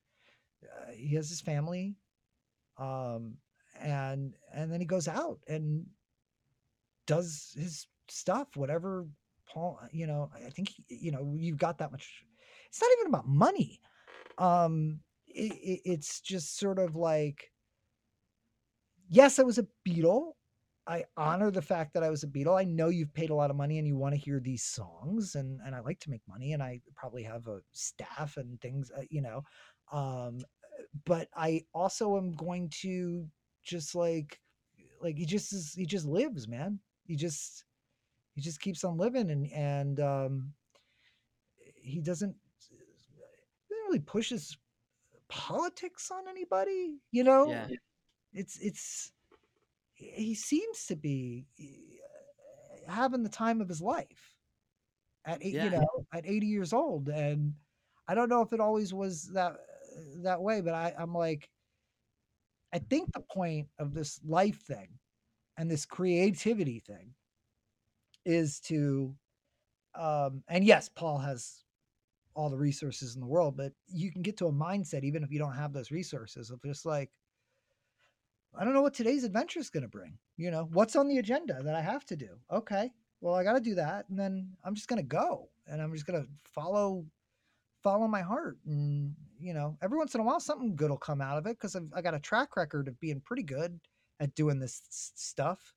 Uh, 0.64 0.92
he 0.94 1.16
has 1.16 1.30
his 1.30 1.42
family. 1.42 1.96
Um, 2.78 3.38
and 3.80 4.34
and 4.54 4.72
then 4.72 4.80
he 4.80 4.86
goes 4.86 5.08
out 5.08 5.40
and 5.48 5.86
does 7.06 7.54
his 7.58 7.88
stuff, 8.10 8.56
whatever 8.56 9.08
Paul, 9.48 9.80
you 9.92 10.08
know, 10.08 10.30
I 10.36 10.50
think 10.50 10.74
you 10.90 11.12
know, 11.12 11.34
you've 11.38 11.58
got 11.58 11.78
that 11.80 11.92
much. 11.92 12.24
It's 12.70 12.82
not 12.82 12.92
even 13.00 13.08
about 13.08 13.28
money. 13.28 13.80
Um, 14.38 15.00
it, 15.38 15.54
it, 15.54 15.82
it's 15.86 16.22
just 16.22 16.58
sort 16.58 16.80
of 16.80 16.96
like, 16.96 17.52
yes, 19.10 19.40
I 19.40 19.44
was 19.44 19.58
a 19.58 19.68
Beatle. 19.88 20.34
I 20.88 21.04
honor 21.18 21.52
the 21.52 21.62
fact 21.62 21.94
that 21.94 22.04
I 22.04 22.10
was 22.10 22.24
a 22.24 22.28
Beatle. 22.28 22.60
I 22.60 22.64
know 22.64 22.88
you've 22.88 23.14
paid 23.14 23.30
a 23.30 23.36
lot 23.36 23.50
of 23.50 23.58
money 23.58 23.78
and 23.78 23.86
you 23.88 23.98
want 23.98 24.16
to 24.16 24.22
hear 24.22 24.40
these 24.40 24.64
songs, 24.64 25.36
and 25.36 25.60
and 25.66 25.76
I 25.76 25.82
like 25.82 26.00
to 26.02 26.10
make 26.10 26.22
money, 26.28 26.54
and 26.54 26.64
I 26.64 26.82
probably 26.96 27.24
have 27.24 27.48
a 27.48 27.60
staff 27.74 28.38
and 28.38 28.60
things, 28.62 28.92
uh, 28.98 29.02
you 29.10 29.22
know. 29.22 29.44
Um, 29.92 30.40
but 31.06 31.28
I 31.36 31.66
also 31.74 32.18
am 32.18 32.32
going 32.32 32.70
to 32.82 33.28
just 33.64 33.96
like, 33.96 34.40
like 35.02 35.18
he 35.18 35.26
just 35.26 35.52
is, 35.54 35.74
he 35.74 35.86
just 35.86 36.06
lives, 36.06 36.48
man. 36.48 36.80
He 37.06 37.16
just 37.16 37.66
he 38.34 38.42
just 38.42 38.62
keeps 38.62 38.84
on 38.86 38.98
living, 38.98 39.30
and 39.30 39.52
and 39.52 40.00
um, 40.00 40.54
he 41.76 42.00
doesn't 42.00 42.36
doesn't 43.70 43.84
really 43.88 44.00
push 44.00 44.30
his 44.30 44.58
politics 45.30 46.12
on 46.12 46.28
anybody, 46.28 47.00
you 47.12 47.24
know. 47.24 47.50
Yeah. 47.50 47.68
It's 48.34 48.58
it's 48.60 49.12
he 49.94 50.36
seems 50.36 50.86
to 50.88 50.96
be 50.96 51.46
uh, 51.60 52.92
having 52.92 53.24
the 53.24 53.30
time 53.30 53.62
of 53.62 53.68
his 53.70 53.82
life 53.82 54.36
at 55.26 55.44
eight, 55.44 55.54
Yeah. 55.54 55.66
you 55.66 55.70
know 55.72 56.06
at 56.14 56.26
80 56.26 56.46
years 56.48 56.72
old 56.72 57.10
and 57.10 57.54
i 58.08 58.14
don't 58.14 58.30
know 58.30 58.42
if 58.42 58.54
it 58.54 58.60
always 58.60 58.94
was 58.94 59.24
that 59.34 59.58
that 60.18 60.40
way 60.42 60.62
but 60.62 60.74
i 60.76 60.94
i'm 61.00 61.14
like 61.14 61.50
i 62.74 62.78
think 62.80 63.12
the 63.12 63.20
point 63.22 63.68
of 63.80 63.94
this 63.94 64.20
life 64.24 64.62
thing 64.62 64.88
and 65.58 65.70
this 65.70 65.86
creativity 65.86 66.80
thing 66.80 67.14
is 68.24 68.60
to 68.62 69.16
um 69.96 70.44
and 70.48 70.64
yes 70.64 70.90
paul 70.90 71.18
has 71.18 71.64
all 72.38 72.50
the 72.50 72.58
resources 72.58 73.16
in 73.16 73.22
the 73.22 73.28
world 73.28 73.58
but 73.58 73.74
you 73.88 74.12
can 74.12 74.22
get 74.22 74.38
to 74.38 74.48
a 74.48 74.52
mindset 74.52 75.04
even 75.04 75.24
if 75.24 75.32
you 75.32 75.40
don't 75.40 75.54
have 75.54 75.74
those 75.74 75.92
resources 75.92 76.52
of 76.52 76.62
just 76.64 76.86
like 76.86 77.10
I 78.58 78.64
don't 78.64 78.74
know 78.74 78.82
what 78.82 78.94
today's 78.94 79.24
adventure 79.24 79.60
is 79.60 79.70
going 79.70 79.84
to 79.84 79.90
bring. 79.90 80.18
You 80.36 80.52
know, 80.52 80.68
what's 80.72 80.96
on 80.96 81.08
the 81.08 81.20
agenda 81.20 81.62
that 81.62 81.76
I 81.76 81.82
have 81.82 82.06
to 82.06 82.16
do? 82.16 82.30
Okay, 82.52 82.92
well, 83.22 83.36
I 83.36 83.44
got 83.44 83.54
to 83.54 83.62
do 83.62 83.76
that, 83.76 84.06
and 84.10 84.18
then 84.18 84.50
I'm 84.64 84.76
just 84.76 84.88
going 84.88 85.02
to 85.02 85.08
go, 85.08 85.50
and 85.68 85.82
I'm 85.82 85.94
just 85.94 86.06
going 86.06 86.22
to 86.22 86.28
follow, 86.44 87.06
follow 87.84 88.08
my 88.08 88.22
heart, 88.22 88.58
and 88.66 89.14
you 89.40 89.54
know, 89.54 89.78
every 89.82 89.98
once 89.98 90.16
in 90.16 90.22
a 90.22 90.24
while, 90.24 90.40
something 90.40 90.76
good 90.76 90.90
will 90.90 90.98
come 90.98 91.22
out 91.22 91.38
of 91.38 91.46
it 91.46 91.58
because 91.60 91.76
I 91.76 91.82
I 91.94 92.02
got 92.02 92.16
a 92.16 92.20
track 92.20 92.56
record 92.56 92.88
of 92.88 93.00
being 93.00 93.22
pretty 93.22 93.44
good 93.44 93.80
at 94.20 94.34
doing 94.36 94.60
this 94.60 94.82
stuff 94.90 95.74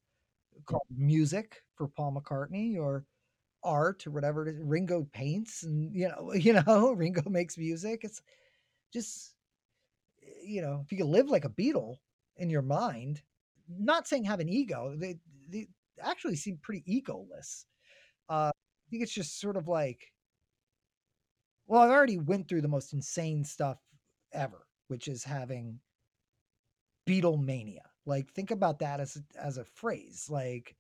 called 0.67 0.83
music 0.95 1.63
for 1.75 1.89
Paul 1.89 2.13
McCartney 2.13 2.79
or 2.79 3.05
art 3.63 4.07
or 4.07 4.11
whatever 4.11 4.47
it 4.47 4.55
is. 4.55 4.61
Ringo 4.63 5.07
paints, 5.13 5.63
and 5.63 5.95
you 5.95 6.09
know, 6.09 6.33
you 6.35 6.55
know, 6.55 6.93
Ringo 6.93 7.29
makes 7.31 7.59
music. 7.59 8.01
It's 8.05 8.23
just, 8.93 9.35
you 10.45 10.63
know, 10.63 10.81
if 10.85 10.93
you 10.93 10.99
can 10.99 11.11
live 11.11 11.29
like 11.29 11.45
a 11.45 11.51
Beatle 11.51 11.97
in 12.37 12.51
your 12.51 12.63
mind, 12.63 13.23
not 13.69 14.09
saying 14.09 14.25
have 14.25 14.41
an 14.41 14.49
ego, 14.49 14.95
they, 14.97 15.17
they 15.49 15.69
actually 16.03 16.37
seem 16.37 16.59
pretty 16.63 16.83
egoless. 17.03 17.65
Uh, 18.29 18.51
I 18.55 18.91
think 18.91 19.03
it's 19.03 19.13
just 19.15 19.41
sort 19.41 19.57
of 19.57 19.69
like, 19.69 20.13
well, 21.67 21.83
I've 21.83 21.91
already 21.91 22.19
went 22.19 22.49
through 22.49 22.63
the 22.63 22.69
most 22.69 22.93
insane 22.93 23.45
stuff 23.45 23.79
ever, 24.33 24.67
which 24.89 25.09
is 25.09 25.25
having 25.25 25.81
Beatlemania. 27.07 27.81
Like, 28.07 28.33
think 28.33 28.51
about 28.51 28.79
that 28.81 29.01
as 29.01 29.21
as 29.37 29.59
a 29.59 29.65
phrase. 29.65 30.29
Like, 30.31 30.77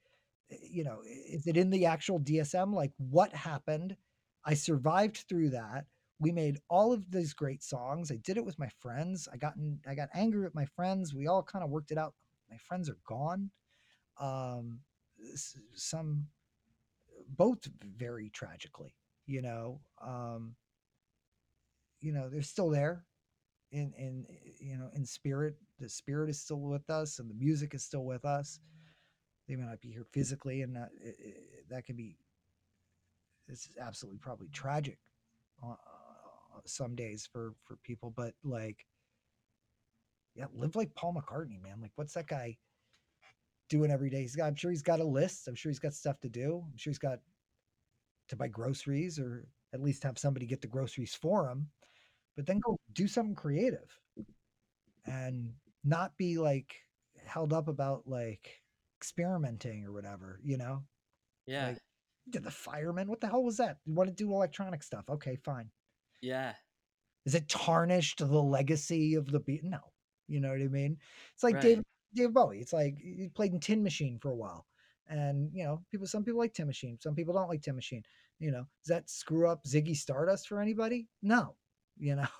you 0.62 0.84
know, 0.84 1.01
is 1.05 1.46
it 1.46 1.57
in 1.57 1.70
the 1.70 1.86
actual 1.86 2.20
DSM? 2.20 2.72
Like, 2.74 2.92
what 2.98 3.32
happened? 3.32 3.96
I 4.44 4.55
survived 4.55 5.24
through 5.28 5.51
that. 5.51 5.86
We 6.18 6.32
made 6.32 6.59
all 6.68 6.92
of 6.92 7.11
these 7.11 7.32
great 7.32 7.62
songs. 7.62 8.11
I 8.11 8.16
did 8.16 8.36
it 8.36 8.44
with 8.44 8.59
my 8.59 8.68
friends. 8.80 9.28
I 9.32 9.36
got 9.36 9.57
in, 9.57 9.78
I 9.88 9.94
got 9.94 10.09
angry 10.14 10.42
with 10.42 10.55
my 10.55 10.66
friends. 10.66 11.14
We 11.14 11.26
all 11.26 11.42
kind 11.42 11.64
of 11.64 11.70
worked 11.70 11.92
it 11.92 11.98
out. 11.98 12.14
My 12.51 12.59
friends 12.59 12.90
are 12.90 12.98
gone. 13.07 13.51
Um, 14.20 14.80
some, 15.74 16.26
both 17.28 17.59
very 17.82 18.30
tragically. 18.30 18.94
You 19.26 19.42
know, 19.42 19.80
um, 20.03 20.57
you 22.01 22.12
know, 22.12 22.28
they're 22.28 22.42
still 22.42 22.70
there 22.70 23.05
in 23.72 23.92
in 23.96 24.26
you 24.59 24.76
know 24.76 24.90
in 24.94 25.05
spirit 25.05 25.55
the 25.78 25.88
spirit 25.88 26.28
is 26.28 26.40
still 26.40 26.61
with 26.61 26.88
us 26.90 27.18
and 27.18 27.30
the 27.30 27.34
music 27.34 27.74
is 27.74 27.84
still 27.84 28.05
with 28.05 28.24
us 28.24 28.59
they 29.51 29.57
may 29.57 29.66
not 29.66 29.80
be 29.80 29.90
here 29.90 30.07
physically 30.12 30.62
and 30.62 30.76
that 30.76 30.90
it, 31.03 31.16
it, 31.18 31.68
that 31.68 31.84
can 31.84 31.96
be 31.96 32.16
this 33.48 33.66
is 33.66 33.76
absolutely 33.80 34.18
probably 34.18 34.46
tragic 34.53 34.96
uh, 35.66 35.74
some 36.66 36.94
days 36.94 37.28
for 37.30 37.55
for 37.64 37.76
people 37.82 38.12
but 38.16 38.32
like 38.44 38.86
yeah 40.36 40.44
live 40.55 40.76
like 40.76 40.94
paul 40.94 41.12
mccartney 41.12 41.61
man. 41.61 41.80
Like 41.82 41.90
what's 41.96 42.14
that 42.14 42.28
guy 42.28 42.57
doing 43.68 43.90
every 43.90 44.09
day? 44.09 44.20
He's 44.20 44.36
got 44.36 44.46
i'm 44.46 44.55
sure 44.55 44.70
he's 44.70 44.82
got 44.82 45.01
a 45.01 45.05
list. 45.05 45.48
I'm 45.48 45.57
sure 45.57 45.70
he's 45.70 45.80
got 45.80 45.94
stuff 45.94 46.20
to 46.20 46.28
do. 46.28 46.62
I'm 46.64 46.76
sure 46.76 46.92
he's 46.92 46.98
got 46.98 47.18
to 48.28 48.36
buy 48.36 48.46
groceries 48.46 49.18
or 49.18 49.48
at 49.74 49.82
least 49.82 50.05
have 50.05 50.16
somebody 50.16 50.46
get 50.46 50.61
the 50.61 50.68
groceries 50.68 51.16
for 51.16 51.48
him 51.48 51.66
but 52.36 52.46
then 52.46 52.61
go 52.61 52.78
do 52.92 53.09
something 53.09 53.34
creative 53.34 53.98
and 55.07 55.53
not 55.82 56.16
be 56.16 56.38
like 56.38 56.76
held 57.26 57.53
up 57.53 57.66
about 57.66 58.03
like 58.07 58.61
experimenting 59.01 59.84
or 59.86 59.92
whatever, 59.92 60.38
you 60.44 60.59
know? 60.59 60.82
Yeah. 61.46 61.68
Like, 61.68 61.78
did 62.28 62.44
the 62.44 62.51
fireman? 62.51 63.09
What 63.09 63.20
the 63.20 63.28
hell 63.28 63.42
was 63.42 63.57
that? 63.57 63.78
You 63.86 63.94
want 63.94 64.11
to 64.11 64.14
do 64.14 64.30
electronic 64.32 64.82
stuff? 64.82 65.05
Okay, 65.09 65.36
fine. 65.36 65.70
yeah. 66.20 66.53
Is 67.26 67.34
it 67.34 67.48
tarnished 67.48 68.18
the 68.18 68.42
legacy 68.42 69.14
of 69.14 69.30
the 69.30 69.40
beat? 69.40 69.62
No. 69.62 69.78
You 70.26 70.40
know 70.40 70.48
what 70.51 70.61
I 70.62 70.68
mean? 70.68 70.96
It's 71.34 71.42
like 71.42 71.57
Right. 71.57 71.62
Dave 71.62 71.82
Dave 72.14 72.32
Bowie. 72.32 72.61
It's 72.61 72.72
like 72.72 72.96
he 72.98 73.28
played 73.34 73.53
in 73.53 73.61
Tin 73.61 73.82
Machine 73.82 74.18
for 74.20 74.30
a 74.30 74.34
while. 74.36 74.66
And 75.09 75.51
you 75.53 75.64
know, 75.64 75.82
people 75.90 76.07
some 76.07 76.24
people 76.24 76.40
like 76.40 76.55
Tin 76.55 76.66
Machine, 76.66 76.98
some 77.01 77.14
people 77.14 77.34
don't 77.34 77.48
like 77.48 77.61
Tin 77.62 77.74
Machine. 77.74 78.03
You 78.38 78.53
know, 78.53 78.64
does 78.84 78.88
that 78.88 79.11
screw 79.11 79.46
up 79.48 79.64
Ziggy 79.64 79.94
Stardust 79.96 80.48
for 80.48 80.61
anybody? 80.61 81.09
No. 81.22 81.57
You 81.98 82.16
know. 82.16 82.26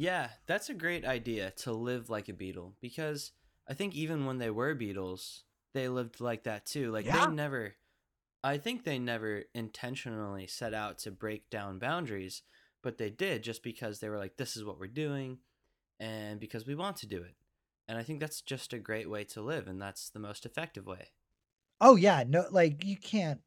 Yeah, 0.00 0.28
that's 0.46 0.68
a 0.68 0.74
great 0.74 1.04
idea 1.04 1.50
to 1.62 1.72
live 1.72 2.08
like 2.08 2.28
a 2.28 2.32
Beatle 2.32 2.74
because 2.80 3.32
I 3.68 3.74
think 3.74 3.96
even 3.96 4.26
when 4.26 4.38
they 4.38 4.48
were 4.50 4.76
Beatles, 4.76 5.40
they 5.74 5.88
lived 5.88 6.20
like 6.20 6.44
that 6.44 6.66
too. 6.66 6.90
Like 6.90 7.06
Yeah. 7.06 7.26
they 7.26 7.32
never 7.34 7.74
I 8.44 8.58
think 8.58 8.84
they 8.84 8.98
never 8.98 9.44
intentionally 9.54 10.46
set 10.46 10.72
out 10.72 10.98
to 11.00 11.10
break 11.10 11.50
down 11.50 11.78
boundaries, 11.78 12.42
but 12.82 12.96
they 12.98 13.10
did 13.10 13.42
just 13.42 13.62
because 13.62 13.98
they 14.00 14.08
were 14.08 14.18
like 14.18 14.36
this 14.36 14.56
is 14.56 14.64
what 14.64 14.78
we're 14.78 14.86
doing 14.86 15.38
and 16.00 16.38
because 16.40 16.66
we 16.66 16.74
want 16.74 16.96
to 16.98 17.06
do 17.06 17.22
it. 17.22 17.34
And 17.88 17.98
I 17.98 18.02
think 18.02 18.20
that's 18.20 18.42
just 18.42 18.72
a 18.72 18.78
great 18.78 19.10
way 19.10 19.24
to 19.24 19.40
live 19.42 19.66
and 19.66 19.80
that's 19.80 20.10
the 20.10 20.20
most 20.20 20.46
effective 20.46 20.86
way. 20.86 21.08
Oh 21.80 21.96
yeah, 21.96 22.24
no, 22.26 22.46
like 22.50 22.84
you 22.84 22.96
can't 22.96 23.40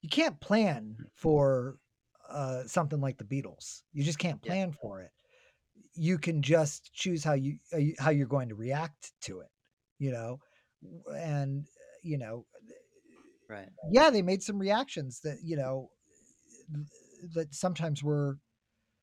you 0.00 0.08
can't 0.08 0.40
plan 0.40 0.96
for 1.14 1.78
uh, 2.28 2.64
something 2.66 3.00
like 3.00 3.18
the 3.18 3.24
Beatles. 3.24 3.82
You 3.92 4.02
just 4.04 4.18
can't 4.18 4.42
Yeah. 4.42 4.52
plan 4.52 4.72
for 4.72 5.00
it. 5.00 5.10
You 5.94 6.18
can 6.18 6.42
just 6.42 6.92
choose 6.92 7.22
how 7.24 7.34
you 7.34 7.58
uh, 7.72 7.78
how 7.98 8.10
you're 8.10 8.26
going 8.26 8.48
to 8.48 8.54
react 8.54 9.12
to 9.22 9.40
it. 9.40 9.48
You 9.98 10.12
know, 10.12 10.40
and 11.16 11.64
you 12.02 12.18
know, 12.18 12.46
Right. 13.48 13.68
yeah, 13.90 14.10
they 14.10 14.22
made 14.22 14.42
some 14.42 14.58
reactions 14.58 15.20
that 15.20 15.38
you 15.42 15.56
know 15.56 15.90
that 17.34 17.54
sometimes 17.54 18.02
we're 18.02 18.36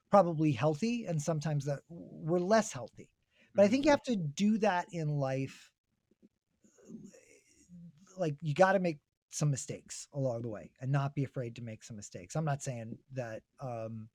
probably 0.10 0.52
healthy 0.52 1.06
and 1.06 1.22
sometimes 1.22 1.66
that 1.66 1.80
we're 1.90 2.40
less 2.40 2.72
healthy. 2.72 3.10
But 3.56 3.66
I 3.66 3.68
think 3.68 3.86
you 3.86 3.92
have 3.92 4.04
to 4.04 4.16
do 4.16 4.58
that 4.60 4.88
in 4.92 5.08
life. 5.08 5.72
Like 8.18 8.36
you 8.42 8.54
got 8.54 8.74
to 8.74 8.80
make 8.80 9.00
some 9.32 9.50
mistakes 9.50 10.08
along 10.14 10.42
the 10.42 10.50
way 10.50 10.72
and 10.82 10.92
not 10.92 11.16
be 11.16 11.24
afraid 11.24 11.56
to 11.56 11.62
make 11.62 11.84
some 11.84 11.96
mistakes. 11.96 12.36
I'm 12.36 12.46
not 12.46 12.62
saying 12.62 12.98
that 13.14 13.42
um, 13.62 14.10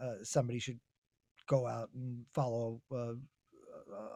uh, 0.00 0.16
somebody 0.22 0.58
should 0.58 0.78
go 1.46 1.66
out 1.66 1.90
and 1.94 2.24
follow 2.34 2.80
uh, 2.94 3.14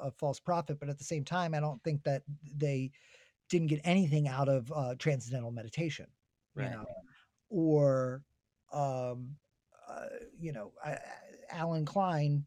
a 0.02 0.10
false 0.10 0.40
prophet, 0.40 0.78
but 0.80 0.88
at 0.88 0.98
the 0.98 1.04
same 1.04 1.24
time, 1.24 1.54
I 1.54 1.60
don't 1.60 1.82
think 1.82 2.02
that 2.04 2.22
they 2.56 2.90
didn't 3.48 3.68
get 3.68 3.80
anything 3.84 4.28
out 4.28 4.48
of 4.48 4.70
uh, 4.72 4.94
transcendental 4.98 5.50
meditation, 5.50 6.06
you 6.54 6.62
Right. 6.62 6.70
know, 6.70 6.84
or 7.48 8.22
um, 8.72 9.36
uh, 9.88 10.06
you 10.38 10.52
know, 10.52 10.72
I- 10.84 10.98
Allen 11.50 11.84
Klein, 11.84 12.46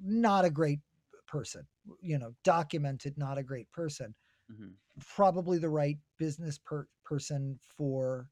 not 0.00 0.44
a 0.44 0.50
great 0.50 0.80
person, 1.26 1.66
you 2.00 2.18
know, 2.18 2.32
documented, 2.44 3.18
not 3.18 3.38
a 3.38 3.42
great 3.42 3.70
person 3.72 4.14
Mhm. 4.50 4.74
probably 4.98 5.58
the 5.58 5.68
right 5.68 5.98
business 6.18 6.58
per- 6.58 6.88
person 7.04 7.58
for 7.76 8.28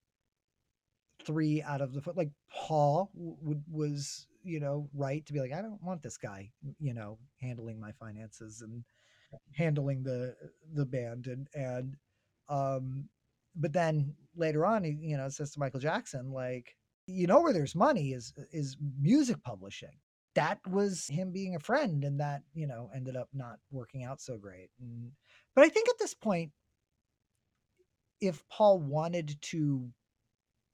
three 1.25 1.63
out 1.63 1.81
of 1.81 1.93
the 1.93 2.01
foot. 2.01 2.17
Like 2.17 2.31
Paul 2.51 3.11
w- 3.15 3.63
was 3.71 4.27
you 4.49 4.61
know 4.61 4.89
right 4.95 5.25
to 5.27 5.33
be 5.33 5.41
like, 5.41 5.53
I 5.53 5.63
don't 5.63 5.83
want 5.83 6.03
this 6.03 6.17
guy, 6.17 6.51
you 6.81 6.95
know, 6.95 7.19
handling 7.41 7.81
my 7.81 7.93
finances 7.93 8.63
and 8.63 8.85
handling 9.55 10.03
the 10.03 10.35
the 10.75 10.87
band 10.87 11.27
and 11.27 11.49
and 11.55 11.97
um, 12.49 13.09
but 13.57 13.73
then 13.73 14.15
later 14.37 14.65
on, 14.65 14.85
he 14.85 14.97
you 15.01 15.17
know 15.17 15.29
says 15.29 15.51
to 15.53 15.61
Michael 15.61 15.81
Jackson 15.81 16.33
like, 16.33 16.77
you 17.07 17.27
know 17.27 17.41
where 17.41 17.53
there's 17.53 17.75
money 17.75 18.13
is 18.13 18.33
is 18.53 18.77
music 19.01 19.43
publishing. 19.43 19.97
That 20.35 20.61
was 20.69 21.07
him 21.09 21.33
being 21.33 21.57
a 21.57 21.61
friend, 21.61 22.05
and 22.05 22.21
that 22.21 22.43
you 22.55 22.67
know 22.67 22.91
ended 22.95 23.17
up 23.17 23.29
not 23.33 23.59
working 23.71 24.05
out 24.05 24.21
so 24.21 24.37
great. 24.37 24.71
And 24.81 25.11
but 25.55 25.65
I 25.65 25.69
think 25.69 25.89
at 25.89 25.99
this 25.99 26.15
point, 26.15 26.53
if 28.21 28.43
Paul 28.49 28.79
wanted 28.79 29.41
to 29.43 29.91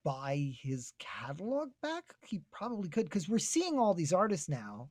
buy 0.05 0.53
his 0.63 0.93
catalog 0.99 1.71
back, 1.83 2.15
he 2.27 2.43
probably 2.53 2.89
could 2.91 3.07
because 3.07 3.29
we're 3.29 3.39
seeing 3.39 3.79
all 3.79 3.95
these 3.95 4.13
artists 4.13 4.49
now 4.49 4.91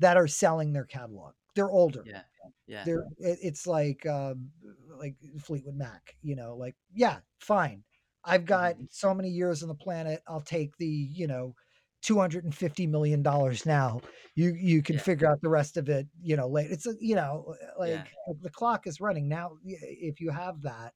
that 0.00 0.16
are 0.16 0.28
selling 0.28 0.72
their 0.72 0.86
catalog. 0.86 1.34
They're 1.54 1.70
older. 1.70 2.04
Yeah. 2.04 2.22
Yeah. 2.66 2.84
They're 2.84 3.04
it's 3.18 3.66
like 3.66 4.06
um, 4.06 4.50
like 4.88 5.16
Fleetwood 5.40 5.74
Mac, 5.76 6.16
you 6.22 6.36
know, 6.36 6.56
like 6.56 6.76
yeah, 6.94 7.20
fine. 7.40 7.84
I've 8.24 8.44
got 8.44 8.76
so 8.90 9.14
many 9.14 9.30
years 9.30 9.62
on 9.62 9.68
the 9.68 9.74
planet. 9.74 10.22
I'll 10.28 10.40
take 10.42 10.76
the 10.78 10.86
you 10.86 11.26
know. 11.26 11.54
250 12.02 12.86
million 12.86 13.22
dollars 13.24 13.66
now 13.66 14.00
you 14.36 14.54
you 14.54 14.82
can 14.84 14.96
Yeah. 14.96 15.00
figure 15.00 15.28
out 15.28 15.40
the 15.42 15.48
rest 15.48 15.76
of 15.76 15.88
it 15.88 16.06
you 16.22 16.36
know 16.36 16.46
later 16.48 16.72
it's 16.72 16.86
a, 16.86 16.94
you 17.00 17.16
know 17.16 17.56
like 17.76 17.90
Yeah. 17.90 18.06
the 18.40 18.50
clock 18.50 18.86
is 18.86 19.00
running 19.00 19.28
now 19.28 19.56
if 19.64 20.20
you 20.20 20.30
have 20.30 20.62
that 20.62 20.94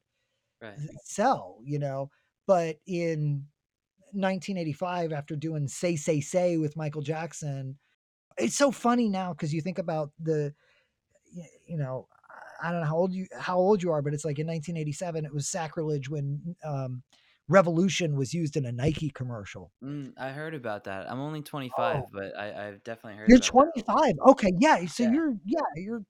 Right. 0.61 0.83
sell, 1.05 1.61
you 1.65 1.79
know. 1.79 2.11
But 2.47 2.77
in 2.87 3.47
1985, 4.13 5.13
after 5.13 5.37
doing 5.37 5.69
Say 5.69 5.97
Say 5.97 6.21
Say 6.21 6.57
with 6.57 6.77
Michael 6.77 7.03
Jackson, 7.03 7.79
it's 8.39 8.57
so 8.57 8.71
funny 8.71 9.09
now 9.09 9.33
because 9.33 9.53
you 9.53 9.61
think 9.61 9.79
about 9.79 10.11
the, 10.21 10.55
you 11.67 11.77
know, 11.77 12.09
I 12.63 12.71
don't 12.71 12.81
know 12.81 12.87
how 12.87 12.97
old 12.97 13.13
you 13.13 13.27
how 13.39 13.57
old 13.59 13.83
you 13.83 13.91
are, 13.91 14.03
but 14.03 14.15
it's 14.15 14.25
like 14.25 14.39
in 14.39 14.47
1987, 14.47 15.25
it 15.25 15.35
was 15.35 15.49
sacrilege 15.49 16.09
when 16.09 16.55
um, 16.65 17.03
Revolution 17.49 18.17
was 18.17 18.33
used 18.33 18.57
in 18.57 18.65
a 18.67 18.73
Nike 18.73 19.11
commercial. 19.11 19.73
Mm, 19.83 20.13
I 20.17 20.31
heard 20.31 20.55
about 20.55 20.85
that. 20.85 21.11
I'm 21.11 21.21
only 21.21 21.43
25, 21.43 22.03
Oh. 22.05 22.09
but 22.13 22.37
I, 22.39 22.69
I've 22.69 22.85
definitely 22.85 23.19
heard. 23.19 23.29
You're 23.29 23.39
about 23.39 23.75
that. 23.75 23.85
25. 23.87 24.15
Okay, 24.29 24.53
yeah. 24.61 24.87
So 24.87 25.03
Yeah. 25.03 25.11
you're 25.11 25.35
yeah 25.45 25.61
you're 25.77 26.03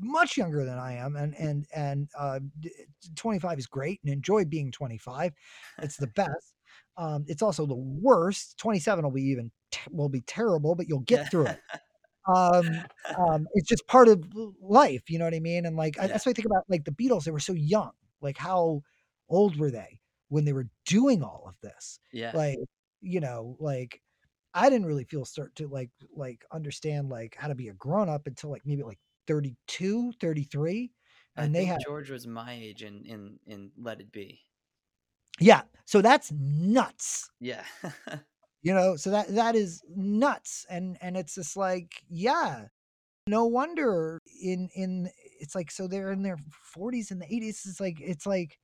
much 0.00 0.36
younger 0.36 0.64
than 0.64 0.78
I 0.78 0.94
am, 0.94 1.16
and 1.16 1.34
and 1.38 1.66
and 1.74 2.08
uh, 2.18 2.40
25 3.16 3.58
is 3.58 3.66
great, 3.66 4.00
and 4.04 4.12
enjoy 4.12 4.44
being 4.44 4.72
25. 4.72 5.32
It's 5.82 5.96
the 5.96 6.08
best. 6.08 6.54
Um, 6.96 7.24
it's 7.26 7.42
also 7.42 7.66
the 7.66 7.74
worst. 7.74 8.58
27 8.58 9.04
will 9.04 9.10
be 9.10 9.22
even 9.22 9.50
te- 9.70 9.90
will 9.90 10.08
be 10.08 10.20
terrible, 10.22 10.74
but 10.74 10.88
you'll 10.88 11.00
get 11.00 11.30
through 11.30 11.46
it. 11.46 11.60
Um, 12.32 12.84
um, 13.18 13.48
it's 13.54 13.68
just 13.68 13.84
part 13.88 14.06
of 14.06 14.24
life, 14.60 15.10
you 15.10 15.18
know 15.18 15.24
what 15.24 15.34
I 15.34 15.40
mean? 15.40 15.66
And 15.66 15.74
like 15.76 15.98
I, 15.98 16.06
that's 16.06 16.24
what 16.24 16.30
I 16.30 16.34
think 16.34 16.46
about 16.46 16.62
like 16.68 16.84
the 16.84 16.92
Beatles. 16.92 17.24
They 17.24 17.32
were 17.32 17.40
so 17.40 17.52
young. 17.52 17.90
Like 18.20 18.38
how 18.38 18.82
old 19.28 19.58
were 19.58 19.72
they 19.72 19.98
when 20.28 20.44
they 20.44 20.52
were 20.52 20.68
doing 20.86 21.24
all 21.24 21.46
of 21.48 21.56
this? 21.62 21.98
yeah. 22.12 22.30
like 22.32 22.58
you 23.02 23.20
know 23.20 23.56
like 23.58 24.00
i 24.54 24.70
didn't 24.70 24.86
really 24.86 25.04
feel 25.04 25.24
start 25.24 25.54
to 25.56 25.66
like 25.66 25.90
like 26.14 26.44
understand 26.52 27.10
like 27.10 27.36
how 27.38 27.48
to 27.48 27.54
be 27.54 27.68
a 27.68 27.74
grown 27.74 28.08
up 28.08 28.26
until 28.26 28.50
like 28.50 28.62
maybe 28.64 28.82
like 28.82 28.98
32 29.26 30.12
33 30.20 30.92
I 31.36 31.44
and 31.44 31.54
they 31.54 31.64
had 31.64 31.80
George 31.84 32.10
was 32.10 32.26
my 32.26 32.52
age 32.52 32.82
in 32.82 33.04
in 33.06 33.38
in 33.46 33.72
Let 33.76 34.00
It 34.00 34.12
Be. 34.12 34.40
yeah 35.40 35.62
so 35.86 36.02
that's 36.02 36.30
nuts 36.32 37.30
Yeah. 37.40 37.64
you 38.62 38.72
know 38.74 38.96
so 38.96 39.10
that 39.10 39.28
that 39.34 39.54
is 39.54 39.82
nuts 39.88 40.66
and 40.70 40.96
and 41.00 41.16
it's 41.16 41.34
just 41.34 41.56
like 41.56 42.04
yeah 42.08 42.66
no 43.26 43.46
wonder 43.46 44.18
in 44.42 44.68
in 44.74 45.10
it's 45.40 45.54
like 45.54 45.70
so 45.70 45.86
they're 45.86 46.12
in 46.12 46.22
their 46.22 46.38
40s 46.76 47.10
and 47.10 47.20
the 47.20 47.26
80s 47.26 47.66
it's 47.66 47.80
like 47.80 48.00
it's 48.00 48.26
like 48.26 48.58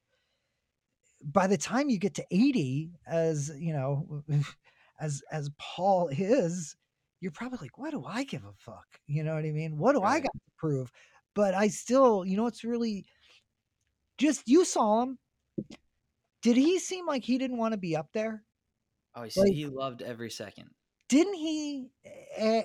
by 1.24 1.46
the 1.46 1.58
time 1.58 1.88
you 1.88 1.98
get 1.98 2.14
to 2.14 2.24
80 2.30 2.92
as 3.06 3.50
you 3.58 3.72
know 3.72 4.22
as 5.00 5.22
as 5.30 5.50
paul 5.58 6.08
is 6.08 6.76
you're 7.20 7.32
probably 7.32 7.58
like 7.62 7.78
what 7.78 7.90
do 7.90 8.04
i 8.04 8.24
give 8.24 8.44
a 8.44 8.52
fuck? 8.58 8.86
You 9.06 9.22
know 9.24 9.34
what 9.34 9.44
i 9.44 9.50
mean? 9.50 9.76
What 9.78 9.94
do 9.94 10.02
i 10.02 10.20
got 10.20 10.32
to 10.32 10.50
prove? 10.56 10.92
But 11.34 11.54
i 11.54 11.68
still 11.68 12.24
you 12.24 12.36
know 12.36 12.46
it's 12.46 12.64
really 12.64 13.06
just 14.18 14.42
you 14.48 14.64
saw 14.64 15.02
him. 15.02 15.18
Did 16.42 16.56
he 16.56 16.78
seem 16.78 17.06
like 17.06 17.24
he 17.24 17.38
didn't 17.38 17.58
want 17.58 17.72
to 17.72 17.78
be 17.78 17.96
up 17.96 18.08
there? 18.12 18.44
Oh, 19.14 19.22
he, 19.24 19.40
Like- 19.40 19.52
he 19.52 19.66
loved 19.66 20.02
every 20.02 20.30
second. 20.30 20.70
didn't 21.08 21.34
he 21.34 21.90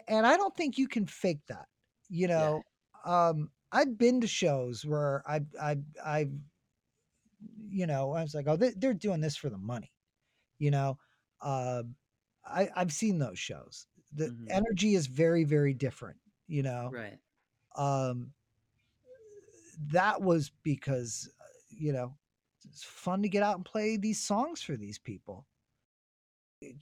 and 0.10 0.28
i 0.28 0.36
don't 0.38 0.56
think 0.56 0.78
you 0.78 0.88
can 0.88 1.06
fake 1.08 1.40
that 1.48 1.68
you 2.10 2.28
Yeah. 2.28 2.36
know? 2.38 2.62
Um 3.06 3.50
i've 3.72 3.98
been 3.98 4.22
to 4.22 4.28
shows 4.28 4.86
where 4.86 5.24
i've 5.26 5.48
i've 5.60 5.84
i've 6.06 6.32
you 7.70 7.88
know 7.88 8.12
i 8.14 8.22
was 8.22 8.36
like 8.36 8.48
oh 8.48 8.56
they, 8.58 8.72
they're 8.78 8.94
doing 8.94 9.22
this 9.22 9.36
for 9.38 9.50
the 9.50 9.58
money 9.58 9.92
you 10.60 10.72
know? 10.72 10.98
Uh 11.42 11.84
i 12.46 12.70
i've 12.76 12.92
seen 12.92 13.18
those 13.18 13.40
shows 13.40 13.88
the 14.16 14.28
Mhm. 14.30 14.48
energy 14.50 14.96
is 14.96 15.08
very 15.08 15.44
very 15.44 15.74
different 15.74 16.18
you 16.48 16.64
know? 16.64 16.90
Right. 16.92 17.20
um 17.76 18.34
that 19.92 20.22
was 20.22 20.52
because 20.64 21.30
uh, 21.40 21.44
you 21.70 21.92
know 21.94 22.16
it's 22.66 22.84
fun 22.84 23.22
to 23.24 23.30
get 23.30 23.44
out 23.44 23.56
and 23.56 23.66
play 23.66 23.98
these 23.98 24.20
songs 24.20 24.62
for 24.62 24.78
these 24.78 24.98
people. 24.98 25.46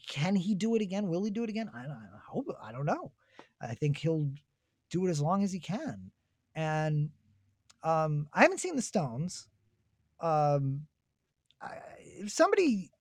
Can 0.08 0.36
he 0.36 0.54
do 0.54 0.76
it 0.76 0.82
again? 0.82 1.08
Will 1.08 1.24
he 1.24 1.32
do 1.32 1.44
it 1.44 1.50
again? 1.50 1.70
I 1.74 1.84
don't 1.84 1.92
I 1.92 2.20
hope 2.28 2.48
i 2.62 2.72
don't 2.72 2.86
know. 2.86 3.12
I 3.60 3.74
think 3.76 3.98
he'll 3.98 4.32
do 4.90 5.06
it 5.08 5.10
as 5.10 5.22
long 5.22 5.44
as 5.44 5.52
he 5.52 5.60
can. 5.60 6.12
And 6.56 7.12
um 7.84 8.30
i 8.34 8.42
haven't 8.42 8.60
seen 8.60 8.76
the 8.76 8.82
stones. 8.82 9.48
Um 10.20 10.88
I, 11.62 11.80
if 12.00 12.32
somebody 12.32 12.92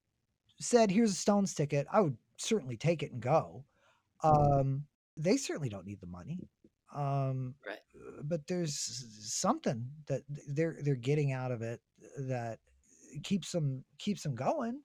said 0.61 0.91
here's 0.91 1.13
a 1.13 1.15
stones 1.15 1.55
ticket 1.55 1.87
i 1.93 2.01
would 2.01 2.17
certainly 2.37 2.77
take 2.77 3.03
it 3.03 3.13
and 3.13 3.21
go 3.23 3.65
um 4.23 4.85
they 5.17 5.37
certainly 5.37 5.69
don't 5.69 5.87
need 5.87 6.01
the 6.01 6.07
money 6.07 6.41
um 6.95 7.55
Right. 7.67 7.79
uh, 7.97 8.23
but 8.25 8.47
there's 8.47 8.75
something 9.21 9.89
that 10.07 10.23
they're 10.49 10.77
they're 10.83 10.95
getting 10.97 11.33
out 11.33 11.53
of 11.53 11.63
it 11.63 11.81
that 12.19 12.59
keeps 13.23 13.53
them 13.53 13.85
keeps 13.99 14.23
them 14.23 14.35
going 14.35 14.81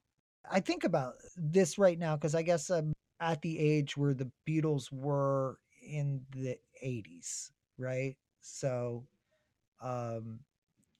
i 0.50 0.60
think 0.60 0.84
about 0.84 1.14
this 1.36 1.78
right 1.78 1.98
now 1.98 2.16
because 2.16 2.34
i 2.34 2.42
guess 2.42 2.70
i'm 2.70 2.92
at 3.20 3.40
the 3.42 3.58
age 3.58 3.96
where 3.96 4.14
the 4.14 4.30
beatles 4.48 4.92
were 4.92 5.58
in 5.82 6.20
the 6.32 6.56
80s 6.82 7.52
right 7.78 8.16
so 8.40 9.04
um 9.82 10.40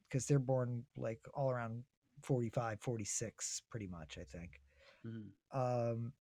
because 0.08 0.26
they're 0.26 0.38
born 0.38 0.84
like 0.96 1.20
all 1.34 1.50
around 1.50 1.84
45 2.22 2.80
46 2.80 3.62
pretty 3.70 3.86
much 3.86 4.18
i 4.20 4.24
think 4.24 4.60
Mhm. 5.04 5.32
um 5.52 6.12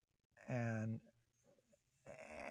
and 0.48 1.00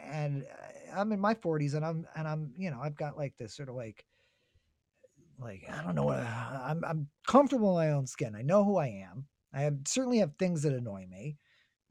and 0.06 0.44
uh, 0.44 1.00
I'm 1.00 1.12
in 1.12 1.20
my 1.20 1.34
40s 1.34 1.74
and 1.74 1.84
I'm 1.84 2.06
and 2.16 2.28
I'm 2.28 2.52
you 2.56 2.70
know 2.70 2.80
I've 2.80 2.96
got 2.96 3.16
like 3.16 3.34
this 3.38 3.54
sort 3.56 3.68
of 3.68 3.74
like 3.74 4.04
like 5.40 5.62
I 5.72 5.82
don't 5.82 5.94
know 5.94 6.04
what 6.04 6.20
I, 6.20 6.66
I'm 6.68 6.84
I'm 6.84 7.08
comfortable 7.26 7.78
in 7.78 7.88
my 7.88 7.92
own 7.94 8.06
skin. 8.06 8.34
I 8.34 8.42
know 8.42 8.64
who 8.64 8.76
I 8.76 8.86
am. 9.10 9.26
I 9.52 9.62
have 9.62 9.78
certainly 9.86 10.18
have 10.18 10.34
things 10.38 10.62
that 10.62 10.72
annoy 10.72 11.06
me. 11.08 11.36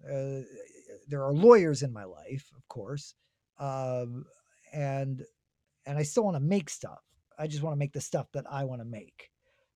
Uh, 0.06 0.42
there 1.08 1.24
are 1.24 1.34
lawyers 1.34 1.82
in 1.82 1.94
my 1.94 2.04
life, 2.04 2.52
of 2.58 2.68
course, 2.68 3.16
um, 3.60 4.26
and 4.74 5.24
and 5.86 5.98
I 5.98 6.04
still 6.04 6.24
want 6.24 6.36
to 6.36 6.42
make 6.42 6.70
stuff. 6.70 7.02
I 7.38 7.48
just 7.48 7.64
want 7.64 7.74
to 7.74 7.80
make 7.80 7.94
the 7.94 8.02
stuff 8.02 8.28
that 8.34 8.46
I 8.50 8.64
want 8.64 8.82
to 8.82 8.86
make. 8.86 9.30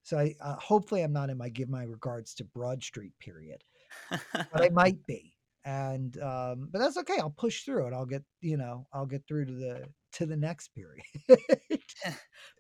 So 0.03 0.17
I 0.17 0.35
uh, 0.41 0.55
hopefully 0.55 1.01
I'm 1.01 1.13
not 1.13 1.29
in 1.29 1.37
my 1.37 1.49
give 1.49 1.69
my 1.69 1.83
regards 1.83 2.33
to 2.35 2.43
Broad 2.43 2.83
Street 2.83 3.13
period. 3.19 3.63
but 4.09 4.61
I 4.61 4.69
might 4.73 5.05
be. 5.05 5.36
And 5.67 6.17
um, 6.21 6.69
but 6.71 6.79
that's 6.79 6.97
okay. 6.97 7.17
I'll 7.19 7.29
push 7.31 7.63
through 7.63 7.87
it. 7.87 7.93
I'll 7.93 8.05
get 8.05 8.23
you 8.41 8.57
know 8.57 8.87
I'll 8.93 9.05
get 9.07 9.27
through 9.27 9.47
to 9.47 9.53
the 9.53 9.93
to 10.13 10.25
the 10.25 10.37
next 10.37 10.69
period. 10.69 11.05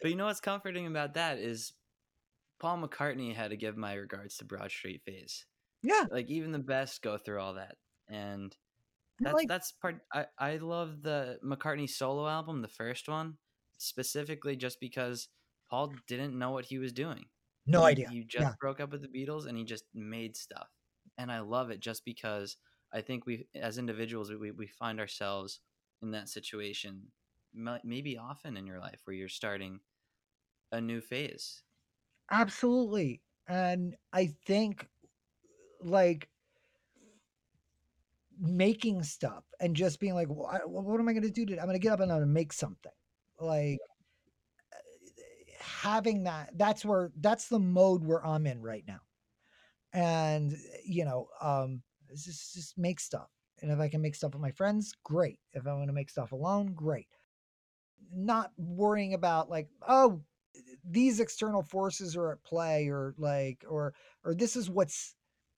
but 0.01 0.09
you 0.09 0.15
know 0.15 0.25
what's 0.25 0.39
comforting 0.41 0.87
about 0.87 1.13
that 1.15 1.37
is 1.39 1.73
Paul 2.59 2.79
McCartney 2.79 3.35
had 3.35 3.51
to 3.51 3.57
give 3.57 3.77
my 3.77 3.93
regards 3.95 4.37
to 4.37 4.45
Broad 4.45 4.71
Street 4.71 5.03
Phase. 5.05 5.45
yeah, 5.81 6.07
Like 6.09 6.27
even 6.29 6.51
the 6.51 6.59
best 6.59 7.01
go 7.03 7.17
through 7.17 7.41
all 7.41 7.55
that, 7.55 7.77
and 8.09 8.55
that's 9.23 9.43
like 9.43 9.49
that's 9.49 9.71
part. 9.73 10.01
I 10.13 10.27
I 10.39 10.57
love 10.57 11.03
the 11.03 11.39
McCartney 11.43 11.89
solo 11.89 12.27
album, 12.27 12.61
the 12.61 12.69
first 12.69 13.09
one, 13.09 13.39
specifically 13.77 14.55
just 14.57 14.79
because 14.81 15.29
Paul 15.69 15.93
didn't 16.07 16.37
know 16.39 16.51
what 16.51 16.65
he 16.65 16.79
was 16.79 16.93
doing. 16.93 17.27
no 17.65 17.83
idea. 17.85 18.09
He 18.09 18.23
just 18.23 18.49
Yeah, 18.49 18.55
broke 18.59 18.79
up 18.79 18.91
with 18.91 19.01
the 19.01 19.07
Beatles 19.07 19.45
and 19.47 19.57
he 19.57 19.63
just 19.65 19.85
made 19.93 20.37
stuff. 20.37 20.69
And 21.17 21.31
I 21.31 21.39
love 21.39 21.69
it 21.71 21.79
just 21.79 22.05
because 22.05 22.57
I 22.93 23.01
think 23.01 23.25
we, 23.25 23.47
as 23.55 23.77
individuals, 23.77 24.31
we, 24.31 24.51
we 24.51 24.67
find 24.67 24.99
ourselves 24.99 25.59
in 26.01 26.11
that 26.11 26.29
situation 26.29 27.11
maybe 27.83 28.17
often 28.17 28.55
in 28.55 28.67
your 28.67 28.79
life 28.79 29.01
where 29.05 29.15
you're 29.15 29.27
starting 29.29 29.79
a 30.71 30.79
new 30.79 31.01
phase. 31.01 31.63
absolutely. 32.31 33.21
And 33.47 33.95
I 34.13 34.27
think 34.45 34.87
like 35.81 36.29
making 38.39 39.03
stuff 39.03 39.43
and 39.59 39.75
just 39.75 39.99
being 39.99 40.13
like, 40.13 40.27
well, 40.29 40.47
I, 40.47 40.59
what 40.65 40.99
am 40.99 41.07
I 41.07 41.13
going 41.13 41.23
to 41.23 41.31
do 41.31 41.45
today? 41.45 41.59
I'm 41.59 41.65
going 41.65 41.75
to 41.75 41.83
get 41.83 41.93
up 41.93 41.99
and 41.99 42.11
I'm 42.11 42.19
going 42.19 42.27
to 42.27 42.33
make 42.33 42.53
something. 42.53 42.91
Like 43.39 43.79
having 45.59 46.23
that, 46.23 46.51
that's 46.55 46.85
where, 46.85 47.11
that's 47.19 47.47
the 47.47 47.59
mode 47.59 48.03
where 48.03 48.25
I'm 48.25 48.45
in 48.45 48.61
right 48.61 48.83
now. 48.87 48.99
And, 49.93 50.55
you 50.85 51.05
know, 51.05 51.29
um, 51.41 51.81
just, 52.15 52.53
just 52.53 52.77
make 52.77 52.99
stuff. 52.99 53.29
And 53.61 53.71
if 53.71 53.79
I 53.79 53.87
can 53.87 54.01
make 54.01 54.15
stuff 54.15 54.33
with 54.33 54.41
my 54.41 54.51
friends, 54.51 54.93
great. 55.03 55.39
If 55.53 55.65
I 55.67 55.73
want 55.73 55.87
to 55.87 55.93
make 55.93 56.09
stuff 56.09 56.31
alone, 56.31 56.73
great. 56.73 57.07
Not 58.13 58.51
worrying 58.57 59.13
about 59.13 59.49
like, 59.49 59.67
oh, 59.87 60.21
these 60.87 61.19
external 61.19 61.63
forces 61.63 62.15
are 62.15 62.31
at 62.31 62.43
play 62.43 62.87
or 62.87 63.15
like, 63.17 63.63
or, 63.67 63.93
or 64.23 64.35
this 64.35 64.55
is 64.55 64.69
what's 64.69 65.15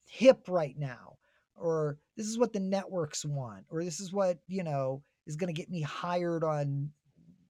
hip 0.10 0.46
right 0.48 0.76
now 0.78 1.18
or 1.56 1.98
this 2.18 2.26
is 2.26 2.38
what 2.38 2.54
the 2.54 2.60
networks 2.60 3.24
want 3.26 3.66
or 3.70 3.84
this 3.84 4.00
is 4.00 4.12
what 4.12 4.40
you 4.48 4.64
know 4.64 5.04
is 5.28 5.36
going 5.36 5.54
to 5.54 5.60
get 5.60 5.70
me 5.70 5.82
hired 5.82 6.44
on 6.44 6.90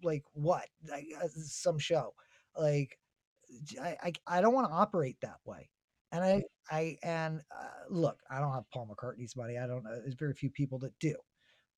like 0.04 0.24
what 0.34 0.68
like, 0.89 1.06
some 1.36 1.80
show 1.80 2.14
like 2.58 2.97
I 3.82 4.14
I 4.28 4.41
don't 4.41 4.54
want 4.54 4.68
to 4.68 4.76
operate 4.76 5.18
that 5.22 5.39
way 5.45 5.70
and 6.12 6.24
i 6.24 6.43
i 6.72 6.97
and 7.03 7.41
uh, 7.55 7.68
look 7.89 8.20
i 8.30 8.39
don't 8.39 8.53
have 8.53 8.70
paul 8.72 8.88
mccartney's 8.88 9.36
money 9.36 9.57
i 9.57 9.68
don't 9.68 9.84
know 9.84 9.99
there's 10.01 10.16
very 10.16 10.34
few 10.34 10.49
people 10.49 10.80
that 10.80 10.97
do 10.99 11.16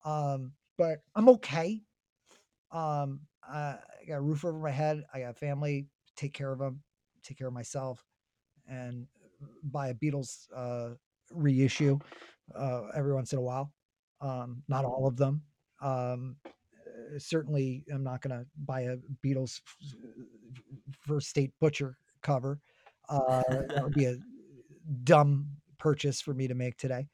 um 0.04 0.52
but 0.78 0.98
i'm 1.14 1.28
okay 1.28 1.80
um 2.70 3.20
uh, 3.48 3.76
i 4.00 4.04
got 4.06 4.16
a 4.16 4.20
roof 4.20 4.44
over 4.44 4.58
my 4.58 4.70
head 4.70 5.02
i 5.14 5.20
got 5.20 5.36
family 5.36 5.86
take 6.16 6.32
care 6.32 6.52
of 6.52 6.58
them 6.58 6.82
take 7.22 7.38
care 7.38 7.48
of 7.48 7.54
myself 7.54 8.04
and 8.68 9.06
buy 9.64 9.88
a 9.88 9.94
beatles 9.94 10.46
uh 10.56 10.94
reissue 11.32 11.98
uh, 12.56 12.82
every 12.94 13.14
once 13.14 13.32
in 13.32 13.38
a 13.38 13.42
while. 13.42 13.72
Um, 14.20 14.62
not 14.68 14.84
all 14.84 15.06
of 15.06 15.16
them. 15.16 15.42
Um, 15.82 16.36
uh, 16.46 17.18
certainly, 17.18 17.84
I'm 17.92 18.04
not 18.04 18.20
going 18.22 18.38
to 18.38 18.46
buy 18.64 18.82
a 18.82 18.96
Beatles 19.24 19.60
f- 19.66 19.76
first 21.00 21.28
state 21.28 21.52
butcher 21.60 21.96
cover. 22.22 22.60
Uh, 23.08 23.42
that 23.48 23.82
would 23.82 23.94
be 23.94 24.06
a 24.06 24.16
dumb 25.04 25.46
purchase 25.78 26.20
for 26.20 26.34
me 26.34 26.48
to 26.48 26.54
make 26.54 26.76
today. 26.76 27.06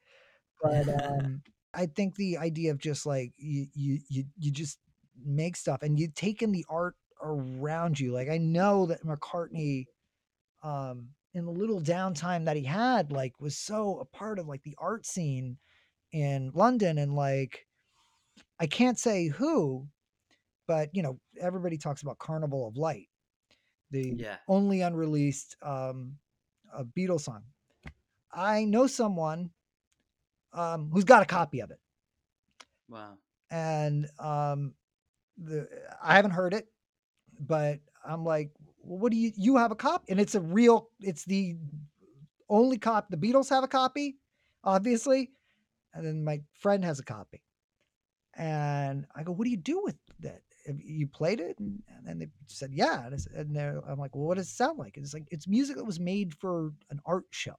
But 0.62 0.88
um, 1.04 1.42
I 1.74 1.86
think 1.86 2.16
the 2.16 2.38
idea 2.38 2.70
of 2.70 2.78
just 2.78 3.06
like 3.06 3.32
you, 3.36 3.66
you, 3.74 3.98
you, 4.08 4.24
you 4.38 4.50
just 4.50 4.78
make 5.24 5.56
stuff 5.56 5.82
and 5.82 5.98
you 5.98 6.08
take 6.14 6.42
in 6.42 6.52
the 6.52 6.64
art 6.68 6.94
around 7.22 7.98
you. 7.98 8.12
Like 8.12 8.28
I 8.28 8.38
know 8.38 8.86
that 8.86 9.04
McCartney, 9.04 9.86
um, 10.62 11.08
in 11.34 11.44
the 11.44 11.52
little 11.52 11.80
downtime 11.80 12.46
that 12.46 12.56
he 12.56 12.64
had, 12.64 13.12
like 13.12 13.32
was 13.38 13.56
so 13.56 13.98
a 14.00 14.04
part 14.04 14.38
of 14.38 14.48
like 14.48 14.62
the 14.62 14.76
art 14.78 15.06
scene 15.06 15.58
in 16.12 16.50
London 16.54 16.98
and 16.98 17.14
like 17.14 17.66
I 18.58 18.66
can't 18.66 18.98
say 18.98 19.28
who, 19.28 19.86
but 20.66 20.90
you 20.92 21.02
know, 21.02 21.18
everybody 21.40 21.78
talks 21.78 22.02
about 22.02 22.18
Carnival 22.18 22.66
of 22.66 22.76
Light, 22.76 23.07
the 23.90 24.16
Yeah. 24.16 24.38
only 24.48 24.80
unreleased 24.82 25.56
um 25.62 26.18
a 26.72 26.84
Beatles 26.84 27.22
song. 27.22 27.44
I 28.32 28.64
know 28.64 28.86
someone 28.86 29.50
um 30.52 30.90
who's 30.92 31.04
got 31.04 31.22
a 31.22 31.26
copy 31.26 31.60
of 31.60 31.70
it. 31.70 31.80
Wow. 32.88 33.18
And 33.50 34.08
um 34.18 34.74
the 35.36 35.68
I 36.02 36.16
haven't 36.16 36.32
heard 36.32 36.54
it, 36.54 36.68
but 37.40 37.80
I'm 38.04 38.24
like, 38.24 38.50
well, 38.82 38.98
what 38.98 39.12
do 39.12 39.18
you 39.18 39.32
you 39.36 39.56
have 39.56 39.70
a 39.70 39.76
copy? 39.76 40.10
And 40.10 40.20
it's 40.20 40.34
a 40.34 40.40
real, 40.40 40.90
it's 41.00 41.24
the 41.24 41.56
only 42.48 42.78
copy. 42.78 43.16
The 43.16 43.16
Beatles 43.28 43.50
have 43.50 43.64
a 43.64 43.68
copy, 43.68 44.18
obviously, 44.64 45.30
and 45.94 46.06
then 46.06 46.24
my 46.24 46.40
friend 46.54 46.84
has 46.84 46.98
a 46.98 47.04
copy. 47.04 47.42
And 48.34 49.06
I 49.14 49.22
go, 49.24 49.32
what 49.32 49.44
do 49.44 49.50
you 49.50 49.56
do 49.56 49.82
with 49.82 49.96
that? 50.20 50.42
Have 50.68 50.80
you 50.80 51.06
played 51.06 51.40
it? 51.40 51.58
And, 51.58 51.82
and 51.96 52.06
then 52.06 52.18
they 52.18 52.28
said, 52.46 52.72
yeah. 52.72 53.04
And, 53.06 53.14
I 53.14 53.18
said- 53.18 53.32
and 53.34 53.56
they're- 53.56 53.82
I'm 53.88 53.98
like, 53.98 54.14
well, 54.14 54.26
what 54.26 54.36
does 54.36 54.48
it 54.48 54.54
sound 54.54 54.78
like? 54.78 54.96
And 54.96 55.04
it's 55.04 55.14
like 55.14 55.26
it's 55.30 55.48
music 55.48 55.76
that 55.76 55.84
was 55.84 55.98
made 56.00 56.34
for 56.34 56.72
an 56.90 57.00
art 57.04 57.24
show. 57.30 57.56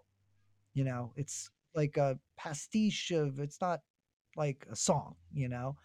You 0.73 0.83
know, 0.85 1.11
it's 1.15 1.49
like 1.75 1.97
a 1.97 2.17
pastiche 2.37 3.11
of. 3.11 3.39
It's 3.39 3.59
not 3.61 3.81
like 4.37 4.65
a 4.71 4.75
song. 4.75 5.15
You 5.33 5.49
know. 5.49 5.75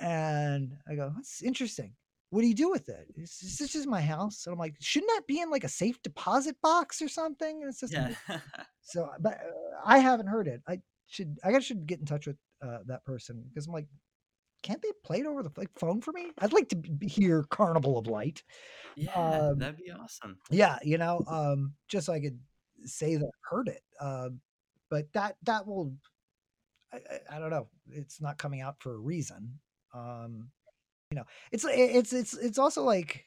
And 0.00 0.76
I 0.88 0.94
go, 0.94 1.12
that's 1.14 1.42
interesting. 1.42 1.94
What 2.30 2.42
do 2.42 2.48
you 2.48 2.54
do 2.54 2.70
with 2.70 2.88
it? 2.88 3.06
It's, 3.16 3.42
it's 3.42 3.56
this 3.58 3.74
is 3.74 3.86
my 3.86 4.00
house. 4.00 4.46
And 4.46 4.52
I'm 4.52 4.58
like, 4.58 4.74
shouldn't 4.80 5.10
that 5.14 5.26
be 5.26 5.40
in 5.40 5.50
like 5.50 5.64
a 5.64 5.68
safe 5.68 6.02
deposit 6.02 6.56
box 6.60 7.00
or 7.00 7.08
something? 7.08 7.62
And 7.62 7.70
it's 7.70 7.80
just 7.80 7.92
Yeah. 7.92 8.14
so, 8.82 9.08
but 9.20 9.34
uh, 9.34 9.76
I 9.84 9.98
haven't 9.98 10.26
heard 10.26 10.48
it. 10.48 10.60
I 10.68 10.80
should, 11.06 11.38
I 11.44 11.52
guess, 11.52 11.64
should 11.64 11.86
get 11.86 12.00
in 12.00 12.04
touch 12.04 12.26
with 12.26 12.36
uh, 12.62 12.78
that 12.86 13.04
person 13.04 13.42
because 13.48 13.66
I'm 13.66 13.72
like, 13.72 13.86
can't 14.66 14.82
they 14.82 14.90
play 15.04 15.20
it 15.20 15.26
over 15.26 15.44
the 15.44 15.52
like, 15.56 15.70
phone 15.78 16.00
for 16.00 16.12
me? 16.12 16.32
I'd 16.40 16.52
like 16.52 16.68
to 16.70 16.76
b- 16.76 17.06
hear 17.06 17.44
Carnival 17.50 17.98
of 17.98 18.08
Light. 18.08 18.42
yeah. 18.96 19.12
Um, 19.14 19.58
That'd 19.60 19.76
be 19.76 19.92
awesome. 19.92 20.38
Yeah, 20.50 20.78
you 20.82 20.98
know, 20.98 21.22
um, 21.28 21.74
just 21.86 22.06
so 22.06 22.12
I 22.12 22.18
could 22.20 22.40
say 22.84 23.14
that 23.14 23.24
I 23.24 23.54
heard 23.54 23.68
it. 23.68 23.82
Um, 24.00 24.40
but 24.90 25.12
that 25.12 25.36
that 25.44 25.68
will, 25.68 25.94
I, 26.92 26.96
I, 26.96 27.36
I 27.36 27.38
don't 27.38 27.50
know. 27.50 27.68
It's 27.90 28.20
not 28.20 28.38
coming 28.38 28.60
out 28.60 28.74
for 28.80 28.94
a 28.94 28.98
reason. 28.98 29.56
Um, 29.94 30.48
you 31.12 31.16
know, 31.16 31.24
it's 31.52 31.64
it's 31.64 32.12
it's 32.12 32.34
it's 32.34 32.58
also 32.58 32.82
like 32.82 33.24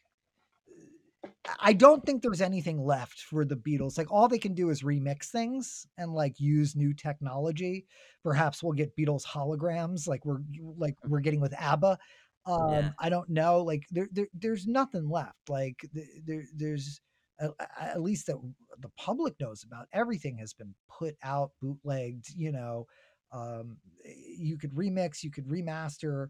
I 1.59 1.73
don't 1.73 2.05
think 2.05 2.21
there's 2.21 2.41
anything 2.41 2.83
left 2.83 3.19
for 3.21 3.45
the 3.45 3.55
Beatles. 3.55 3.97
Like 3.97 4.11
all 4.11 4.27
they 4.27 4.39
can 4.39 4.53
do 4.53 4.69
is 4.69 4.83
remix 4.83 5.27
things 5.27 5.87
and 5.97 6.13
like 6.13 6.39
use 6.39 6.75
new 6.75 6.93
technology. 6.93 7.85
Perhaps 8.23 8.61
we'll 8.61 8.73
get 8.73 8.95
Beatles 8.95 9.25
holograms 9.25 10.07
like 10.07 10.25
we're 10.25 10.41
like 10.77 10.95
we're 11.05 11.21
getting 11.21 11.41
with 11.41 11.53
ABBA. 11.59 11.97
Um, 12.45 12.71
Yeah. 12.71 12.89
I 12.99 13.09
don't 13.09 13.29
know. 13.29 13.61
Like 13.61 13.83
there, 13.91 14.09
there 14.11 14.27
there's 14.33 14.67
nothing 14.67 15.09
left. 15.09 15.49
Like 15.49 15.77
there 16.25 16.43
there's 16.55 16.99
at, 17.39 17.51
at 17.79 18.01
least 18.01 18.27
that 18.27 18.37
the 18.79 18.89
public 18.97 19.35
knows 19.39 19.63
about. 19.63 19.87
Everything 19.93 20.37
has 20.39 20.53
been 20.53 20.73
put 20.89 21.15
out, 21.23 21.51
bootlegged. 21.61 22.33
You 22.35 22.51
know, 22.51 22.87
um, 23.31 23.77
you 24.03 24.57
could 24.57 24.73
remix, 24.73 25.23
you 25.23 25.31
could 25.31 25.47
remaster, 25.47 26.29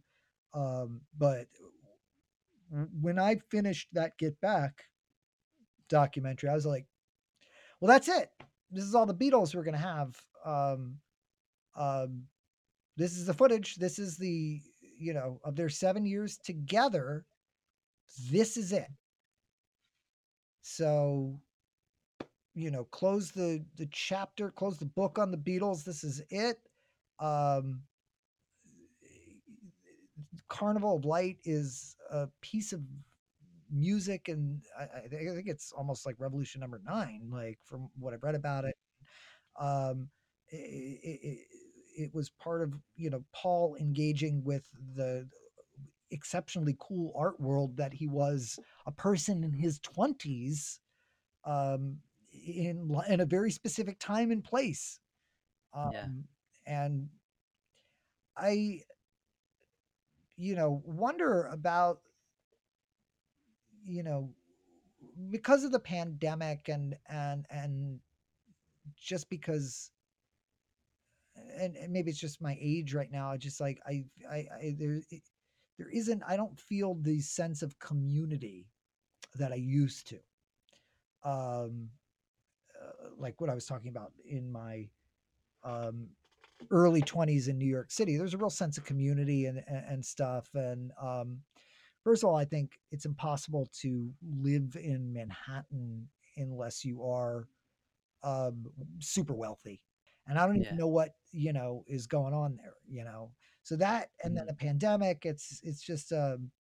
um, 0.54 1.02
but 1.18 1.48
when 3.02 3.18
I 3.18 3.38
finished 3.50 3.88
that 3.94 4.18
Get 4.18 4.40
Back 4.42 4.89
documentary, 5.90 6.50
I 6.50 6.56
was 6.56 6.66
like, 6.66 6.86
well, 7.80 7.90
that's 7.90 8.08
it. 8.08 8.30
This 8.72 8.84
is 8.84 8.96
all 8.96 9.06
the 9.06 9.14
Beatles 9.14 9.56
we're 9.56 9.64
gonna 9.64 9.78
have. 9.78 10.16
Um, 10.46 10.98
um, 11.76 12.24
this 12.98 13.18
is 13.18 13.26
the 13.26 13.34
footage. 13.34 13.76
This 13.76 14.00
is 14.00 14.18
the 14.18 14.62
you 14.82 15.14
know 15.14 15.40
of 15.44 15.56
their 15.56 15.70
seven 15.70 16.06
years 16.06 16.38
together. 16.38 17.26
This 18.30 18.58
is 18.58 18.74
it. 18.74 18.90
So, 20.62 21.40
you 22.54 22.70
know, 22.72 22.84
close 22.86 23.32
the 23.32 23.64
the 23.78 23.88
chapter, 23.92 24.52
close 24.52 24.78
the 24.78 24.86
book 24.86 25.18
on 25.18 25.32
the 25.32 25.38
Beatles. 25.38 25.84
This 25.84 26.04
is 26.04 26.22
it. 26.30 26.60
Um, 27.20 27.82
Carnival 30.50 30.98
of 30.98 31.06
Light 31.06 31.38
is 31.44 31.96
a 32.12 32.28
piece 32.42 32.74
of 32.74 32.82
music, 33.72 34.28
and 34.28 34.62
I, 34.78 34.84
I 35.06 35.08
think 35.10 35.48
it's 35.48 35.72
almost 35.72 36.06
like 36.06 36.16
Revolution 36.20 36.62
Number 36.62 36.82
Nine. 36.86 37.30
Like 37.32 37.60
from 37.64 37.90
what 38.00 38.14
I've 38.14 38.24
read 38.24 38.36
about 38.36 38.66
it, 38.66 38.76
um, 39.60 40.10
it, 40.50 41.20
it, 41.24 41.40
it 41.98 42.14
was 42.14 42.30
part 42.30 42.62
of 42.64 42.74
you 42.96 43.10
know 43.10 43.24
Paul 43.34 43.76
engaging 43.80 44.44
with 44.44 44.66
the 44.96 45.28
exceptionally 46.12 46.76
cool 46.80 47.14
art 47.16 47.40
world 47.40 47.78
that 47.78 47.94
he 47.94 48.08
was 48.08 48.60
a 48.86 48.92
person 48.92 49.44
in 49.44 49.54
his 49.54 49.80
twenties, 49.80 50.80
um, 51.46 51.98
in 52.34 52.90
in 53.10 53.22
a 53.22 53.26
very 53.26 53.52
specific 53.52 54.00
time 54.00 54.32
and 54.32 54.44
place 54.44 55.00
Um, 55.74 55.92
Yeah. 55.94 56.08
And 56.68 57.10
I, 58.38 58.84
you 60.38 60.56
know, 60.56 60.82
wonder 60.86 61.46
about, 61.46 62.00
you 63.90 64.04
know, 64.04 64.30
because 65.30 65.64
of 65.64 65.72
the 65.72 65.80
pandemic 65.80 66.70
and 66.70 66.96
and 67.10 67.46
and 67.50 68.00
just 68.96 69.30
because 69.30 69.92
and, 71.60 71.76
and 71.76 71.92
maybe 71.92 72.12
it's 72.12 72.20
just 72.20 72.42
my 72.42 72.58
age 72.62 72.94
right 72.94 73.12
now. 73.12 73.32
I 73.32 73.38
just 73.38 73.60
like 73.60 73.80
I 73.88 74.06
I, 74.30 74.36
I 74.36 74.76
there 74.78 75.02
it, 75.10 75.24
there 75.78 75.90
isn't 75.90 76.24
I 76.28 76.36
don't 76.38 76.60
feel 76.60 76.96
the 76.96 77.22
sense 77.22 77.62
of 77.62 77.80
community 77.80 78.68
that 79.36 79.52
I 79.52 79.56
used 79.56 80.08
to. 80.08 80.20
Um, 81.24 81.90
uh, 82.80 83.10
like 83.18 83.42
what 83.42 83.50
I 83.50 83.56
was 83.56 83.66
talking 83.66 83.90
about 83.90 84.14
in 84.26 84.52
my 84.52 84.88
um, 85.64 86.08
early 86.72 87.02
20s 87.02 87.50
in 87.50 87.58
New 87.58 87.68
York 87.68 87.92
City. 87.92 88.16
There's 88.16 88.34
a 88.34 88.38
real 88.38 88.50
sense 88.50 88.78
of 88.78 88.86
community 88.86 89.46
and 89.46 89.64
and, 89.68 89.86
and 89.90 90.06
stuff. 90.06 90.50
And 90.54 90.92
um, 91.02 91.40
first 92.04 92.24
of 92.24 92.30
all, 92.30 92.36
I 92.36 92.46
think 92.46 92.80
it's 92.92 93.06
impossible 93.06 93.68
to 93.82 94.14
live 94.22 94.76
in 94.76 95.14
Manhattan 95.14 96.10
unless 96.38 96.86
you 96.86 97.04
are 97.04 97.48
um, 98.24 98.66
super 99.00 99.34
wealthy. 99.34 99.84
And 100.28 100.38
I 100.38 100.46
don't 100.46 100.58
even 100.58 100.78
know 100.78 100.88
what 100.88 101.16
you 101.32 101.54
know 101.54 101.84
is 101.88 102.08
going 102.08 102.34
on 102.34 102.56
there. 102.58 102.76
You 102.88 103.04
know, 103.04 103.34
so 103.64 103.76
that 103.78 104.12
and 104.24 104.36
then 104.38 104.46
Mhm. 104.46 104.50
a 104.50 104.56
pandemic. 104.56 105.26
It's 105.26 105.60
it's 105.64 105.82
just 105.82 106.12
um, 106.14 106.52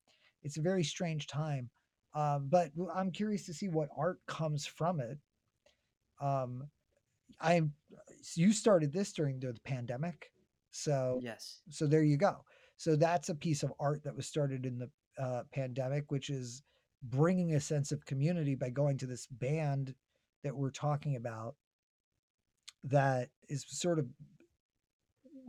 it's 0.44 0.58
a 0.58 0.62
very 0.62 0.84
strange 0.84 1.28
time. 1.28 1.70
Um, 2.14 2.50
but 2.50 2.72
I'm 2.94 3.12
curious 3.12 3.46
to 3.46 3.54
see 3.54 3.70
what 3.70 3.90
art 3.96 4.22
comes 4.26 4.66
from 4.66 5.00
it. 5.00 5.20
Um, 6.22 6.70
I'm 7.40 7.74
you 8.36 8.54
started 8.54 8.94
this 8.94 9.14
during 9.14 9.40
the 9.40 9.56
pandemic, 9.64 10.32
so 10.72 11.22
Yes. 11.22 11.64
so 11.70 11.88
there 11.88 12.04
you 12.04 12.18
go. 12.18 12.46
So 12.78 12.96
that's 12.96 13.30
a 13.30 13.36
piece 13.36 13.64
of 13.64 13.74
art 13.80 14.04
that 14.04 14.16
was 14.16 14.28
started 14.28 14.66
in 14.66 14.80
the 14.80 14.92
uh, 15.20 15.43
pandemic, 15.53 16.11
which 16.11 16.30
is 16.30 16.63
bringing 17.03 17.55
a 17.55 17.59
sense 17.59 17.91
of 17.91 18.05
community 18.05 18.55
by 18.55 18.70
going 18.70 18.97
to 18.97 19.05
this 19.05 19.28
band 19.28 19.95
that 20.43 20.55
we're 20.55 20.72
talking 20.72 21.15
about 21.15 21.55
that 22.84 23.30
is 23.49 23.65
sort 23.67 23.99
of 23.99 24.07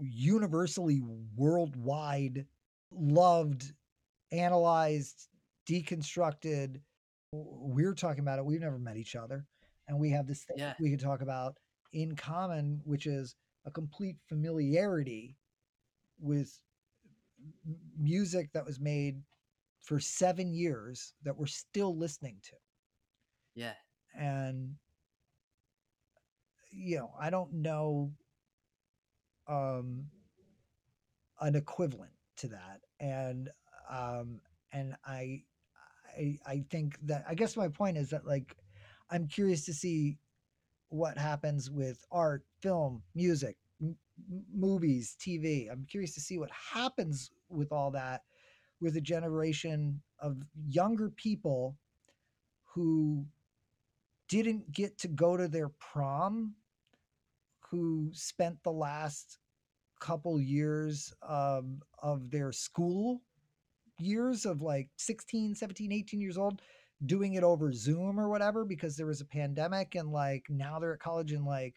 universally 0.01 1.03
worldwide 1.37 2.47
loved, 2.93 3.73
analyzed, 4.33 5.29
deconstructed. 5.69 6.81
We're 7.33 7.95
talking 7.95 8.21
about 8.21 8.39
it. 8.39 8.45
We've 8.45 8.61
never 8.61 8.79
met 8.79 8.97
each 8.97 9.15
other. 9.15 9.47
And 9.89 9.99
we 9.99 10.11
have 10.11 10.27
this 10.27 10.45
thing 10.45 10.59
Yeah. 10.59 10.75
we 10.81 10.91
can 10.91 10.99
talk 10.99 11.21
about 11.23 11.57
in 11.93 12.17
common, 12.17 12.81
which 12.85 13.07
is 13.07 13.37
a 13.65 13.71
complete 13.71 14.17
familiarity 14.29 15.37
with 16.19 16.61
music 17.99 18.51
that 18.53 18.65
was 18.65 18.81
made 18.81 19.23
for 19.81 19.99
seven 19.99 20.53
years 20.53 21.15
that 21.25 21.37
we're 21.37 21.47
still 21.47 21.97
listening 21.97 22.37
to. 22.43 22.57
Yeah. 23.55 23.75
And, 24.15 24.75
you 26.71 26.99
know, 26.99 27.11
I 27.19 27.31
don't 27.31 27.53
know 27.53 28.13
um, 29.49 30.07
an 31.41 31.55
equivalent 31.55 32.13
to 32.37 32.49
that. 32.49 32.81
And, 33.01 33.49
um, 33.91 34.41
and 34.73 34.95
I, 35.05 35.43
I, 36.17 36.39
I 36.47 36.65
think 36.71 36.99
that, 37.07 37.25
I 37.29 37.35
guess 37.35 37.57
my 37.57 37.69
point 37.69 37.97
is 37.97 38.11
that 38.11 38.27
like, 38.27 38.57
I'm 39.11 39.27
curious 39.27 39.65
to 39.65 39.75
see 39.75 40.19
what 40.89 41.19
happens 41.19 41.71
with 41.71 42.05
art, 42.13 42.45
film, 42.61 43.03
music, 43.15 43.57
m- 43.83 43.97
movies, 44.53 45.17
TV. 45.21 45.71
I'm 45.71 45.87
curious 45.89 46.15
to 46.15 46.21
see 46.21 46.39
what 46.39 46.51
happens 46.51 47.31
with 47.49 47.73
all 47.73 47.91
that 47.93 48.23
with 48.81 48.97
a 48.97 49.01
generation 49.01 50.01
of 50.21 50.37
younger 50.69 51.11
people 51.11 51.77
who 52.65 53.25
didn't 54.29 54.71
get 54.73 54.99
to 54.99 55.09
go 55.09 55.37
to 55.37 55.49
their 55.49 55.71
prom, 55.71 56.55
who 57.71 58.11
spent 58.13 58.63
the 58.63 58.73
last 58.73 59.39
couple 60.01 60.41
years 60.41 61.13
um, 61.29 61.81
of 62.03 62.31
their 62.31 62.53
school 62.53 63.21
years 63.99 64.47
of 64.47 64.63
like 64.63 64.89
16 64.97 65.55
17 65.55 65.93
18 65.93 66.21
years 66.21 66.39
old 66.39 66.63
doing 67.05 67.35
it 67.35 67.43
over 67.45 67.73
zoom 67.73 68.19
or 68.19 68.29
whatever 68.29 68.65
because 68.65 68.97
there 68.97 69.07
was 69.07 69.21
a 69.21 69.27
pandemic 69.27 69.95
and 69.95 70.11
like 70.11 70.47
now 70.49 70.79
they're 70.79 70.95
at 70.95 71.01
college 71.01 71.33
and 71.33 71.45
like 71.45 71.77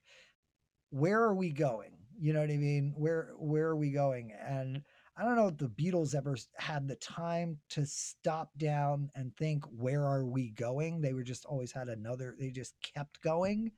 where 0.90 1.22
are 1.22 1.34
we 1.34 1.52
going? 1.52 1.92
You 2.20 2.34
know 2.34 2.42
what 2.42 2.52
i 2.52 2.58
mean? 2.58 2.94
Where 2.96 3.32
where 3.38 3.68
are 3.68 3.76
we 3.76 3.92
going? 3.92 4.32
And 4.40 4.84
i 5.18 5.24
don't 5.24 5.36
know 5.36 5.48
if 5.48 5.58
the 5.58 5.68
beatles 5.70 6.16
ever 6.16 6.36
had 6.58 6.88
the 6.88 6.96
time 6.96 7.58
to 7.70 7.86
stop 7.86 8.52
down 8.58 9.10
and 9.16 9.36
think 9.36 9.64
where 9.66 10.06
are 10.06 10.26
we 10.26 10.50
going 10.52 11.02
they 11.02 11.14
were 11.14 11.24
just 11.24 11.46
always 11.46 11.72
had 11.72 11.88
another 11.90 12.36
they 12.40 12.50
just 12.50 12.76
kept 12.82 13.22
going 13.22 13.72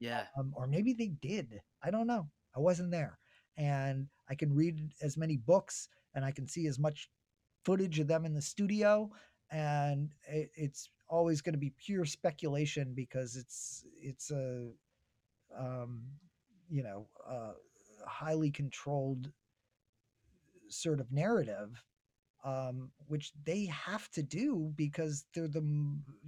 Yeah. 0.00 0.26
um, 0.38 0.52
or 0.56 0.66
maybe 0.66 0.92
they 0.92 1.08
did. 1.08 1.60
I 1.82 1.90
don't 1.90 2.06
know. 2.06 2.28
I 2.56 2.60
wasn't 2.60 2.90
there, 2.90 3.18
and 3.56 4.08
I 4.28 4.34
can 4.34 4.54
read 4.54 4.78
as 5.02 5.16
many 5.16 5.36
books 5.36 5.88
and 6.14 6.24
I 6.24 6.30
can 6.30 6.46
see 6.46 6.66
as 6.66 6.78
much 6.78 7.10
footage 7.64 7.98
of 8.00 8.08
them 8.08 8.24
in 8.24 8.34
the 8.34 8.42
studio, 8.42 9.10
and 9.50 10.12
it, 10.28 10.50
it's 10.56 10.90
always 11.08 11.42
going 11.42 11.52
to 11.54 11.58
be 11.58 11.74
pure 11.78 12.04
speculation 12.04 12.92
because 12.94 13.36
it's 13.36 13.84
it's 14.00 14.30
a 14.30 14.70
um, 15.56 16.02
you 16.68 16.82
know 16.82 17.08
uh, 17.28 17.52
highly 18.06 18.50
controlled 18.50 19.30
sort 20.68 21.00
of 21.00 21.12
narrative 21.12 21.82
um, 22.44 22.90
which 23.08 23.32
they 23.44 23.66
have 23.66 24.08
to 24.12 24.22
do 24.22 24.72
because 24.76 25.24
they're 25.34 25.48
the 25.48 25.62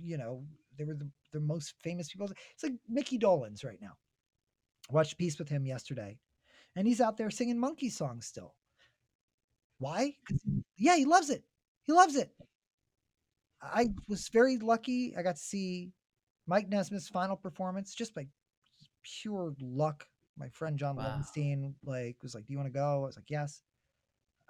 you 0.02 0.18
know 0.18 0.44
they 0.76 0.84
were 0.84 0.94
the, 0.94 1.08
the 1.32 1.40
most 1.40 1.74
famous 1.82 2.08
people. 2.10 2.28
It's 2.54 2.62
like 2.64 2.74
Micky 2.88 3.18
Dolenz 3.18 3.64
right 3.64 3.80
now. 3.80 3.92
I 4.90 4.94
watched 4.94 5.14
a 5.14 5.16
piece 5.16 5.38
with 5.38 5.48
him 5.48 5.66
yesterday, 5.66 6.18
and 6.76 6.86
he's 6.86 7.00
out 7.00 7.16
there 7.16 7.30
singing 7.30 7.58
Monkees 7.58 7.92
songs 7.92 8.26
still. 8.26 8.54
why 9.78 10.14
Yeah, 10.76 10.96
he 10.96 11.04
loves 11.04 11.30
it. 11.30 11.44
He 11.84 11.92
loves 11.92 12.16
it. 12.16 12.32
I 13.62 13.90
was 14.08 14.28
very 14.28 14.56
lucky. 14.58 15.14
I 15.16 15.22
got 15.22 15.36
to 15.36 15.42
see 15.42 15.92
Mike 16.46 16.68
Nesmith's 16.68 17.08
final 17.08 17.36
performance 17.36 17.94
just 17.94 18.14
by 18.14 18.26
pure 19.02 19.54
luck. 19.60 20.06
My 20.36 20.48
friend 20.50 20.78
John 20.78 20.96
Wow. 20.96 21.04
Levenstein 21.04 21.74
like 21.84 22.16
was 22.22 22.34
like, 22.34 22.46
"Do 22.46 22.52
you 22.52 22.58
want 22.58 22.68
to 22.68 22.78
go?" 22.78 23.02
I 23.02 23.06
was 23.06 23.16
like, 23.16 23.30
"Yes." 23.30 23.62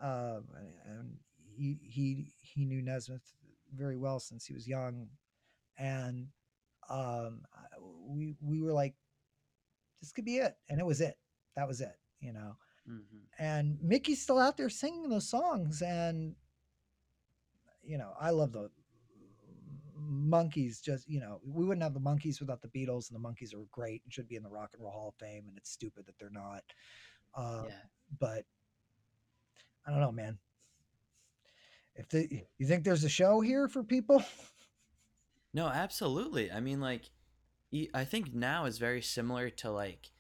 Um, 0.01 0.45
and 0.87 1.17
he 1.57 1.79
he 1.83 2.33
he 2.41 2.65
knew 2.65 2.83
Nesmith 2.83 3.23
very 3.75 3.97
well 3.97 4.21
since 4.21 4.45
he 4.47 4.55
was 4.55 4.67
young, 4.69 5.09
and 5.79 6.29
um, 6.91 7.43
we 8.07 8.37
we 8.41 8.61
were 8.61 8.73
like, 8.73 8.95
"This 10.01 10.13
could 10.13 10.25
be 10.25 10.39
it," 10.39 10.57
and 10.69 10.81
it 10.81 10.87
was 10.87 11.01
it. 11.01 11.17
That 11.57 11.69
was 11.69 11.81
it, 11.81 11.99
you 12.21 12.33
know. 12.33 12.57
hmm 12.87 13.01
And 13.39 13.79
Mickey's 13.83 14.23
still 14.23 14.39
out 14.39 14.57
there 14.57 14.71
singing 14.71 15.09
those 15.09 15.29
songs, 15.29 15.83
and 15.83 16.37
you 17.83 17.99
know, 17.99 18.13
I 18.21 18.31
love 18.31 18.53
the 18.53 18.71
Monkees. 19.99 20.83
Just 20.83 21.09
you 21.09 21.21
know, 21.21 21.41
we 21.45 21.65
wouldn't 21.65 21.83
have 21.83 21.95
the 21.95 22.01
Monkees 22.01 22.41
without 22.41 22.63
the 22.63 22.69
Beatles, 22.69 23.11
and 23.11 23.17
the 23.23 23.29
Monkees 23.29 23.55
are 23.55 23.65
great 23.73 24.03
and 24.05 24.13
should 24.13 24.29
be 24.29 24.37
in 24.37 24.43
the 24.43 24.51
Rock 24.51 24.71
and 24.75 24.83
Roll 24.83 24.93
Hall 24.93 25.09
of 25.09 25.15
Fame, 25.17 25.45
and 25.49 25.57
it's 25.57 25.71
stupid 25.71 26.07
that 26.07 26.19
they're 26.19 26.31
not. 26.31 26.63
Uh, 27.35 27.65
Yeah. 27.67 27.75
But 28.19 28.45
I 29.89 29.91
don't 29.91 30.01
know, 30.01 30.13
man. 30.13 30.39
If 31.95 32.11
the 32.11 32.45
you 32.59 32.67
think 32.67 32.85
there's 32.85 33.05
a 33.05 33.09
show 33.09 33.41
here 33.41 33.67
for 33.69 33.83
people, 33.83 34.23
No, 35.55 35.67
absolutely. 35.67 36.53
I 36.53 36.61
mean, 36.61 36.81
like, 36.81 37.11
I 37.95 38.05
think 38.05 38.35
now 38.35 38.67
is 38.67 38.79
very 38.79 39.03
similar 39.03 39.51
to 39.51 39.71
like 39.71 40.11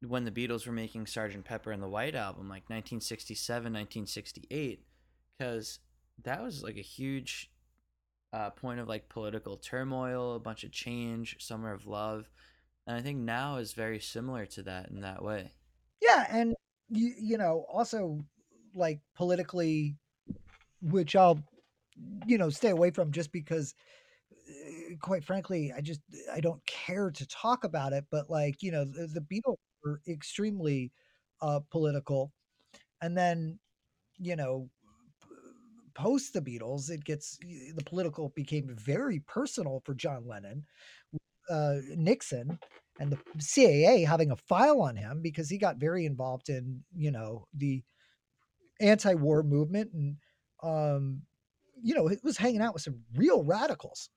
when 0.00 0.24
the 0.24 0.30
Beatles 0.30 0.66
were 0.66 0.72
making 0.72 1.04
Sgt. 1.06 1.44
Pepper 1.44 1.72
and 1.72 1.82
the 1.82 1.88
White 1.88 2.14
Album, 2.14 2.48
like 2.48 2.70
1967, 2.70 3.64
1968, 3.64 4.84
because 5.36 5.80
that 6.22 6.42
was 6.42 6.62
like 6.62 6.76
a 6.76 6.82
huge 6.82 7.50
uh, 8.32 8.50
point 8.50 8.80
of 8.80 8.88
like 8.88 9.08
political 9.08 9.56
turmoil, 9.56 10.36
a 10.36 10.40
bunch 10.40 10.64
of 10.64 10.70
change, 10.72 11.36
summer 11.40 11.72
of 11.72 11.86
love, 11.86 12.30
and 12.86 12.96
I 12.96 13.00
think 13.02 13.18
now 13.18 13.56
is 13.56 13.72
very 13.72 14.00
similar 14.00 14.46
to 14.46 14.62
that 14.62 14.88
in 14.90 15.00
that 15.00 15.22
way. 15.22 15.52
yeah, 16.00 16.26
and 16.30 16.54
you 16.88 17.12
you 17.18 17.38
know 17.38 17.66
also 17.72 18.24
like 18.78 19.00
politically, 19.16 19.96
which 20.82 21.16
I'll 21.16 21.40
you 22.26 22.38
know 22.38 22.50
stay 22.50 22.70
away 22.70 22.90
from 22.90 23.10
just 23.12 23.32
because 23.32 23.74
uh, 24.32 24.96
quite 25.00 25.24
frankly 25.24 25.72
i 25.76 25.80
just 25.80 26.00
i 26.32 26.40
don't 26.40 26.64
care 26.66 27.10
to 27.10 27.26
talk 27.26 27.64
about 27.64 27.92
it 27.92 28.04
but 28.10 28.30
like 28.30 28.62
you 28.62 28.70
know 28.70 28.84
the, 28.84 29.06
the 29.08 29.20
beatles 29.20 29.56
were 29.84 30.00
extremely 30.08 30.92
uh 31.40 31.60
political. 31.70 32.32
And 33.00 33.16
then 33.16 33.58
you 34.18 34.36
know 34.36 34.70
post 35.94 36.32
the 36.32 36.40
beatles 36.40 36.90
it 36.90 37.04
gets 37.04 37.38
the 37.38 37.84
political 37.84 38.28
became 38.36 38.68
very 38.76 39.20
personal 39.20 39.82
for 39.84 39.94
john 39.94 40.24
lennon 40.26 40.64
uh 41.50 41.76
nixon 41.96 42.58
and 43.00 43.12
the 43.12 43.18
CAA 43.38 44.06
having 44.06 44.30
a 44.30 44.36
file 44.36 44.80
on 44.80 44.96
him 44.96 45.22
because 45.22 45.48
he 45.48 45.58
got 45.58 45.76
very 45.76 46.04
involved 46.04 46.48
in 46.48 46.82
you 46.96 47.10
know 47.10 47.46
the 47.54 47.82
anti-war 48.80 49.42
movement 49.42 49.92
and 49.92 50.16
um 50.62 51.22
you 51.80 51.94
know 51.94 52.08
it 52.08 52.20
was 52.22 52.36
hanging 52.36 52.60
out 52.60 52.74
with 52.74 52.82
some 52.82 53.00
real 53.14 53.42
radicals 53.42 54.10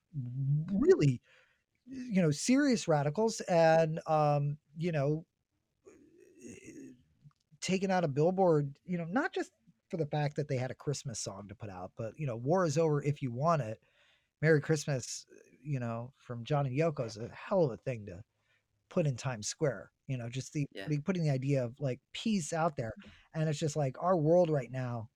really 0.72 1.20
you 1.86 2.22
know 2.22 2.30
serious 2.30 2.88
radicals 2.88 3.40
and 3.42 4.00
um 4.06 4.56
you 4.76 4.92
know 4.92 5.24
taking 7.60 7.90
out 7.90 8.04
a 8.04 8.08
billboard 8.08 8.74
you 8.84 8.98
know 8.98 9.06
not 9.10 9.32
just 9.32 9.52
for 9.88 9.96
the 9.96 10.06
fact 10.06 10.36
that 10.36 10.48
they 10.48 10.56
had 10.56 10.70
a 10.70 10.74
christmas 10.74 11.20
song 11.20 11.46
to 11.48 11.54
put 11.54 11.70
out 11.70 11.92
but 11.96 12.12
you 12.16 12.26
know 12.26 12.36
war 12.36 12.64
is 12.64 12.78
over 12.78 13.02
if 13.02 13.22
you 13.22 13.30
want 13.30 13.62
it 13.62 13.78
merry 14.40 14.60
christmas 14.60 15.26
you 15.62 15.78
know 15.78 16.12
from 16.18 16.44
john 16.44 16.66
and 16.66 16.78
yoko 16.78 17.06
is 17.06 17.16
a 17.16 17.30
hell 17.32 17.64
of 17.64 17.72
a 17.72 17.76
thing 17.78 18.06
to 18.06 18.22
put 18.92 19.06
in 19.06 19.16
times 19.16 19.48
square 19.48 19.90
you 20.06 20.16
know 20.18 20.28
just 20.28 20.52
the 20.52 20.66
Yeah. 20.74 20.84
putting- 20.84 21.02
putting 21.02 21.24
the 21.24 21.30
idea 21.30 21.64
of 21.64 21.74
like 21.80 22.00
peace 22.12 22.52
out 22.52 22.76
there. 22.76 22.92
Mm-hmm. 23.00 23.40
And 23.40 23.48
it's 23.48 23.58
just 23.58 23.76
like 23.76 23.96
our 23.98 24.16
world 24.16 24.50
right 24.50 24.70
now 24.70 25.08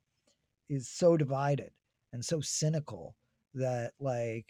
is 0.69 0.89
so 0.89 1.17
divided 1.17 1.71
and 2.13 2.25
so 2.25 2.41
cynical 2.41 3.15
that 3.55 3.93
like 4.01 4.47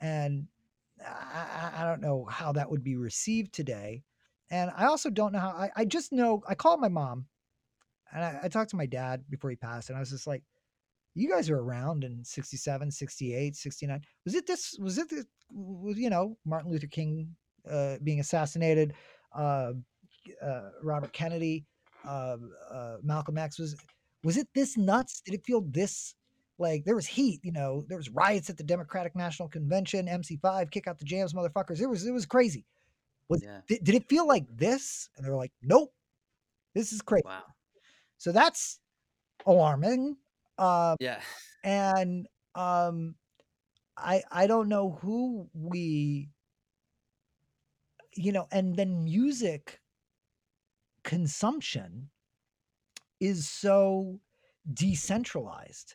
and 0.00 0.46
I, 1.00 1.70
I- 1.80 1.84
don't 1.84 2.00
know 2.00 2.24
how 2.30 2.52
that 2.52 2.70
would 2.70 2.82
be 2.82 2.96
received 2.96 3.52
today. 3.52 4.02
And 4.50 4.70
i 4.76 4.84
also 4.86 5.10
don't 5.10 5.32
know 5.32 5.40
how 5.40 5.50
i, 5.64 5.70
I 5.76 5.84
just 5.84 6.12
know 6.12 6.42
i 6.48 6.54
called 6.54 6.80
my 6.80 6.88
mom 6.88 7.26
and 8.12 8.22
I, 8.24 8.40
I 8.44 8.48
talked 8.48 8.70
to 8.70 8.76
my 8.76 8.86
dad 8.86 9.24
before 9.30 9.50
he 9.50 9.56
passed 9.56 9.88
and 9.88 9.96
i 9.96 10.00
was 10.00 10.10
just 10.10 10.26
like 10.26 10.42
you 11.14 11.28
guys 11.30 11.48
are 11.50 11.58
around 11.58 12.04
in 12.04 12.24
67 12.24 12.90
68 12.90 13.56
69 13.56 14.00
was 14.26 14.34
it 14.34 14.46
this 14.46 14.76
was 14.78 14.98
it 14.98 15.08
this, 15.08 15.24
was, 15.50 15.96
you 15.98 16.10
know 16.10 16.36
martin 16.44 16.70
luther 16.70 16.86
king 16.86 17.34
uh, 17.70 17.96
being 18.02 18.20
assassinated 18.20 18.94
uh, 19.34 19.72
uh, 20.42 20.70
robert 20.82 21.12
kennedy 21.12 21.64
uh, 22.06 22.36
uh, 22.70 22.96
malcolm 23.02 23.38
x 23.38 23.58
was 23.58 23.76
was 24.24 24.36
it 24.36 24.48
this 24.54 24.76
nuts 24.76 25.20
did 25.24 25.34
it 25.34 25.44
feel 25.44 25.60
this 25.62 26.14
like 26.58 26.84
there 26.84 26.94
was 26.94 27.06
heat 27.06 27.40
you 27.42 27.52
know 27.52 27.84
there 27.88 27.96
was 27.96 28.10
riots 28.10 28.50
at 28.50 28.56
the 28.56 28.64
democratic 28.64 29.14
national 29.16 29.48
convention 29.48 30.06
mc5 30.06 30.70
kick 30.70 30.86
out 30.86 30.98
the 30.98 31.04
jams 31.04 31.32
motherfuckers 31.32 31.80
it 31.80 31.86
was 31.88 32.06
it 32.06 32.12
was 32.12 32.26
crazy 32.26 32.64
was 33.28 33.42
Yeah. 33.42 33.60
did, 33.68 33.84
did 33.84 33.94
it 33.94 34.08
feel 34.08 34.26
like 34.26 34.44
this 34.56 35.08
and 35.16 35.26
they 35.26 35.30
were 35.30 35.36
like 35.36 35.52
nope 35.62 35.92
this 36.74 36.92
is 36.92 37.02
crazy 37.02 37.24
Wow. 37.24 37.44
so 38.18 38.32
that's 38.32 38.80
alarming 39.46 40.16
um 40.58 40.96
Yeah. 41.00 41.20
and 41.64 42.26
um 42.54 43.14
i 43.96 44.22
i 44.30 44.46
don't 44.46 44.68
know 44.68 44.98
who 45.02 45.48
we 45.54 46.28
you 48.14 48.32
know 48.32 48.46
and 48.52 48.76
then 48.76 49.04
music 49.04 49.80
consumption 51.04 52.10
is 53.20 53.48
so 53.48 54.18
decentralized. 54.74 55.94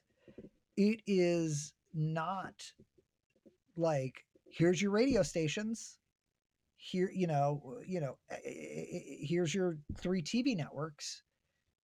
It 0.76 1.02
is 1.08 1.74
not 1.94 2.72
like 3.76 4.24
here's 4.50 4.82
your 4.82 4.92
radio 4.92 5.24
stations. 5.24 5.98
Here 6.78 7.12
you 7.14 7.28
know 7.28 7.80
you 7.86 8.00
know 8.00 8.18
eh, 8.30 8.36
eh, 8.46 8.86
eh, 8.94 9.00
here's 9.22 9.54
your 9.54 9.78
three 9.98 10.22
tv 10.22 10.56
networks. 10.56 11.24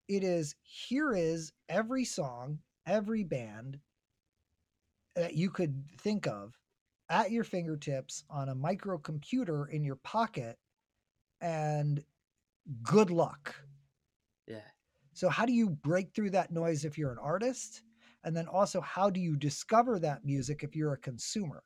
It 0.07 0.23
is 0.23 0.55
here 0.61 1.13
is 1.13 1.51
every 1.69 2.05
song 2.05 2.59
every 2.85 3.23
band 3.23 3.79
that 5.15 5.35
you 5.35 5.49
could 5.49 5.83
think 6.01 6.27
of 6.27 6.53
at 7.13 7.31
your 7.31 7.45
fingertips 7.45 8.25
on 8.29 8.49
a 8.49 8.55
microcomputer 8.55 9.69
in 9.69 9.83
your 9.83 9.97
pocket 9.97 10.59
and 11.41 12.05
good 12.83 13.11
luck. 13.11 13.55
Yeah. 14.47 14.71
so 15.13 15.29
how 15.29 15.45
do 15.45 15.53
you 15.53 15.69
break 15.69 16.13
through 16.13 16.31
that 16.31 16.51
noise 16.51 16.85
if 16.85 16.97
you're 16.97 17.11
an 17.11 17.19
artist? 17.19 17.83
And 18.23 18.35
then 18.35 18.47
also 18.47 18.81
how 18.81 19.09
do 19.09 19.19
you 19.19 19.35
discover 19.35 19.99
that 19.99 20.25
music 20.25 20.63
if 20.63 20.75
you're 20.75 20.93
a 20.93 20.97
consumer? 20.97 21.63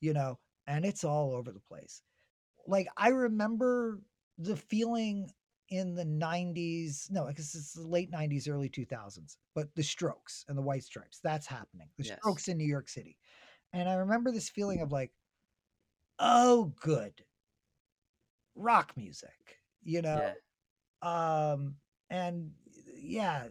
You 0.00 0.14
know 0.14 0.40
and 0.66 0.84
it's 0.84 1.04
all 1.04 1.34
over 1.34 1.52
the 1.52 1.60
place. 1.60 2.02
Like 2.66 2.88
i 2.96 3.08
remember 3.10 4.02
the 4.38 4.56
feeling 4.56 5.32
in 5.70 5.94
the 5.94 6.04
90s 6.06 7.08
no 7.10 7.26
i 7.26 7.32
guess 7.32 7.54
it's 7.54 7.74
the 7.74 7.86
late 7.88 8.10
90s 8.10 8.48
early 8.48 8.68
2000s 8.70 9.38
but 9.54 9.74
the 9.76 9.82
strokes 9.84 10.44
and 10.48 10.58
the 10.58 10.62
white 10.62 10.84
stripes 10.84 11.20
that's 11.20 11.46
happening. 11.46 11.90
The 11.98 12.04
Yes. 12.04 12.22
strokes 12.22 12.48
in 12.48 12.58
new 12.58 12.66
york 12.68 12.88
city 12.88 13.18
and 13.72 13.88
i 13.88 13.94
remember 13.94 14.30
this 14.30 14.48
feeling 14.48 14.80
of 14.80 14.92
like 14.92 15.10
oh 16.18 16.72
good. 16.80 17.12
Rock 18.54 18.92
music 18.96 19.58
you 19.84 20.02
know? 20.02 20.32
Yeah. 21.02 21.52
um 21.52 21.74
and 22.10 22.50
yeah 22.94 23.48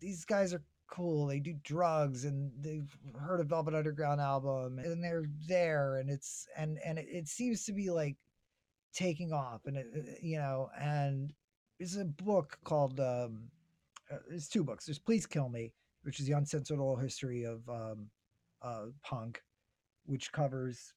these 0.00 0.24
guys 0.24 0.52
are 0.52 0.62
cool. 0.88 1.26
They 1.26 1.40
do 1.40 1.54
drugs 1.64 2.24
and 2.24 2.52
they've 2.60 2.88
heard 3.18 3.40
a 3.40 3.44
velvet 3.44 3.74
underground 3.74 4.20
album 4.20 4.78
and 4.78 5.02
they're 5.02 5.24
there 5.48 5.96
and 5.96 6.10
it's 6.10 6.46
and 6.56 6.78
and 6.84 6.98
it, 6.98 7.26
seems 7.28 7.64
to 7.64 7.72
be 7.72 7.90
like 7.90 8.16
taking 8.94 9.32
off 9.32 9.62
and 9.66 9.76
it, 9.76 9.86
it- 9.92 10.18
you 10.22 10.38
know 10.38 10.68
and 10.80 11.32
there's 11.78 11.96
a 11.96 12.04
book 12.04 12.58
called 12.64 13.00
um 13.00 13.48
uh, 14.12 14.18
there's 14.28 14.48
two 14.48 14.62
books. 14.62 14.86
There's 14.86 14.98
please 14.98 15.26
kill 15.26 15.48
me 15.48 15.72
which 16.02 16.20
is 16.20 16.26
the 16.26 16.32
uncensored 16.32 16.78
oral 16.78 16.96
history 16.96 17.44
of 17.44 17.68
um 17.68 18.08
uh 18.62 18.86
punk 19.02 19.42
which 20.06 20.32
covers 20.32 20.94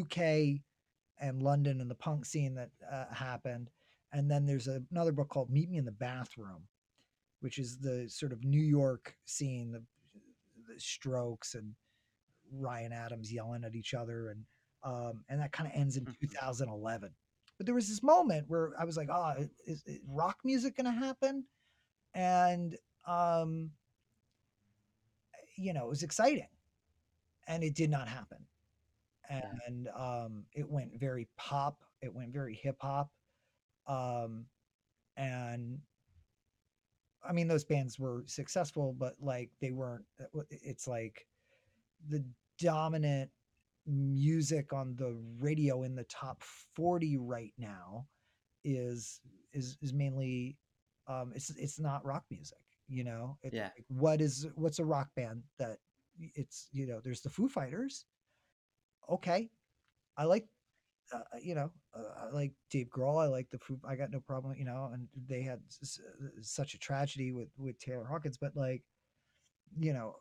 uk 0.00 0.18
and 0.18 1.42
london 1.42 1.80
and 1.80 1.90
the 1.90 1.94
punk 1.94 2.24
scene 2.24 2.54
that 2.54 2.70
uh, 2.90 3.12
happened 3.14 3.70
and 4.12 4.30
then 4.30 4.46
there's 4.46 4.68
a, 4.68 4.82
another 4.90 5.12
book 5.12 5.28
called 5.28 5.50
Meet 5.50 5.70
Me 5.70 5.76
in 5.76 5.84
the 5.84 5.92
Bathroom, 5.92 6.66
which 7.40 7.58
is 7.58 7.78
the 7.78 8.08
sort 8.08 8.32
of 8.32 8.44
New 8.44 8.60
York 8.62 9.14
scene, 9.24 9.72
the, 9.72 9.82
the 10.72 10.80
Strokes 10.80 11.54
and 11.54 11.74
Ryan 12.52 12.92
Adams 12.92 13.32
yelling 13.32 13.64
at 13.64 13.74
each 13.74 13.94
other, 13.94 14.30
and 14.30 14.44
um, 14.82 15.24
and 15.28 15.40
that 15.40 15.52
kind 15.52 15.68
of 15.68 15.78
ends 15.78 15.96
in 15.96 16.04
Mhm. 16.06 16.18
2011. 16.20 17.10
But 17.58 17.66
there 17.66 17.74
was 17.74 17.88
this 17.88 18.02
moment 18.02 18.48
where 18.48 18.72
I 18.78 18.84
was 18.84 18.96
like, 18.96 19.08
"Oh, 19.12 19.34
is, 19.66 19.82
is 19.86 20.00
rock 20.08 20.38
music 20.44 20.76
going 20.76 20.86
to 20.86 20.90
happen?" 20.92 21.44
And 22.14 22.76
um, 23.06 23.70
you 25.56 25.72
know, 25.72 25.84
it 25.84 25.88
was 25.88 26.02
exciting, 26.02 26.48
and 27.48 27.62
it 27.64 27.74
did 27.74 27.90
not 27.90 28.08
happen. 28.08 28.38
And 29.28 29.88
um, 29.96 30.44
it 30.54 30.68
went 30.68 30.98
very 30.98 31.28
pop. 31.36 31.82
It 32.02 32.12
went 32.14 32.32
very 32.32 32.54
hip 32.54 32.76
hop 32.80 33.10
um 33.86 34.46
and 35.16 35.80
i 37.28 37.32
mean 37.32 37.48
those 37.48 37.64
bands 37.64 37.98
were 37.98 38.22
successful 38.26 38.94
but 38.98 39.14
like 39.20 39.50
they 39.60 39.70
weren't 39.70 40.04
it's 40.50 40.86
like 40.86 41.26
the 42.08 42.24
dominant 42.58 43.30
music 43.86 44.72
on 44.72 44.94
the 44.96 45.16
radio 45.40 45.82
in 45.82 45.94
the 45.94 46.04
top 46.04 46.42
40 46.76 47.16
right 47.18 47.52
now 47.58 48.06
is 48.64 49.20
is 49.52 49.78
is 49.82 49.92
mainly 49.92 50.56
um 51.08 51.32
it's 51.34 51.50
it's 51.50 51.80
not 51.80 52.04
rock 52.04 52.24
music 52.30 52.58
you 52.88 53.04
know 53.04 53.38
it's 53.42 53.54
Yeah. 53.54 53.70
like, 53.76 53.84
what 53.88 54.20
is 54.20 54.46
what's 54.54 54.78
a 54.78 54.84
rock 54.84 55.08
band 55.16 55.42
that 55.58 55.78
it's 56.34 56.68
you 56.72 56.86
know 56.86 57.00
there's 57.02 57.20
the 57.22 57.30
foo 57.30 57.48
fighters 57.48 58.06
okay 59.08 59.50
i 60.16 60.24
like 60.24 60.46
uh, 61.12 61.20
you 61.42 61.54
know, 61.54 61.70
uh, 61.94 62.26
I 62.26 62.30
like 62.30 62.52
Dave 62.70 62.88
Grohl. 62.88 63.22
I 63.22 63.26
like 63.26 63.50
the 63.50 63.58
Foo. 63.58 63.80
I 63.84 63.96
got 63.96 64.10
no 64.12 64.20
problem, 64.20 64.54
you 64.56 64.64
know. 64.64 64.90
And 64.94 65.08
they 65.28 65.42
had 65.42 65.60
s- 65.82 66.00
such 66.42 66.74
a 66.74 66.78
tragedy 66.78 67.32
with 67.32 67.50
with 67.58 67.78
Taylor 67.80 68.06
Hawkins, 68.06 68.38
but 68.38 68.56
like, 68.56 68.82
you 69.78 69.92
know, 69.92 70.16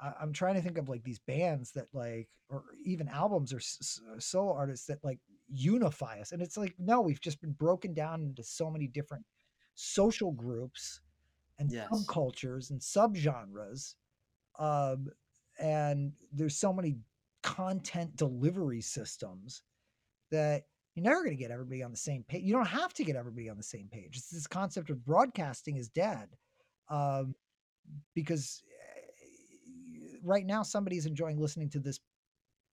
I, 0.00 0.12
I'm 0.20 0.32
trying 0.32 0.54
to 0.56 0.62
think 0.62 0.78
of 0.78 0.88
like 0.88 1.04
these 1.04 1.18
bands 1.20 1.72
that 1.72 1.88
like, 1.92 2.28
or 2.48 2.64
even 2.84 3.08
albums 3.08 3.52
or 3.52 3.58
s- 3.58 3.78
s- 3.80 4.24
solo 4.26 4.52
artists 4.54 4.86
that 4.86 5.04
like 5.04 5.20
unify 5.48 6.20
us. 6.20 6.32
And 6.32 6.42
it's 6.42 6.56
like, 6.56 6.74
no, 6.78 7.00
we've 7.00 7.20
just 7.20 7.40
been 7.40 7.52
broken 7.52 7.94
down 7.94 8.22
into 8.22 8.42
so 8.42 8.70
many 8.70 8.86
different 8.88 9.24
social 9.74 10.32
groups 10.32 11.00
and 11.58 11.70
Yes. 11.70 11.88
subcultures 11.92 12.70
and 12.70 12.80
subgenres. 12.80 13.94
Um, 14.58 15.08
and 15.60 16.12
there's 16.32 16.56
so 16.56 16.72
many 16.72 16.96
content 17.42 18.16
delivery 18.16 18.80
systems 18.80 19.62
that 20.30 20.64
you're 20.94 21.04
never 21.04 21.22
going 21.22 21.36
to 21.36 21.42
get 21.42 21.50
everybody 21.50 21.82
on 21.82 21.90
the 21.90 21.96
same 21.96 22.24
page. 22.28 22.42
You 22.42 22.52
don't 22.52 22.66
have 22.66 22.92
to 22.94 23.04
get 23.04 23.16
everybody 23.16 23.48
on 23.48 23.56
the 23.56 23.62
same 23.62 23.88
page. 23.90 24.16
It's 24.16 24.30
this 24.30 24.46
concept 24.46 24.90
of 24.90 25.04
broadcasting 25.04 25.76
is 25.76 25.88
dead 25.88 26.28
um, 26.88 27.34
because 28.14 28.62
eh, 28.68 30.16
right 30.22 30.44
now 30.44 30.62
somebody's 30.62 31.06
enjoying 31.06 31.38
listening 31.38 31.70
to 31.70 31.78
this 31.78 32.00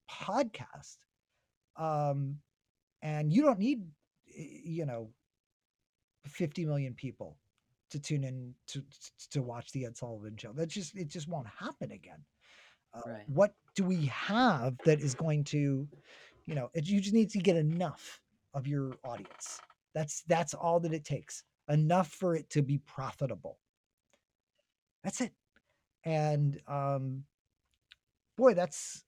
podcast, 0.09 0.97
um, 1.77 2.37
and 3.01 3.31
you 3.31 3.43
don't 3.43 3.59
need 3.59 3.83
you 4.35 4.85
know 4.85 5.09
50 6.25 6.65
million 6.65 6.93
people 6.93 7.37
to 7.91 7.99
tune 7.99 8.23
in 8.23 8.53
to 8.67 8.81
to- 8.81 9.29
to 9.31 9.41
watch 9.41 9.71
the 9.71 9.85
Ed 9.85 9.97
Sullivan 9.97 10.37
show. 10.37 10.53
That 10.53 10.67
just 10.67 10.95
it 10.95 11.07
just 11.07 11.27
won't 11.27 11.47
happen 11.47 11.91
again. 11.91 12.23
Uh, 12.93 13.01
Right. 13.05 13.23
What 13.27 13.53
do 13.75 13.83
we 13.83 14.05
have 14.07 14.77
that 14.85 14.99
is 14.99 15.13
going 15.13 15.43
to, 15.45 15.87
you 16.45 16.55
know, 16.55 16.69
it, 16.73 16.85
you 16.87 16.99
just 17.01 17.13
need 17.13 17.29
to 17.31 17.39
get 17.39 17.55
enough 17.55 18.21
of 18.53 18.67
your 18.67 18.93
audience. 19.03 19.59
That's 19.93 20.23
that's 20.27 20.53
all 20.53 20.79
that 20.81 20.93
it 20.93 21.05
takes. 21.05 21.43
Enough 21.69 22.07
for 22.09 22.35
it 22.35 22.49
to 22.51 22.61
be 22.61 22.79
profitable. 22.79 23.59
That's 25.03 25.21
it. 25.21 25.33
And 26.03 26.59
um 26.67 27.25
boy, 28.37 28.53
that's 28.53 29.03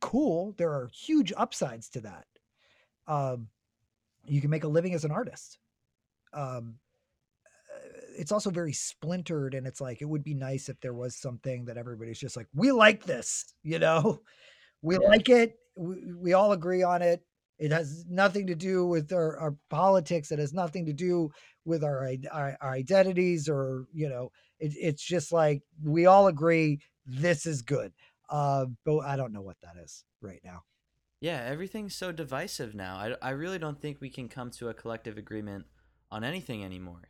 cool. 0.00 0.54
There 0.58 0.70
are 0.70 0.88
huge 0.92 1.32
upsides 1.36 1.88
to 1.90 2.00
that. 2.02 2.26
Um 3.06 3.48
you 4.26 4.40
can 4.40 4.50
make 4.50 4.64
a 4.64 4.68
living 4.68 4.94
as 4.94 5.04
an 5.04 5.12
artist. 5.12 5.58
Um 6.32 6.76
it's 8.18 8.32
also 8.32 8.50
very 8.50 8.72
splintered 8.72 9.54
and 9.54 9.66
it's 9.66 9.80
like 9.80 10.00
it 10.02 10.06
would 10.06 10.24
be 10.24 10.34
nice 10.34 10.68
if 10.68 10.80
there 10.80 10.94
was 10.94 11.16
something 11.16 11.64
that 11.66 11.76
everybody's 11.76 12.18
just 12.18 12.36
like 12.36 12.48
we 12.54 12.72
like 12.72 13.04
this, 13.04 13.54
you 13.62 13.78
know. 13.78 14.20
We 14.82 14.98
Yeah. 14.98 15.08
like 15.08 15.28
it. 15.28 15.56
We, 15.76 16.12
we 16.14 16.32
all 16.34 16.52
agree 16.52 16.82
on 16.82 17.02
it. 17.02 17.22
It 17.58 17.72
has 17.72 18.04
nothing 18.08 18.46
to 18.48 18.54
do 18.54 18.86
with 18.86 19.12
our, 19.12 19.38
our 19.38 19.56
politics. 19.70 20.30
It 20.30 20.38
has 20.38 20.52
nothing 20.52 20.86
to 20.86 20.92
do 20.92 21.30
with 21.64 21.82
our, 21.82 22.06
our, 22.30 22.56
our 22.60 22.70
identities 22.72 23.48
or, 23.48 23.86
you 23.92 24.08
know, 24.08 24.30
it, 24.58 24.72
it's 24.76 25.02
just 25.02 25.32
like 25.32 25.62
we 25.82 26.06
all 26.06 26.26
agree 26.26 26.80
this 27.06 27.46
is 27.46 27.62
good. 27.62 27.92
Uh, 28.28 28.66
but 28.84 28.98
I 28.98 29.16
don't 29.16 29.32
know 29.32 29.42
what 29.42 29.56
that 29.62 29.76
is 29.82 30.04
right 30.20 30.40
now. 30.44 30.62
Yeah, 31.20 31.42
everything's 31.42 31.94
so 31.96 32.12
divisive 32.12 32.74
now. 32.74 32.96
I, 32.96 33.16
I 33.22 33.30
really 33.30 33.58
don't 33.58 33.80
think 33.80 34.00
we 34.00 34.10
can 34.10 34.28
come 34.28 34.50
to 34.52 34.68
a 34.68 34.74
collective 34.74 35.16
agreement 35.16 35.66
on 36.10 36.24
anything 36.24 36.62
anymore. 36.64 37.08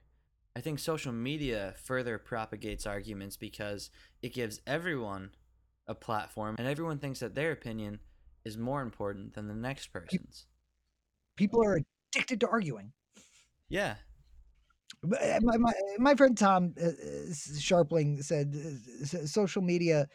I 0.57 0.61
think 0.61 0.79
social 0.79 1.13
media 1.13 1.75
further 1.85 2.17
propagates 2.17 2.87
arguments 2.87 3.37
because 3.37 3.91
it 4.23 4.33
gives 4.33 4.63
everyone 4.67 5.33
a 5.87 5.95
platform 5.95 6.57
and 6.59 6.67
everyone 6.67 6.99
thinks 6.99 7.21
that 7.21 7.35
their 7.35 7.53
opinion 7.53 8.01
is 8.43 8.57
more 8.57 8.81
important 8.81 9.35
than 9.35 9.49
the 9.49 9.55
next 9.55 9.89
person's. 9.89 10.47
People 11.37 11.63
are 11.63 11.79
addicted 12.15 12.41
to 12.41 12.49
arguing. 12.49 12.93
Yeah. 13.69 13.97
Uh, 15.05 15.39
My, 15.43 15.59
my, 15.59 15.73
my 15.99 16.15
friend 16.15 16.39
Tom 16.39 16.73
uh, 16.81 16.87
uh, 16.87 16.93
Scharpling 17.33 18.25
said 18.25 18.57
uh, 18.57 19.27
social 19.27 19.61
media 19.61 20.09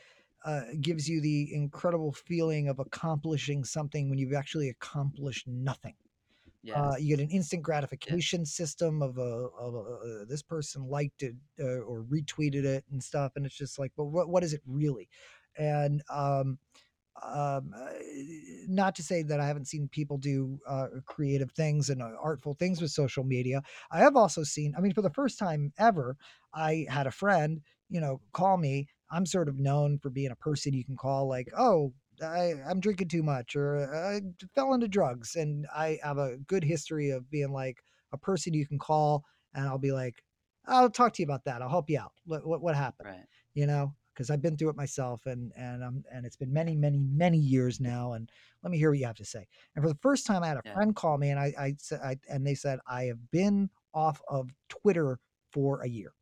uh, 0.44 0.62
gives 0.82 1.08
you 1.08 1.22
the 1.22 1.54
incredible 1.54 2.14
feeling 2.14 2.68
of 2.68 2.80
accomplishing 2.80 3.64
something 3.64 4.10
when 4.10 4.18
you've 4.18 4.34
actually 4.34 4.70
accomplished 4.70 5.48
nothing. 5.48 5.94
Yeah. 6.64 6.76
Uh, 6.76 6.96
you 6.98 7.16
get 7.18 7.24
an 7.24 7.30
instant 7.32 7.64
gratification 7.64 8.46
system 8.46 9.02
of 9.02 9.18
a, 9.18 9.22
of 9.22 9.74
a 9.76 9.80
uh, 10.22 10.26
this 10.26 10.42
person 10.42 10.84
liked 10.88 11.22
it 11.22 11.36
uh, 11.60 11.80
or 11.82 12.04
retweeted 12.04 12.64
it 12.64 12.86
and 12.90 13.04
stuff, 13.04 13.34
and 13.36 13.46
it's 13.46 13.56
just 13.58 13.78
like, 13.78 13.92
but 13.98 14.06
what 14.06 14.30
what 14.30 14.44
is 14.44 14.54
it 14.54 14.62
really? 14.66 15.10
And 15.58 16.02
um, 16.10 16.60
um, 17.22 17.74
uh, 17.76 17.92
not 18.68 18.96
to 18.96 19.04
say 19.04 19.22
that 19.24 19.40
I 19.40 19.46
haven't 19.48 19.68
seen 19.68 19.90
people 19.90 20.18
do 20.18 20.60
uh, 20.68 20.88
creative 21.06 21.52
things 21.52 21.90
and 21.90 22.02
uh, 22.02 22.12
artful 22.22 22.54
things 22.54 22.82
with 22.82 22.92
social 22.92 23.24
media. 23.24 23.62
I 23.92 24.00
have 24.00 24.16
also 24.16 24.44
seen. 24.44 24.74
I 24.78 24.82
mean, 24.82 24.94
for 24.94 25.02
the 25.02 25.10
first 25.10 25.38
time 25.38 25.74
ever, 25.78 26.18
I 26.54 26.86
had 26.90 27.08
a 27.08 27.12
friend, 27.12 27.62
you 27.90 28.00
know, 28.02 28.22
call 28.34 28.58
me. 28.58 28.88
I'm 29.12 29.26
sort 29.26 29.50
of 29.50 29.60
known 29.60 30.00
for 30.00 30.10
being 30.10 30.32
a 30.32 30.36
person 30.36 30.74
you 30.74 30.86
can 30.86 30.96
call, 30.96 31.28
like, 31.28 31.50
oh, 31.58 31.94
I, 32.22 32.62
I'm 32.70 32.80
drinking 32.80 33.10
too 33.10 33.24
much 33.24 33.56
or 33.56 33.94
I 33.94 34.22
fell 34.56 34.74
into 34.74 34.88
drugs. 34.88 35.36
And 35.36 35.68
I 35.74 36.00
have 36.04 36.18
a 36.18 36.38
good 36.38 36.64
history 36.64 37.10
of 37.10 37.30
being 37.30 37.52
like 37.52 37.84
a 38.12 38.18
person 38.18 38.54
you 38.54 38.68
can 38.68 38.80
call 38.80 39.26
and 39.54 39.68
I'll 39.68 39.78
be 39.78 39.92
like, 39.92 40.24
I'll 40.66 40.90
talk 40.90 41.14
to 41.14 41.22
you 41.22 41.26
about 41.26 41.46
that. 41.46 41.62
I'll 41.62 41.70
help 41.70 41.90
you 41.90 42.00
out. 42.00 42.14
What, 42.26 42.46
what, 42.46 42.62
what 42.62 42.76
happened? 42.76 43.06
right. 43.06 43.28
You 43.54 43.66
know, 43.68 43.96
because 44.14 44.30
I've 44.30 44.42
been 44.42 44.58
through 44.58 44.70
it 44.70 44.76
myself 44.76 45.26
and, 45.26 45.52
and, 45.56 45.84
um, 45.84 46.04
and 46.12 46.26
it's 46.26 46.36
been 46.36 46.54
many, 46.54 46.76
many, 46.76 47.00
many 47.00 47.38
years 47.38 47.80
now. 47.80 48.14
And 48.14 48.32
let 48.64 48.72
me 48.72 48.78
hear 48.78 48.92
what 48.92 49.00
you 49.00 49.06
have 49.08 49.16
to 49.18 49.26
say. 49.26 49.48
And 49.76 49.84
for 49.84 49.90
the 49.90 50.00
first 50.02 50.26
time 50.26 50.44
I 50.44 50.48
had 50.48 50.58
a 50.58 50.64
Yeah. 50.64 50.78
friend 50.78 50.96
call 50.96 51.18
me 51.18 51.30
and 51.30 51.40
I, 51.40 51.54
I 51.58 51.76
said, 51.80 52.02
I, 52.02 52.18
and 52.30 52.46
they 52.46 52.56
said, 52.56 52.80
I 52.88 53.06
have 53.06 53.32
been 53.32 53.70
off 53.94 54.22
of 54.30 54.52
Twitter 54.70 55.20
for 55.52 55.82
a 55.82 55.88
year 55.90 56.14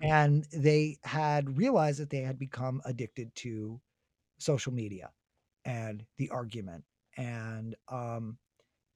and 0.00 0.44
they 0.52 0.98
had 1.04 1.56
realized 1.56 2.00
that 2.00 2.10
they 2.10 2.20
had 2.22 2.38
become 2.38 2.82
addicted 2.84 3.34
to 3.36 3.80
social 4.44 4.72
media 4.72 5.10
and 5.64 6.04
the 6.18 6.28
argument 6.30 6.84
and 7.16 7.74
um 7.90 8.36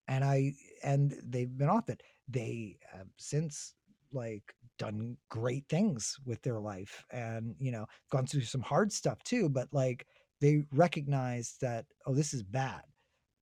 and 0.08 0.24
i 0.24 0.52
and 0.84 1.14
they've 1.24 1.56
been 1.56 1.68
off 1.68 1.88
it 1.88 2.02
they 2.28 2.76
have 2.92 3.06
since 3.16 3.74
like 4.12 4.54
done 4.78 5.16
great 5.30 5.64
things 5.68 6.16
with 6.24 6.40
their 6.42 6.60
life 6.60 7.04
and 7.12 7.54
you 7.58 7.72
know 7.72 7.86
gone 8.10 8.26
through 8.26 8.42
some 8.42 8.62
hard 8.62 8.92
stuff 8.92 9.22
too 9.24 9.48
but 9.48 9.68
like 9.72 10.06
they 10.40 10.64
recognized 10.72 11.60
that 11.60 11.86
oh 12.06 12.14
this 12.14 12.34
is 12.34 12.42
bad 12.42 12.82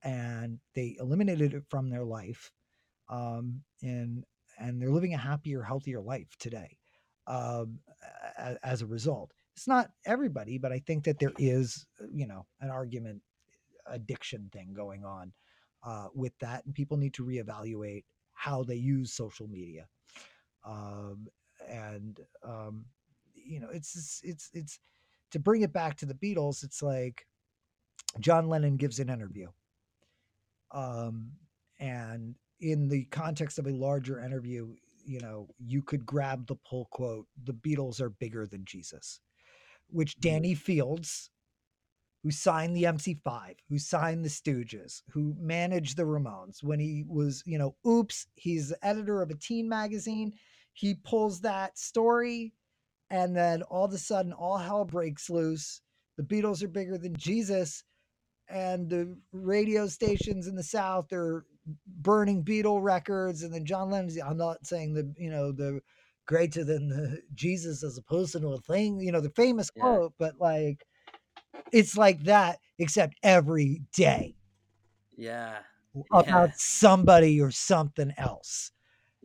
and 0.02 0.58
they 0.74 0.96
eliminated 1.00 1.54
it 1.54 1.64
from 1.68 1.90
their 1.90 2.04
life 2.04 2.50
um 3.10 3.60
and 3.82 4.24
and 4.58 4.80
they're 4.80 4.90
living 4.90 5.14
a 5.14 5.18
happier 5.18 5.62
healthier 5.62 6.00
life 6.00 6.28
today 6.38 6.78
um, 7.26 7.78
as 8.62 8.82
a 8.82 8.86
result. 8.86 9.32
It's 9.56 9.68
not 9.68 9.90
everybody, 10.04 10.58
but 10.58 10.72
I 10.72 10.80
think 10.80 11.04
that 11.04 11.18
there 11.18 11.32
is, 11.38 11.86
uh, 12.00 12.06
you 12.12 12.26
know, 12.26 12.46
an 12.60 12.70
argument 12.70 13.22
addiction 13.86 14.50
thing 14.52 14.74
going 14.74 15.04
on 15.04 15.32
uh, 15.84 16.08
with 16.14 16.32
that, 16.40 16.64
and 16.66 16.74
people 16.74 16.96
need 16.96 17.14
to 17.14 17.24
reevaluate 17.24 18.04
how 18.34 18.62
they 18.64 18.74
use 18.76 19.14
social 19.14 19.48
media. 19.48 19.86
Um, 20.66 21.28
and 21.68 22.20
um, 22.44 22.84
you 23.34 23.60
know, 23.60 23.68
it's 23.72 23.96
it's 23.96 24.20
it's 24.24 24.50
it's 24.52 24.80
to 25.30 25.38
bring 25.38 25.62
it 25.62 25.72
back 25.72 25.96
to 25.98 26.06
the 26.06 26.14
Beatles. 26.14 26.62
It's 26.64 26.82
like 26.82 27.26
John 28.20 28.48
Lennon 28.48 28.76
gives 28.76 28.98
an 28.98 29.08
interview, 29.08 29.48
um, 30.72 31.32
and 31.80 32.34
in 32.60 32.88
the 32.88 33.04
context 33.06 33.58
of 33.58 33.66
a 33.66 33.72
larger 33.72 34.20
interview, 34.20 34.74
you 35.04 35.20
know, 35.20 35.48
you 35.58 35.82
could 35.82 36.04
grab 36.04 36.46
the 36.46 36.56
pull 36.68 36.88
quote, 36.90 37.26
the 37.44 37.54
Beatles 37.54 38.00
are 38.00 38.10
bigger 38.10 38.46
than 38.46 38.64
Jesus, 38.64 39.20
which 39.90 40.12
mm-hmm. 40.12 40.28
Danny 40.28 40.54
Fields, 40.54 41.30
who 42.22 42.30
signed 42.30 42.76
the 42.76 42.84
MC5, 42.84 43.54
who 43.68 43.78
signed 43.78 44.24
the 44.24 44.28
Stooges, 44.28 45.02
who 45.10 45.34
managed 45.38 45.96
the 45.96 46.04
Ramones 46.04 46.62
when 46.62 46.80
he 46.80 47.04
was, 47.06 47.42
you 47.46 47.58
know, 47.58 47.76
oops, 47.86 48.26
he's 48.34 48.70
the 48.70 48.86
editor 48.86 49.22
of 49.22 49.30
a 49.30 49.36
teen 49.36 49.68
magazine. 49.68 50.32
He 50.72 50.94
pulls 50.94 51.40
that 51.42 51.78
story, 51.78 52.52
and 53.10 53.36
then 53.36 53.62
all 53.62 53.84
of 53.84 53.92
a 53.92 53.98
sudden, 53.98 54.32
all 54.32 54.58
hell 54.58 54.84
breaks 54.84 55.30
loose. 55.30 55.80
The 56.16 56.24
Beatles 56.24 56.62
are 56.62 56.68
bigger 56.68 56.98
than 56.98 57.16
Jesus, 57.16 57.84
and 58.48 58.88
the 58.90 59.16
radio 59.32 59.86
stations 59.86 60.46
in 60.46 60.56
the 60.56 60.62
South 60.62 61.12
are 61.12 61.46
burning 61.86 62.44
Beatle 62.44 62.82
records, 62.82 63.42
and 63.42 63.52
then 63.52 63.64
John 63.64 63.90
Lennon's. 63.90 64.18
I'm 64.18 64.36
not 64.36 64.66
saying 64.66 64.94
the 64.94 65.12
you 65.18 65.30
know 65.30 65.52
the 65.52 65.80
greater 66.26 66.64
than 66.64 66.88
the 66.88 67.22
Jesus 67.34 67.82
as 67.84 67.98
opposed 67.98 68.32
to 68.32 68.48
a 68.48 68.58
thing, 68.60 69.00
you 69.00 69.12
know 69.12 69.20
the 69.20 69.30
famous 69.30 69.70
Yeah. 69.74 69.82
quote, 69.82 70.14
but 70.18 70.38
like 70.40 70.86
it's 71.72 71.96
like 71.96 72.24
that 72.24 72.60
except 72.78 73.16
every 73.22 73.82
day 73.94 74.36
Yeah. 75.16 75.62
about 76.12 76.50
Yeah. 76.50 76.52
somebody 76.56 77.40
or 77.40 77.50
something 77.50 78.12
else, 78.18 78.72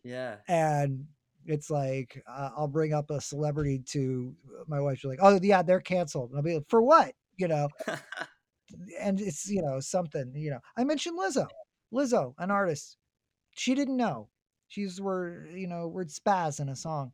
Yeah. 0.04 0.38
and 0.47 1.08
it's 1.45 1.70
like 1.70 2.22
uh, 2.28 2.52
I'll 2.56 2.68
bring 2.68 2.93
up 2.93 3.10
a 3.10 3.22
celebrity 3.22 3.80
to 3.89 4.36
my 4.68 4.80
wife. 4.80 4.99
She's 4.99 5.10
like, 5.10 5.20
"Oh 5.22 5.39
yeah, 5.41 5.62
they're 5.64 5.82
canceled." 5.82 6.30
And 6.32 6.38
I'll 6.38 6.43
be 6.43 6.56
like, 6.56 6.70
"For 6.70 6.82
what?" 6.82 7.14
You 7.38 7.47
know, 7.47 7.70
and 8.99 9.20
it's 9.20 9.49
you 9.49 9.62
know 9.62 9.80
something 9.80 10.32
you 10.36 10.49
know 10.49 10.60
i 10.78 10.84
mentioned 10.84 11.18
lizzo 11.20 11.47
lizzo 11.93 12.34
an 12.38 12.52
artist 12.52 12.97
she 13.52 13.76
didn't 13.76 13.97
know 13.97 14.30
she's 14.72 15.02
word 15.02 15.52
you 15.54 15.68
know 15.68 15.88
word 15.90 16.10
spaz 16.10 16.60
in 16.62 16.70
a 16.70 16.76
song 16.78 17.14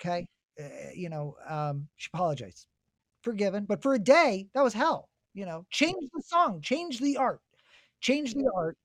okay? 0.00 0.26
Uh, 0.60 0.64
you 0.94 1.08
know 1.10 1.36
um 1.48 1.88
she 1.96 2.08
apologized. 2.14 2.66
Forgiven 3.22 3.64
but 3.66 3.82
for 3.82 3.94
a 3.94 3.98
day 4.00 4.48
that 4.54 4.64
was 4.64 4.74
hell 4.74 5.08
you 5.34 5.46
know? 5.46 5.66
Change 5.70 6.08
the 6.14 6.22
song 6.26 6.60
change 6.62 7.00
the 7.00 7.16
art 7.18 7.40
change 8.00 8.34
the 8.34 8.50
art 8.56 8.76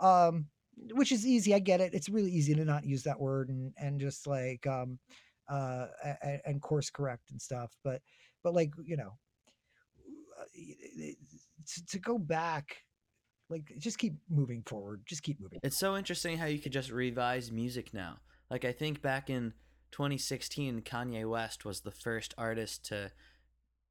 um 0.00 0.46
which 0.92 1.12
is 1.12 1.26
easy 1.26 1.54
i 1.54 1.58
get 1.58 1.80
it 1.80 1.94
it's 1.94 2.08
really 2.08 2.30
easy 2.30 2.54
to 2.54 2.64
not 2.64 2.84
use 2.84 3.02
that 3.04 3.20
word 3.20 3.48
and 3.50 3.72
and 3.78 4.00
just 4.00 4.26
like 4.26 4.66
um 4.66 4.98
uh 5.50 5.86
a- 6.04 6.16
a- 6.24 6.42
and 6.48 6.62
course 6.62 6.90
correct 6.90 7.30
and 7.30 7.40
stuff 7.42 7.72
but 7.84 8.00
but 8.42 8.54
like 8.54 8.72
you 8.84 8.96
know 8.96 9.12
uh, 10.40 10.44
to, 11.66 11.86
to 11.86 11.98
go 11.98 12.18
back 12.18 12.82
like 13.50 13.72
just 13.78 13.98
keep 13.98 14.14
moving 14.28 14.62
forward 14.64 15.02
just 15.06 15.22
keep 15.22 15.40
moving 15.40 15.58
It's 15.62 15.78
so 15.78 15.96
interesting 15.96 16.38
how 16.38 16.46
you 16.46 16.58
could 16.58 16.72
just 16.72 16.90
revise 16.90 17.50
music 17.50 17.92
now. 17.92 18.18
Like 18.50 18.64
I 18.64 18.72
think 18.72 19.02
back 19.02 19.28
in 19.30 19.54
2016, 19.92 20.82
Kanye 20.82 21.28
West 21.28 21.64
was 21.64 21.80
the 21.80 21.90
first 21.90 22.34
artist 22.38 22.84
to 22.86 23.10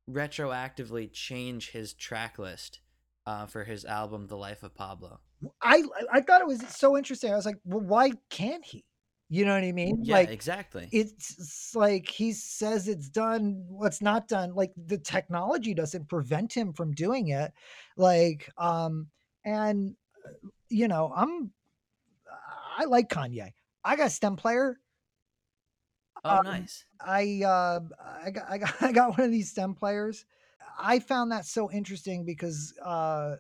retroactively 0.09 1.11
change 1.11 1.71
his 1.71 1.93
track 1.93 2.39
list 2.39 2.79
uh, 3.27 3.45
for 3.45 3.63
his 3.65 3.85
album 3.85 4.27
"The 4.27 4.37
Life 4.37 4.63
of 4.63 4.73
Pablo." 4.73 5.19
i 5.61 5.81
i 6.11 6.19
thought 6.19 6.41
it 6.41 6.47
was 6.47 6.61
so 6.67 6.97
interesting 6.97 7.31
i 7.31 7.35
was 7.35 7.45
like 7.45 7.59
well 7.63 7.79
why 7.79 8.11
can't 8.29 8.65
he 8.65 8.83
you 9.29 9.45
know 9.45 9.53
what 9.53 9.63
i 9.63 9.71
mean 9.71 10.01
Yeah, 10.03 10.17
like 10.17 10.29
exactly. 10.29 10.89
it's 10.91 11.39
it's 11.39 11.75
like 11.75 12.09
he 12.09 12.33
says 12.33 12.87
it's 12.87 13.07
done 13.09 13.63
what's 13.69 14.01
not 14.01 14.27
done 14.27 14.53
like 14.53 14.71
the 14.75 14.97
technology 14.97 15.73
doesn't 15.73 16.09
prevent 16.09 16.51
him 16.51 16.73
from 16.73 16.91
doing 16.91 17.29
it 17.29 17.53
like 17.95 18.51
um 18.57 19.07
and 19.45 19.95
you 20.69 20.87
know, 20.87 21.11
I'm 21.15 21.51
I 22.77 22.85
like 22.85 23.09
Kanye. 23.09 23.53
I 23.83 23.95
got 23.95 24.07
a 24.07 24.11
stem 24.11 24.35
player. 24.35 24.79
Oh, 26.23 26.37
Um, 26.37 26.43
nice. 26.45 26.85
I 26.99 27.41
uh 27.45 27.79
I 28.23 28.31
got 28.31 28.49
I 28.49 28.57
got 28.57 28.73
I 28.81 28.91
got 28.91 29.11
one 29.11 29.21
of 29.21 29.31
these 29.31 29.49
stem 29.51 29.73
players. 29.73 30.25
I 30.77 30.99
found 30.99 31.31
that 31.31 31.45
so 31.45 31.71
interesting 31.71 32.25
because 32.25 32.73
uh 32.83 33.35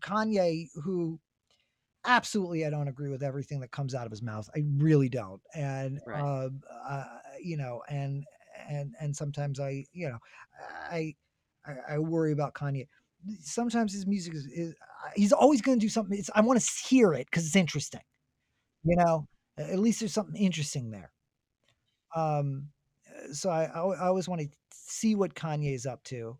Kanye, 0.00 0.68
who 0.82 1.18
absolutely 2.04 2.64
I 2.66 2.70
don't 2.70 2.88
agree 2.88 3.10
with 3.10 3.22
everything 3.22 3.60
that 3.60 3.70
comes 3.70 3.94
out 3.94 4.06
of 4.06 4.10
his 4.10 4.22
mouth. 4.22 4.48
I 4.54 4.64
really 4.76 5.08
don't. 5.08 5.40
And 5.54 6.00
Right. 6.06 6.22
uh, 6.22 6.48
uh 6.88 7.04
you 7.40 7.56
know, 7.56 7.82
and 7.88 8.24
and 8.68 8.94
and 9.00 9.16
sometimes 9.16 9.60
I, 9.60 9.84
you 9.92 10.08
know, 10.08 10.18
I 10.90 11.14
I, 11.66 11.94
I 11.94 11.98
worry 11.98 12.32
about 12.32 12.54
Kanye. 12.54 12.88
Sometimes 13.40 13.92
his 13.92 14.06
music 14.06 14.34
is, 14.34 14.46
is 14.46 14.74
he's 15.16 15.32
always 15.32 15.60
going 15.60 15.78
to 15.78 15.84
do 15.84 15.90
something. 15.90 16.18
It's 16.18 16.30
I 16.34 16.40
want 16.40 16.60
to 16.60 16.66
hear 16.88 17.12
it 17.12 17.26
because 17.26 17.46
it's 17.46 17.56
interesting. 17.56 18.00
You 18.84 18.96
know, 18.96 19.26
at 19.58 19.78
least 19.78 20.00
there's 20.00 20.14
something 20.14 20.40
interesting 20.40 20.90
there. 20.90 21.10
Um, 22.14 22.68
uh, 23.08 23.32
so 23.32 23.50
I, 23.50 23.64
I, 23.64 23.80
I 23.80 24.06
always 24.06 24.28
want 24.28 24.40
to 24.42 24.48
see 24.72 25.14
what 25.14 25.34
Kanye 25.34 25.74
is 25.74 25.86
up 25.86 26.02
to. 26.04 26.38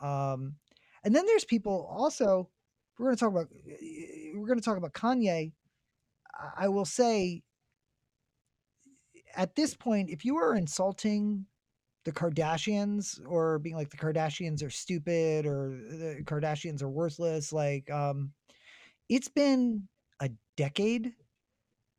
Um, 0.00 0.56
and 1.04 1.14
then 1.14 1.26
there's 1.26 1.44
people 1.44 1.88
also. 1.90 2.48
We're 2.98 3.06
going 3.06 3.16
to 3.16 3.20
talk 3.20 3.32
about. 3.32 3.48
We're 4.34 4.46
going 4.46 4.58
to 4.58 4.64
talk 4.64 4.76
about 4.76 4.92
Kanye. 4.92 5.52
I 6.56 6.68
will 6.68 6.84
say, 6.84 7.42
at 9.36 9.54
this 9.54 9.74
point, 9.74 10.10
if 10.10 10.24
you 10.24 10.36
are 10.36 10.54
insulting 10.54 11.46
the 12.04 12.12
Kardashians 12.12 13.20
or 13.26 13.58
being 13.58 13.76
like 13.76 13.90
the 13.90 13.96
Kardashians 13.96 14.62
are 14.64 14.70
stupid 14.70 15.46
or 15.46 15.80
the 15.90 16.22
Kardashians 16.24 16.82
are 16.82 16.90
worthless, 16.90 17.52
like 17.52 17.90
um, 17.90 18.32
it's 19.08 19.28
been 19.28 19.88
a 20.20 20.30
decade 20.56 21.12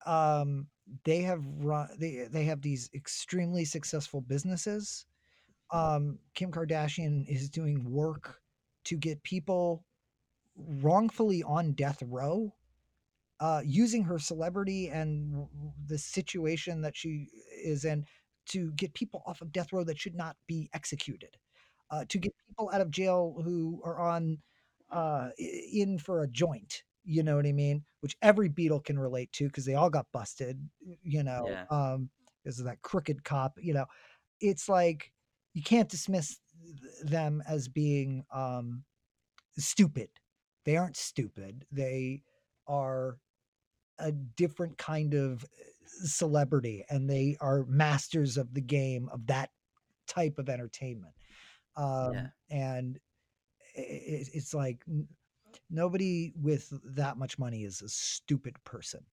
um 0.06 0.68
they 1.04 1.22
have 1.22 1.42
run 1.58 1.88
they 2.00 2.28
they 2.32 2.44
have 2.46 2.62
these 2.62 2.90
extremely 2.94 3.66
successful 3.66 4.22
businesses. 4.22 5.06
Um 5.72 6.20
kim 6.36 6.52
kardashian 6.52 7.28
is 7.28 7.50
doing 7.50 7.90
work 7.90 8.42
to 8.86 8.98
get 8.98 9.24
people 9.24 9.86
wrongfully 10.58 11.44
on 11.44 11.74
death 11.74 12.02
row 12.06 12.54
uh 13.40 13.62
using 13.66 14.04
her 14.04 14.20
celebrity 14.20 14.90
and 14.90 15.48
the 15.88 15.98
situation 15.98 16.82
that 16.82 16.96
she 16.96 17.30
is 17.64 17.86
in 17.86 18.06
to 18.48 18.72
get 18.74 18.94
people 18.94 19.24
off 19.26 19.42
of 19.42 19.52
death 19.52 19.74
row 19.74 19.84
that 19.84 20.00
should 20.00 20.16
not 20.16 20.36
be 20.48 20.70
executed 20.74 21.38
uh 21.92 22.06
to 22.10 22.18
get 22.20 22.34
people 22.48 22.70
out 22.74 22.82
of 22.82 22.92
jail 22.92 23.42
who 23.44 23.82
are 23.86 24.00
on 24.00 24.38
uh 24.92 25.30
in 25.38 25.98
for 25.98 26.24
a 26.24 26.28
joint 26.28 26.84
you 27.08 27.22
know 27.24 27.36
what 27.36 27.46
i 27.46 27.52
mean? 27.52 27.84
Which 28.02 28.18
every 28.22 28.50
Beatle 28.50 28.84
can 28.84 28.98
relate 28.98 29.32
to 29.34 29.46
because 29.46 29.66
they 29.66 29.76
all 29.76 29.90
got 29.92 30.08
busted 30.12 30.60
you 31.04 31.24
know 31.24 31.46
Yeah. 31.46 31.66
um 31.70 32.10
because 32.44 32.60
of 32.60 32.66
that 32.66 32.82
crooked 32.82 33.24
cop 33.24 33.58
you 33.62 33.74
know? 33.74 33.86
It's 34.42 34.68
like 34.70 35.12
you 35.54 35.64
can't 35.64 35.90
dismiss 35.90 36.40
th- 36.62 37.12
them 37.12 37.44
as 37.48 37.68
being 37.68 38.26
um 38.34 38.84
stupid. 39.58 40.10
They 40.66 40.78
aren't 40.78 40.98
stupid. 40.98 41.66
They 41.72 42.24
are 42.68 43.18
a 44.00 44.12
different 44.12 44.78
kind 44.78 45.14
of 45.14 45.44
uh, 45.44 45.48
celebrity 45.88 46.86
and 46.90 47.10
they 47.10 47.38
are 47.42 47.66
masters 47.66 48.38
of 48.38 48.54
the 48.54 48.62
game 48.62 49.10
of 49.10 49.28
that 49.28 49.52
type 50.08 50.40
of 50.40 50.50
entertainment. 50.50 51.14
Um 51.78 52.14
Yeah. 52.14 52.30
and 52.50 53.00
i- 53.78 53.82
i- 53.82 54.30
it's 54.34 54.54
like 54.54 54.86
nobody 55.70 56.34
with 56.36 56.72
that 56.96 57.18
much 57.18 57.40
money 57.40 57.64
is 57.64 57.82
a 57.82 57.90
stupid 57.90 58.62
person. 58.64 59.06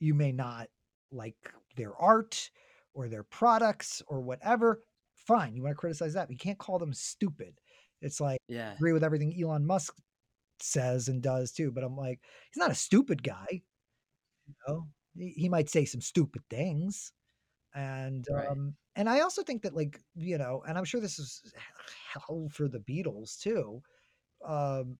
You 0.00 0.14
may 0.14 0.32
not 0.32 0.70
like 1.12 1.36
their 1.76 1.94
art 1.96 2.50
or 2.94 3.08
their 3.08 3.24
products 3.24 4.02
or 4.08 4.20
whatever. 4.22 4.82
Fine 5.14 5.56
you 5.56 5.62
want 5.62 5.72
to 5.76 5.80
criticize 5.80 6.14
that 6.14 6.26
but 6.28 6.32
you 6.32 6.38
can't 6.38 6.58
call 6.58 6.78
them 6.78 6.92
stupid. 6.94 7.60
It's 8.02 8.20
like 8.20 8.40
Yeah. 8.48 8.74
agree 8.74 8.92
with 8.92 9.04
everything 9.04 9.40
elon 9.40 9.66
musk 9.66 9.96
says 10.60 11.08
and 11.08 11.22
does 11.22 11.52
too 11.52 11.70
but 11.72 11.84
i'm 11.84 11.96
like 11.96 12.20
he's 12.50 12.58
not 12.60 12.70
a 12.70 12.74
stupid 12.74 13.22
guy 13.22 13.46
you 14.46 14.54
know 14.68 14.88
he, 15.16 15.48
might 15.48 15.68
say 15.70 15.84
some 15.84 16.00
stupid 16.00 16.42
things 16.50 17.12
and 17.74 18.26
Right. 18.30 18.48
um 18.48 18.74
and 18.96 19.08
i 19.08 19.20
also 19.20 19.42
think 19.42 19.62
that 19.62 19.74
like 19.74 20.00
you 20.14 20.38
know 20.38 20.62
and 20.66 20.78
i'm 20.78 20.84
sure 20.84 21.00
this 21.00 21.18
is 21.18 21.42
hell 22.12 22.48
for 22.50 22.68
the 22.68 22.78
beatles 22.80 23.38
too 23.38 23.82
um 24.46 24.98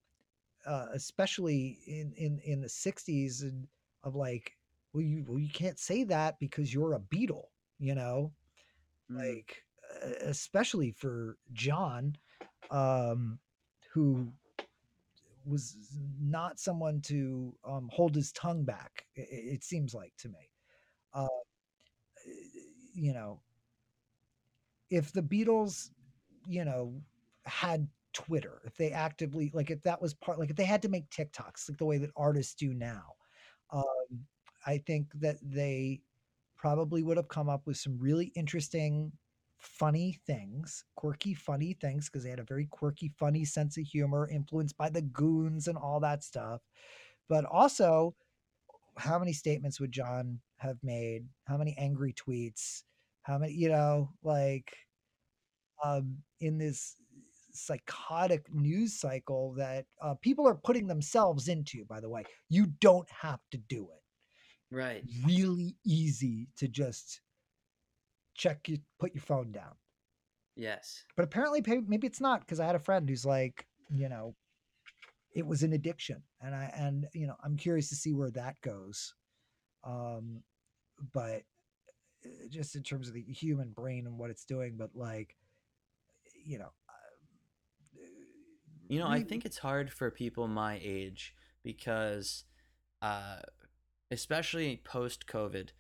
uh 0.67 0.87
especially 0.95 1.79
in 1.87 2.13
in 2.17 2.41
in 2.45 2.61
the 2.61 2.69
60s 2.69 3.43
and 3.43 3.67
of 4.05 4.15
like 4.15 4.57
well 4.93 5.03
you 5.03 5.25
well 5.27 5.39
you 5.39 5.51
can't 5.51 5.79
say 5.79 6.05
that 6.05 6.39
because 6.39 6.73
you're 6.73 6.95
a 6.95 7.01
beatle 7.01 7.47
you 7.79 7.95
know 7.95 8.33
Mm. 9.11 9.19
like 9.19 9.65
especially 10.23 10.91
for 10.93 11.37
john 11.53 12.17
um 12.71 13.39
who 13.93 14.33
was 15.47 15.77
not 16.21 16.59
someone 16.59 17.01
to 17.03 17.55
um, 17.65 17.89
hold 17.93 18.15
his 18.15 18.33
tongue 18.33 18.65
back. 18.65 19.07
It, 19.15 19.29
it 19.31 19.65
seems 19.65 19.95
like 19.95 20.13
to 20.19 20.29
me, 20.29 20.51
uh, 21.13 21.27
you 22.95 23.13
know, 23.13 23.41
if 24.91 25.13
the 25.13 25.23
Beatles, 25.23 25.91
you 26.47 26.65
know, 26.65 26.95
had 27.45 27.89
Twitter, 28.13 28.63
if 28.65 28.77
they 28.77 28.91
actively 28.91 29.51
like, 29.53 29.71
if 29.71 29.83
that 29.83 30.01
was 30.01 30.15
part, 30.15 30.39
like, 30.39 30.51
if 30.51 30.57
they 30.57 30.65
had 30.65 30.83
to 30.83 30.89
make 30.89 31.09
TikToks 31.11 31.69
like 31.69 31.79
the 31.79 31.85
way 31.85 31.99
that 31.99 32.11
artists 32.17 32.55
do 32.55 32.73
now, 32.73 33.15
um, 33.73 33.85
I 34.67 34.79
think 34.79 35.09
that 35.21 35.37
they 35.43 36.01
probably 36.57 37.03
would 37.03 37.17
have 37.17 37.29
come 37.29 37.49
up 37.49 37.67
with 37.67 37.77
some 37.77 37.99
really 37.99 38.33
interesting, 38.37 39.13
funny 39.65 40.19
things, 40.27 40.85
quirky, 40.97 41.35
funny 41.35 41.75
things, 41.75 42.09
because 42.09 42.25
they 42.25 42.31
had 42.31 42.41
a 42.41 42.45
very 42.45 42.67
quirky, 42.67 43.13
funny 43.19 43.45
sense 43.45 43.77
of 43.79 43.85
humor, 43.85 44.29
influenced 44.29 44.77
by 44.77 44.91
the 44.91 45.03
goons 45.03 45.69
and 45.69 45.79
all 45.79 46.01
that 46.01 46.25
stuff. 46.25 46.63
But 47.29 47.45
also, 47.47 48.15
how 48.99 49.19
many 49.19 49.33
statements 49.33 49.81
would 49.81 49.93
John 49.93 50.41
have 50.59 50.79
made? 50.83 51.27
How 51.47 51.57
many 51.57 51.75
angry 51.79 52.13
tweets? 52.15 52.83
How 53.23 53.39
many, 53.39 53.55
you 53.55 53.69
know, 53.69 54.11
like 54.23 54.77
um, 55.85 56.19
in 56.41 56.59
this 56.59 56.97
psychotic 57.53 58.53
news 58.53 58.95
cycle 58.99 59.53
that 59.55 59.87
uh, 60.03 60.15
people 60.21 60.47
are 60.49 60.57
putting 60.57 60.87
themselves 60.87 61.49
into, 61.49 61.85
by 61.85 62.01
the 62.01 62.09
way. 62.09 62.25
You 62.49 62.67
don't 62.81 63.09
have 63.11 63.41
to 63.53 63.59
do 63.59 63.89
it 63.95 64.03
Right. 64.71 65.07
really 65.25 65.77
easy 65.85 66.49
to 66.57 66.69
just 66.69 67.21
check 68.35 68.69
you 68.69 68.79
put 68.99 69.15
your 69.15 69.23
phone 69.23 69.53
down 69.53 69.73
Yes. 70.57 71.05
but 71.17 71.25
apparently 71.25 71.63
maybe 71.87 72.07
it's 72.07 72.21
not 72.21 72.41
because 72.41 72.61
i 72.61 72.67
had 72.67 72.77
a 72.77 72.81
friend 72.81 73.09
who's 73.09 73.25
like 73.27 73.67
you 73.91 74.09
know 74.09 74.35
it 75.35 75.47
was 75.47 75.63
an 75.63 75.73
addiction 75.73 76.23
and 76.41 76.55
i 76.55 76.73
and 76.77 77.07
you 77.13 77.27
know 77.27 77.37
i'm 77.45 77.57
curious 77.57 77.89
to 77.89 77.95
see 77.97 78.13
where 78.13 78.31
that 78.31 78.61
goes 78.61 79.15
um 79.85 80.43
but 81.13 81.43
uh, 82.25 82.47
just 82.49 82.77
in 82.77 82.83
terms 82.83 83.09
of 83.09 83.15
the 83.15 83.23
human 83.23 83.71
brain 83.71 84.07
and 84.07 84.19
what 84.19 84.31
it's 84.31 84.45
doing 84.45 84.77
but 84.77 84.91
like 84.95 85.37
you 86.45 86.59
know 86.59 86.71
uh, 86.89 88.01
You 88.89 88.99
know, 88.99 89.09
I 89.09 89.23
think 89.23 89.45
it's 89.45 89.59
hard 89.59 89.91
for 89.93 90.11
people 90.11 90.47
my 90.47 90.79
age 90.83 91.35
because, 91.63 92.45
uh, 93.03 93.39
especially 94.11 94.81
post 94.85 95.27
COVID, 95.27 95.71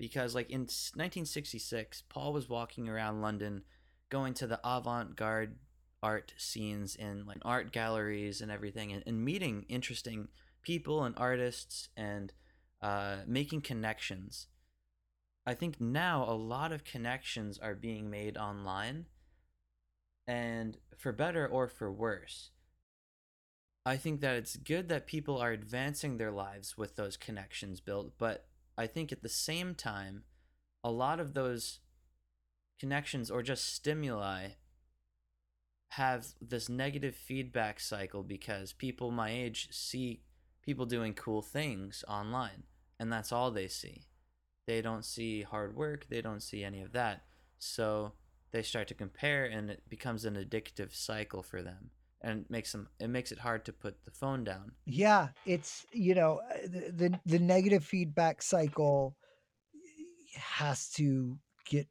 because 0.00 0.34
like 0.34 0.48
in 0.48 0.60
1966, 0.60 2.04
Paul 2.08 2.32
was 2.32 2.48
walking 2.48 2.88
around 2.88 3.20
London, 3.20 3.64
going 4.08 4.32
to 4.32 4.46
the 4.46 4.58
avant 4.64 5.14
garde 5.14 5.56
art 6.02 6.32
scenes 6.38 6.96
in 6.96 7.26
like 7.26 7.36
art 7.42 7.70
galleries 7.70 8.40
and 8.40 8.50
everything, 8.50 8.92
and, 8.92 9.02
and 9.06 9.22
meeting 9.22 9.66
interesting 9.68 10.28
people 10.62 11.04
and 11.04 11.14
artists 11.18 11.90
and 11.98 12.32
uh, 12.80 13.18
making 13.26 13.60
connections. 13.60 14.46
I 15.44 15.52
think 15.52 15.78
now 15.78 16.24
a 16.26 16.32
lot 16.32 16.72
of 16.72 16.82
connections 16.82 17.58
are 17.58 17.74
being 17.74 18.08
made 18.08 18.38
online, 18.38 19.04
and 20.26 20.78
for 20.96 21.12
better 21.12 21.46
or 21.46 21.68
for 21.68 21.92
worse. 21.92 22.52
I 23.84 23.98
think 23.98 24.22
that 24.22 24.36
it's 24.36 24.56
good 24.56 24.88
that 24.88 25.06
people 25.06 25.36
are 25.36 25.52
advancing 25.52 26.16
their 26.16 26.30
lives 26.30 26.78
with 26.78 26.96
those 26.96 27.18
connections 27.18 27.80
built, 27.80 28.12
but 28.16 28.46
I 28.80 28.86
think 28.86 29.12
at 29.12 29.20
the 29.20 29.28
same 29.28 29.74
time, 29.74 30.22
a 30.82 30.90
lot 30.90 31.20
of 31.20 31.34
those 31.34 31.80
connections 32.78 33.30
or 33.30 33.42
just 33.42 33.74
stimuli 33.74 34.52
have 35.90 36.28
this 36.40 36.70
negative 36.70 37.14
feedback 37.14 37.78
cycle 37.78 38.22
because 38.22 38.72
people 38.72 39.10
my 39.10 39.28
age 39.28 39.68
see 39.70 40.22
people 40.62 40.86
doing 40.86 41.12
cool 41.12 41.42
things 41.42 42.04
online, 42.08 42.62
and 42.98 43.12
that's 43.12 43.32
all 43.32 43.50
they 43.50 43.68
see. 43.68 44.06
They 44.66 44.80
don't 44.80 45.04
see 45.04 45.42
hard 45.42 45.76
work, 45.76 46.06
they 46.08 46.22
don't 46.22 46.42
see 46.42 46.64
any 46.64 46.80
of 46.80 46.92
that. 46.92 47.24
So 47.58 48.12
they 48.50 48.62
start 48.62 48.88
to 48.88 48.94
compare, 48.94 49.44
and 49.44 49.68
it 49.68 49.90
becomes 49.90 50.24
an 50.24 50.36
addictive 50.36 50.94
cycle 50.94 51.42
for 51.42 51.60
them 51.60 51.90
and 52.22 52.40
it 52.40 52.50
makes 52.50 52.72
them 52.72 52.88
it 52.98 53.08
makes 53.08 53.32
it 53.32 53.38
hard 53.38 53.64
to 53.64 53.72
put 53.72 54.04
the 54.04 54.10
phone 54.10 54.44
down. 54.44 54.72
Yeah, 54.86 55.28
it's 55.46 55.86
you 55.92 56.14
know 56.14 56.40
uh, 56.50 56.58
the 56.64 56.92
the, 56.92 57.20
the 57.26 57.38
negative 57.38 57.84
feedback 57.84 58.42
cycle 58.42 59.16
has 60.36 60.90
to 60.90 61.38
get 61.64 61.88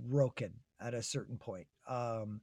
broken 0.00 0.52
at 0.80 0.94
a 0.94 1.02
certain 1.02 1.38
point. 1.38 1.66
Um, 1.88 2.40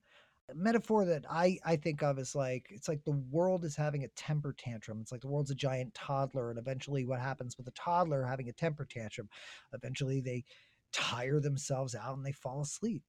metaphor 0.53 1.05
that 1.05 1.25
I 1.29 1.57
I 1.63 1.75
think 1.77 2.03
of 2.03 2.19
is 2.19 2.35
like 2.35 2.67
it's 2.69 2.87
like 2.87 3.03
the 3.03 3.21
world 3.31 3.63
is 3.63 3.75
having 3.75 4.03
a 4.03 4.09
temper 4.09 4.53
tantrum. 4.57 4.99
It's 5.01 5.11
like 5.11 5.21
the 5.21 5.27
world's 5.29 5.51
a 5.51 5.55
giant 5.55 5.93
toddler, 5.93 6.49
and 6.49 6.59
eventually, 6.59 7.05
what 7.05 7.19
happens 7.19 7.57
with 7.57 7.67
a 7.67 7.71
toddler 7.71 8.25
having 8.25 8.49
a 8.49 8.53
temper 8.53 8.85
tantrum? 8.85 9.29
Eventually, 9.73 10.21
they 10.21 10.43
tire 10.91 11.39
themselves 11.39 11.95
out 11.95 12.15
and 12.15 12.25
they 12.25 12.31
fall 12.31 12.61
asleep 12.61 13.03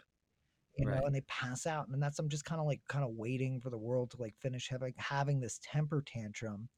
you 0.77 0.87
know, 0.87 1.03
and 1.05 1.15
they 1.15 1.21
pass 1.23 1.67
out. 1.67 1.89
And 1.89 2.03
that's 2.03 2.19
I'm 2.19 2.29
just 2.29 2.45
kind 2.45 2.61
of 2.61 2.67
like 2.67 2.81
kind 2.89 3.05
of 3.05 3.11
waiting 3.13 3.61
for 3.61 3.71
the 3.71 3.79
world 3.79 4.11
to 4.13 4.21
like 4.21 4.35
finish 4.41 4.69
having 4.69 4.95
having 4.97 5.41
this 5.41 5.61
temper 5.63 6.03
tantrum, 6.07 6.69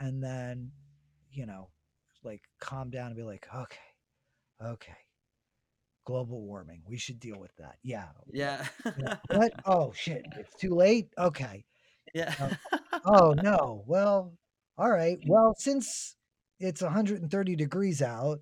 and 0.00 0.22
then, 0.22 0.70
you 1.30 1.46
know, 1.46 1.70
like 2.22 2.42
calm 2.60 2.90
down 2.90 3.08
and 3.08 3.16
be 3.16 3.22
like, 3.22 3.46
okay, 3.54 3.78
okay, 4.64 4.96
global 6.04 6.42
warming, 6.42 6.82
we 6.86 6.96
should 6.96 7.20
deal 7.20 7.38
with 7.38 7.54
that. 7.56 7.76
Yeah. 7.82 8.08
Yeah. 8.32 8.66
yeah. 8.98 9.16
What? 9.36 9.52
Oh 9.64 9.92
shit, 9.94 10.24
it's 10.38 10.54
too 10.56 10.74
late. 10.74 11.08
Okay. 11.18 11.64
yeah. 12.14 12.34
Oh 13.04 13.32
no. 13.32 13.82
Well, 13.88 14.32
all 14.78 14.90
right. 14.90 15.18
Well, 15.26 15.56
since 15.58 16.14
it's 16.60 16.82
130 16.82 17.56
degrees 17.56 18.00
out, 18.00 18.38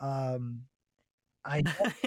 um, 0.00 0.62
I 1.44 1.66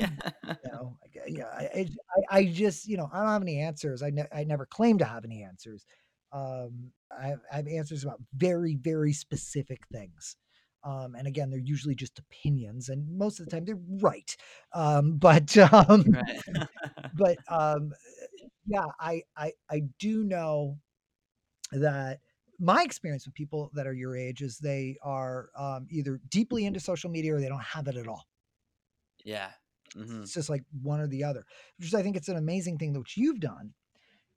you 0.64 0.72
know, 0.72 0.98
yeah, 1.28 1.46
I, 1.46 1.88
I, 2.32 2.38
I 2.40 2.46
just, 2.46 2.88
you 2.88 2.98
know, 2.98 3.10
I 3.12 3.20
don't 3.20 3.28
have 3.28 3.42
any 3.42 3.60
answers. 3.60 4.02
I, 4.04 4.10
ne- 4.10 4.28
I 4.34 4.44
never 4.44 4.66
claim 4.66 4.98
to 5.00 5.06
have 5.06 5.26
any 5.26 5.44
answers. 5.44 5.86
Um, 6.32 6.92
I 7.18 7.28
have, 7.28 7.40
I 7.52 7.56
have 7.58 7.68
answers 7.68 8.04
about 8.04 8.20
very, 8.36 8.76
very 8.76 9.14
specific 9.14 9.82
things. 9.92 10.36
Um, 10.84 11.16
and 11.16 11.28
again, 11.28 11.50
they're 11.50 11.60
usually 11.60 11.96
just 11.96 12.20
opinions, 12.20 12.90
and 12.90 13.08
most 13.18 13.40
of 13.40 13.46
the 13.48 13.56
time 13.56 13.66
they're 13.66 13.80
right. 14.02 14.36
Um, 14.74 15.14
but, 15.18 15.58
um, 15.74 16.06
Right. 16.06 16.68
but, 17.14 17.40
um, 17.50 17.94
yeah, 18.68 18.86
I, 19.00 19.24
I, 19.38 19.54
I 19.70 19.84
do 20.00 20.24
know 20.24 20.78
that 21.72 22.20
my 22.60 22.84
experience 22.84 23.26
with 23.26 23.36
people 23.36 23.72
that 23.74 23.88
are 23.88 23.94
your 23.94 24.16
age 24.16 24.42
is 24.42 24.58
they 24.58 24.98
are 25.04 25.50
um, 25.58 25.88
either 25.90 26.20
deeply 26.30 26.66
into 26.66 26.80
social 26.80 27.10
media 27.10 27.36
or 27.36 27.42
they 27.42 27.50
don't 27.50 27.62
have 27.62 27.88
it 27.88 27.96
at 27.98 28.08
all. 28.08 28.26
Yeah. 29.28 29.50
hmm 29.96 30.22
It's 30.22 30.34
just 30.34 30.50
like 30.50 30.64
one 30.82 31.00
or 31.02 31.08
the 31.08 31.24
other, 31.24 31.46
which 31.80 31.94
I 31.94 32.02
think 32.04 32.16
it's 32.16 32.30
an 32.30 32.38
amazing 32.38 32.78
thing 32.78 32.94
that 32.94 33.00
what 33.00 33.18
you've 33.18 33.40
done 33.40 33.74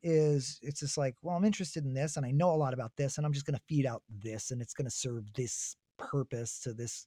is 0.02 0.58
it's 0.62 0.80
just 0.80 0.98
like, 0.98 1.16
well, 1.22 1.36
I'm 1.36 1.44
interested 1.44 1.84
in 1.84 1.94
this 1.94 2.16
and 2.16 2.26
I 2.26 2.32
know 2.32 2.50
a 2.52 2.56
lot 2.56 2.74
about 2.74 2.92
this 2.96 3.18
and 3.18 3.26
I'm 3.26 3.32
just 3.32 3.46
going 3.46 3.56
to 3.56 3.64
feed 3.68 3.86
out 3.86 4.02
this 4.08 4.50
and 4.50 4.62
it's 4.62 4.74
going 4.74 4.86
to 4.86 4.90
serve 4.90 5.24
this 5.34 5.76
purpose 5.98 6.60
to 6.60 6.74
this 6.74 7.06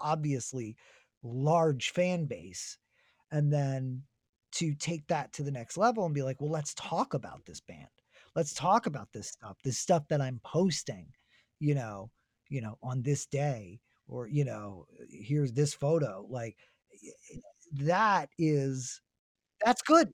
obviously 0.00 0.76
large 1.22 1.90
fan 1.90 2.26
base. 2.26 2.78
And 3.30 3.52
then 3.52 4.02
to 4.52 4.74
take 4.74 5.06
that 5.08 5.32
to 5.34 5.42
the 5.42 5.50
next 5.50 5.76
level 5.76 6.04
and 6.04 6.14
be 6.14 6.22
like, 6.22 6.40
well, 6.40 6.50
let's 6.50 6.74
talk 6.74 7.14
about 7.14 7.44
this 7.46 7.60
band. 7.60 7.88
Let's 8.36 8.54
talk 8.54 8.86
about 8.86 9.08
this 9.12 9.28
stuff, 9.28 9.56
this 9.64 9.78
stuff 9.78 10.08
that 10.08 10.20
I'm 10.20 10.40
posting, 10.44 11.08
you 11.60 11.74
know, 11.74 12.10
you 12.48 12.60
know, 12.60 12.78
on 12.82 13.02
this 13.02 13.26
day 13.26 13.80
or, 14.08 14.28
you 14.28 14.44
know, 14.44 14.86
here's 15.10 15.52
this 15.52 15.74
photo. 15.74 16.26
Like 16.28 16.56
that 17.72 18.28
is 18.38 19.00
that's 19.64 19.82
good. 19.82 20.12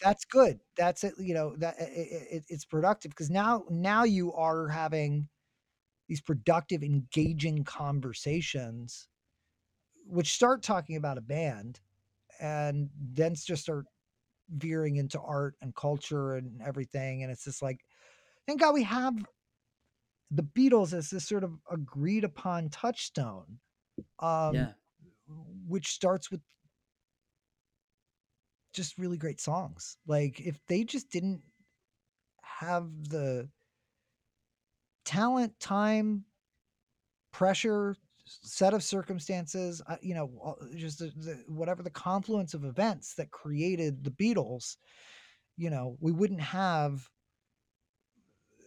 That's 0.00 0.24
good. 0.24 0.60
That's 0.76 1.04
it 1.04 1.14
you 1.18 1.34
know 1.34 1.56
that 1.56 1.76
it, 1.78 2.26
it, 2.30 2.44
it's 2.48 2.64
productive 2.64 3.10
because 3.10 3.30
now 3.30 3.64
now 3.70 4.04
you 4.04 4.32
are 4.34 4.68
having 4.68 5.28
these 6.08 6.20
productive 6.20 6.82
engaging 6.82 7.64
conversations 7.64 9.08
which 10.06 10.32
start 10.32 10.62
talking 10.62 10.96
about 10.96 11.18
a 11.18 11.22
band 11.22 11.80
and 12.40 12.88
then 13.12 13.34
just 13.34 13.62
start 13.62 13.84
veering 14.56 14.96
into 14.96 15.20
art 15.20 15.54
and 15.60 15.74
culture 15.74 16.36
and 16.36 16.62
everything 16.64 17.22
and 17.22 17.30
it's 17.30 17.44
just 17.44 17.60
like 17.60 17.80
thank 18.46 18.60
god 18.60 18.72
we 18.72 18.82
have 18.82 19.14
the 20.30 20.42
beatles 20.42 20.92
as 20.92 21.10
this 21.10 21.26
sort 21.26 21.44
of 21.44 21.52
agreed 21.70 22.24
upon 22.24 22.68
touchstone. 22.68 23.58
Um 24.18 24.54
yeah. 24.54 24.72
Which 25.66 25.88
starts 25.88 26.30
with 26.30 26.40
just 28.72 28.98
really 28.98 29.16
great 29.16 29.40
songs. 29.40 29.96
Like 30.06 30.40
if 30.40 30.58
they 30.68 30.84
just 30.84 31.10
didn't 31.10 31.42
have 32.42 32.88
the 33.08 33.48
talent, 35.04 35.58
time, 35.58 36.24
pressure, 37.32 37.96
set 38.24 38.74
of 38.74 38.82
circumstances, 38.82 39.82
uh, 39.88 39.96
you 40.02 40.14
know, 40.14 40.56
just 40.76 40.98
the, 40.98 41.12
the, 41.16 41.42
whatever 41.48 41.82
the 41.82 41.90
confluence 41.90 42.54
of 42.54 42.64
events 42.64 43.14
that 43.14 43.30
created 43.30 44.04
the 44.04 44.10
Beatles, 44.10 44.76
you 45.56 45.70
know, 45.70 45.96
we 46.00 46.12
wouldn't 46.12 46.40
have 46.40 47.08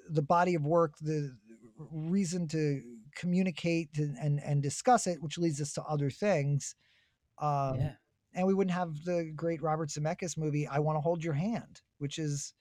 the 0.10 0.22
body 0.22 0.56
of 0.56 0.66
work, 0.66 0.94
the 1.00 1.36
reason 1.78 2.48
to 2.50 2.82
communicate 3.16 3.98
and 3.98 4.18
and, 4.18 4.40
and 4.44 4.62
discuss 4.64 5.08
it, 5.08 5.22
which 5.22 5.38
leads 5.38 5.62
us 5.62 5.74
to 5.74 5.84
other 5.84 6.10
things. 6.10 6.76
Um, 7.40 7.78
Yeah. 7.80 7.96
and 8.34 8.48
we 8.48 8.54
wouldn't 8.54 8.76
have 8.76 9.04
the 9.06 9.32
great 9.36 9.62
Robert 9.62 9.90
Zemeckis 9.90 10.38
movie 10.38 10.68
"I 10.68 10.80
Want 10.80 10.98
to 10.98 11.02
Hold 11.02 11.24
Your 11.24 11.34
Hand," 11.34 11.82
which 11.98 12.18
is 12.20 12.54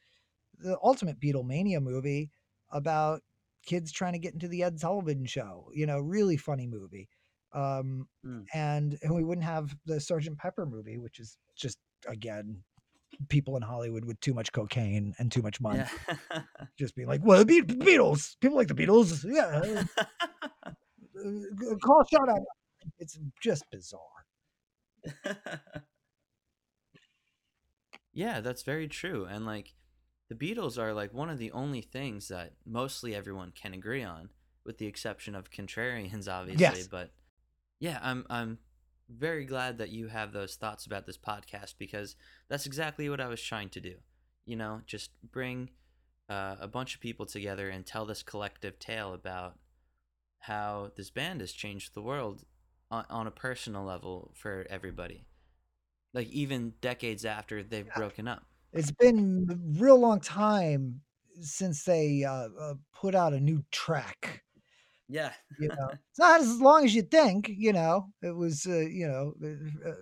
the 0.59 0.79
ultimate 0.83 1.21
Beatlemania 1.21 1.83
movie 1.83 2.31
about 2.71 3.23
kids 3.67 3.93
trying 3.93 4.13
to 4.15 4.19
get 4.19 4.35
into 4.35 4.49
the 4.49 4.63
Ed 4.63 4.81
Sullivan 4.81 5.27
Show. 5.27 5.71
You 5.75 5.87
know, 5.87 5.99
really 5.99 6.37
funny 6.37 6.67
movie. 6.67 7.09
Um, 7.53 8.09
Mm. 8.25 8.47
and 8.55 8.99
and 9.03 9.15
we 9.15 9.25
wouldn't 9.25 9.45
have 9.47 9.77
the 9.87 10.01
Sergeant 10.01 10.39
Pepper 10.39 10.67
movie, 10.67 10.99
which 10.99 11.19
is 11.21 11.37
just 11.57 11.79
again 12.07 12.65
people 13.29 13.57
in 13.57 13.63
Hollywood 13.63 14.05
with 14.05 14.21
too 14.21 14.35
much 14.35 14.53
cocaine 14.53 15.15
and 15.19 15.31
too 15.31 15.43
much 15.43 15.61
money, 15.61 15.85
Yeah. 16.31 16.43
just 16.79 16.95
being 16.95 17.09
like, 17.09 17.21
"Well, 17.25 17.45
the 17.45 17.45
Be- 17.45 17.63
Beatles, 17.63 18.37
people 18.41 18.57
like 18.57 18.69
the 18.69 18.75
Beatles, 18.75 19.25
yeah." 19.25 19.85
Call 21.83 22.05
shot 22.11 22.29
at. 22.29 22.43
It's 22.99 23.19
just 23.43 23.65
bizarre. 23.71 24.01
yeah, 28.13 28.41
that's 28.41 28.63
very 28.63 28.89
true. 28.89 29.27
And 29.27 29.45
like 29.47 29.75
the 30.29 30.35
Beatles 30.35 30.79
are 30.79 30.93
like 30.93 31.13
one 31.13 31.29
of 31.31 31.39
the 31.39 31.53
only 31.53 31.83
things 31.83 32.29
that 32.29 32.53
mostly 32.65 33.15
everyone 33.15 33.53
can 33.53 33.75
agree 33.75 34.03
on, 34.03 34.31
with 34.65 34.79
the 34.79 34.87
exception 34.87 35.35
of 35.35 35.51
contrarians, 35.51 36.29
obviously. 36.29 36.63
Yes. 36.63 36.87
But 36.89 37.11
yeah, 37.79 37.99
I'm 38.03 38.25
I'm 38.31 38.59
very 39.11 39.45
glad 39.45 39.79
that 39.79 39.91
you 39.91 40.09
have 40.09 40.33
those 40.33 40.57
thoughts 40.57 40.87
about 40.87 41.07
this 41.07 41.19
podcast 41.19 41.75
because 41.79 42.17
that's 42.49 42.67
exactly 42.67 43.09
what 43.09 43.21
I 43.21 43.29
was 43.29 43.43
trying 43.43 43.69
to 43.71 43.81
do. 43.81 43.97
You 44.47 44.57
know, 44.57 44.81
just 44.87 45.11
bring 45.31 45.71
uh, 46.29 46.57
a 46.61 46.69
bunch 46.69 46.95
of 46.95 47.01
people 47.01 47.27
together 47.27 47.69
and 47.69 47.85
tell 47.85 48.07
this 48.07 48.23
collective 48.23 48.79
tale 48.79 49.13
about 49.13 49.59
how 50.41 50.91
this 50.97 51.11
band 51.11 51.41
has 51.41 51.53
changed 51.53 51.95
the 51.95 52.03
world 52.03 52.45
on, 52.91 53.05
on 53.11 53.27
a 53.27 53.31
personal 53.31 53.85
level 53.85 54.33
for 54.35 54.67
everybody. 54.71 55.27
Like 56.15 56.29
even 56.29 56.75
decades 56.81 57.25
after 57.25 57.63
they've 57.63 57.87
Yeah. 57.87 57.95
broken 57.97 58.27
up. 58.29 58.45
It's 58.73 58.93
been 58.93 59.47
a 59.51 59.81
real 59.81 59.99
long 59.99 60.21
time 60.21 61.03
since 61.41 61.85
they 61.85 62.25
uh, 62.25 62.49
uh, 62.61 62.75
put 62.95 63.15
out 63.15 63.33
a 63.33 63.41
new 63.41 63.65
track. 63.71 64.43
Yeah. 65.11 65.33
You 65.59 65.69
know, 65.69 65.89
it's 66.11 66.19
not 66.19 66.41
as 66.41 66.61
long 66.61 66.85
as 66.85 66.95
you 66.95 67.03
think. 67.03 67.49
You 67.49 67.73
know, 67.73 68.07
it 68.23 68.35
was 68.35 68.67
uh, 68.67 68.79
you 68.79 69.09
know 69.09 69.35
uh, 69.43 69.89
uh, 69.91 69.95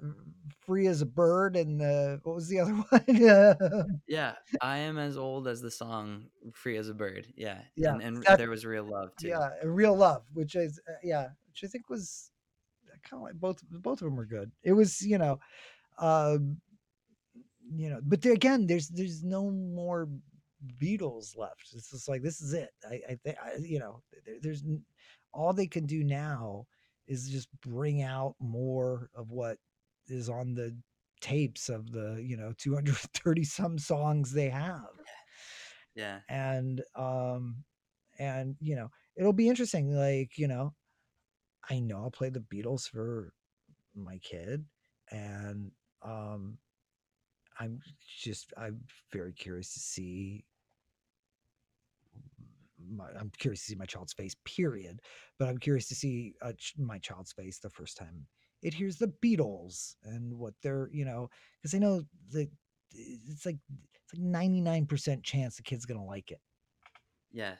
free 0.60 0.86
as 0.86 1.00
a 1.00 1.06
bird, 1.06 1.56
and 1.56 1.80
uh, 1.80 2.18
what 2.22 2.34
was 2.34 2.48
the 2.48 2.60
other 2.60 2.72
one? 2.90 3.94
Yeah. 4.06 4.34
I 4.60 4.78
am 4.78 4.98
as 4.98 5.16
old 5.16 5.48
as 5.48 5.60
the 5.60 5.70
song 5.70 6.26
Free 6.52 6.76
as 6.76 6.88
a 6.88 6.94
Bird. 6.94 7.26
Yeah. 7.36 7.60
Yeah, 7.76 7.94
And, 7.94 8.02
and 8.02 8.38
there 8.38 8.50
was 8.50 8.66
real 8.66 8.84
love 8.84 9.16
too. 9.16 9.28
yeah, 9.28 9.50
real 9.64 9.96
love, 9.96 10.22
which 10.34 10.54
is 10.54 10.80
uh, 10.88 10.92
yeah, 11.02 11.28
which 11.48 11.64
I 11.64 11.68
think 11.68 11.88
was 11.88 12.30
kind 13.08 13.20
of 13.20 13.22
like 13.22 13.34
both 13.34 13.62
both 13.70 14.02
of 14.02 14.06
them 14.06 14.16
were 14.16 14.26
good. 14.26 14.52
It 14.62 14.72
was 14.72 15.00
you 15.00 15.18
know, 15.18 15.38
um, 15.98 16.60
you 17.74 17.90
know, 17.90 18.00
but 18.02 18.22
there, 18.22 18.32
again, 18.32 18.66
there's 18.66 18.88
there's 18.88 19.22
no 19.22 19.50
more 19.50 20.08
Beatles 20.80 21.36
left. 21.36 21.70
It's 21.74 21.90
just 21.90 22.08
like 22.08 22.22
this 22.22 22.40
is 22.40 22.52
it. 22.52 22.70
I 22.88 23.00
I 23.10 23.14
think 23.16 23.36
you 23.60 23.78
know, 23.78 24.02
there, 24.24 24.36
there's 24.42 24.64
all 25.32 25.52
they 25.52 25.66
can 25.66 25.86
do 25.86 26.04
now 26.04 26.66
is 27.06 27.28
just 27.28 27.48
bring 27.60 28.02
out 28.02 28.34
more 28.40 29.10
of 29.14 29.30
what 29.30 29.58
is 30.08 30.28
on 30.28 30.54
the 30.54 30.76
tapes 31.20 31.68
of 31.68 31.90
the 31.92 32.22
you 32.24 32.36
know 32.36 32.52
230 32.58 33.44
some 33.44 33.78
songs 33.78 34.32
they 34.32 34.48
have 34.48 34.86
Yeah. 35.94 36.20
and 36.28 36.82
um 36.94 37.64
and 38.18 38.56
you 38.60 38.76
know 38.76 38.90
it'll 39.16 39.32
be 39.32 39.48
interesting 39.48 39.94
like 39.94 40.36
you 40.38 40.46
know 40.48 40.74
i 41.70 41.78
know 41.78 41.98
i'll 42.02 42.10
play 42.10 42.28
the 42.30 42.40
beatles 42.40 42.88
for 42.88 43.32
my 43.94 44.18
kid 44.18 44.64
and 45.10 45.70
um 46.02 46.58
i'm 47.58 47.80
just 48.20 48.52
i'm 48.56 48.80
very 49.12 49.32
curious 49.32 49.72
to 49.74 49.80
see 49.80 50.44
my, 52.90 53.06
I'm 53.18 53.30
curious 53.38 53.60
to 53.62 53.72
see 53.72 53.76
my 53.76 53.84
child's 53.84 54.12
face. 54.12 54.34
Period. 54.44 55.00
But 55.38 55.48
I'm 55.48 55.58
curious 55.58 55.88
to 55.88 55.94
see 55.94 56.34
uh, 56.40 56.52
my 56.78 56.98
child's 56.98 57.32
face 57.32 57.58
the 57.58 57.70
first 57.70 57.96
time 57.96 58.26
it 58.62 58.74
hears 58.74 58.96
the 58.96 59.12
Beatles 59.22 59.94
and 60.04 60.34
what 60.34 60.54
they're 60.62 60.88
you 60.92 61.04
know 61.04 61.30
because 61.60 61.74
I 61.74 61.78
know 61.78 62.02
that 62.32 62.48
it's 62.92 63.46
like 63.46 63.58
it's 64.08 64.14
like 64.14 64.18
99 64.18 64.86
percent 64.86 65.22
chance 65.22 65.56
the 65.56 65.62
kid's 65.62 65.86
gonna 65.86 66.04
like 66.04 66.30
it. 66.30 66.40
Yeah. 67.32 67.54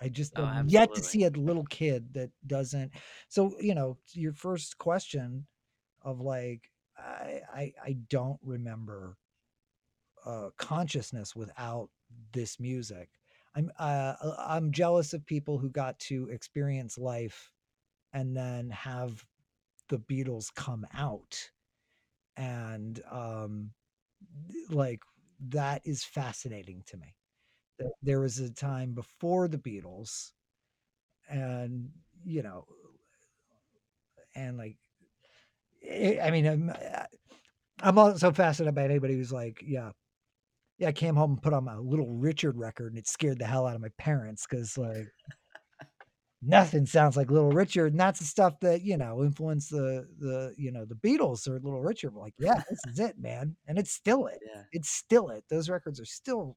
I 0.00 0.08
just 0.08 0.32
Oh, 0.36 0.46
have 0.46 0.70
yet 0.70 0.94
to 0.94 1.02
see 1.02 1.24
a 1.24 1.30
little 1.30 1.64
kid 1.64 2.14
that 2.14 2.30
doesn't. 2.46 2.92
So 3.28 3.54
you 3.60 3.74
know, 3.74 3.98
your 4.12 4.32
first 4.32 4.78
question 4.78 5.46
of 6.02 6.20
like, 6.20 6.70
I 6.98 7.40
I, 7.52 7.72
I 7.84 7.92
don't 8.08 8.40
remember 8.42 9.16
uh, 10.26 10.50
consciousness 10.58 11.34
without 11.36 11.90
this 12.32 12.60
music. 12.60 13.08
I'm 13.54 13.70
uh, 13.78 14.14
uh, 14.22 14.36
I'm 14.38 14.72
jealous 14.72 15.12
of 15.12 15.26
people 15.26 15.58
who 15.58 15.70
got 15.70 15.98
to 16.00 16.28
experience 16.30 16.98
life 16.98 17.52
and 18.12 18.36
then 18.36 18.70
have 18.70 19.24
the 19.88 19.98
Beatles 19.98 20.54
come 20.54 20.86
out 20.94 21.50
and 22.36 23.02
um 23.10 23.72
like 24.70 25.02
that 25.48 25.82
is 25.84 26.04
fascinating 26.04 26.82
to 26.86 26.96
me 26.96 27.14
that 27.78 27.92
there 28.02 28.20
was 28.20 28.38
a 28.40 28.50
time 28.52 28.94
before 28.94 29.48
the 29.48 29.58
Beatles 29.58 30.32
and 31.28 31.90
you 32.24 32.42
know 32.42 32.66
and 34.34 34.56
like 34.56 34.76
I 35.88 36.18
I 36.22 36.30
mean 36.30 36.46
I'm 36.46 36.70
I- 36.70 37.06
I'm 37.82 37.98
also 37.98 38.32
fascinated 38.32 38.74
by 38.74 38.84
anybody 38.84 39.14
who's 39.14 39.32
like 39.32 39.62
yeah 39.66 39.92
yeah 40.80 40.88
I 40.88 40.92
came 40.92 41.14
home 41.14 41.32
and 41.32 41.42
put 41.42 41.52
on 41.52 41.62
my 41.64 41.76
little 41.76 42.08
Richard 42.08 42.56
record 42.56 42.92
and 42.92 42.98
it 42.98 43.06
scared 43.06 43.38
the 43.38 43.46
hell 43.46 43.66
out 43.66 43.76
of 43.76 43.80
my 43.80 43.90
parents 43.98 44.46
because 44.50 44.76
like 44.76 45.06
nothing 46.42 46.86
sounds 46.86 47.16
like 47.16 47.30
little 47.30 47.50
Richard 47.52 47.92
and 47.92 48.00
that's 48.00 48.18
the 48.18 48.24
stuff 48.24 48.58
that 48.60 48.82
you 48.82 48.96
know 48.96 49.22
influenced 49.22 49.70
the 49.70 50.08
the 50.18 50.54
you 50.56 50.72
know 50.72 50.86
the 50.86 50.94
Beatles 50.94 51.46
or 51.46 51.52
little 51.60 51.82
Richard 51.82 52.14
like 52.14 52.34
yeah 52.38 52.62
this 52.70 52.80
is 52.88 52.98
it 52.98 53.18
man 53.18 53.54
and 53.68 53.78
it's 53.78 53.92
still 53.92 54.26
it 54.26 54.38
Yeah. 54.44 54.62
it's 54.72 54.88
still 54.90 55.28
it 55.28 55.44
those 55.50 55.68
records 55.68 56.00
are 56.00 56.06
still 56.06 56.56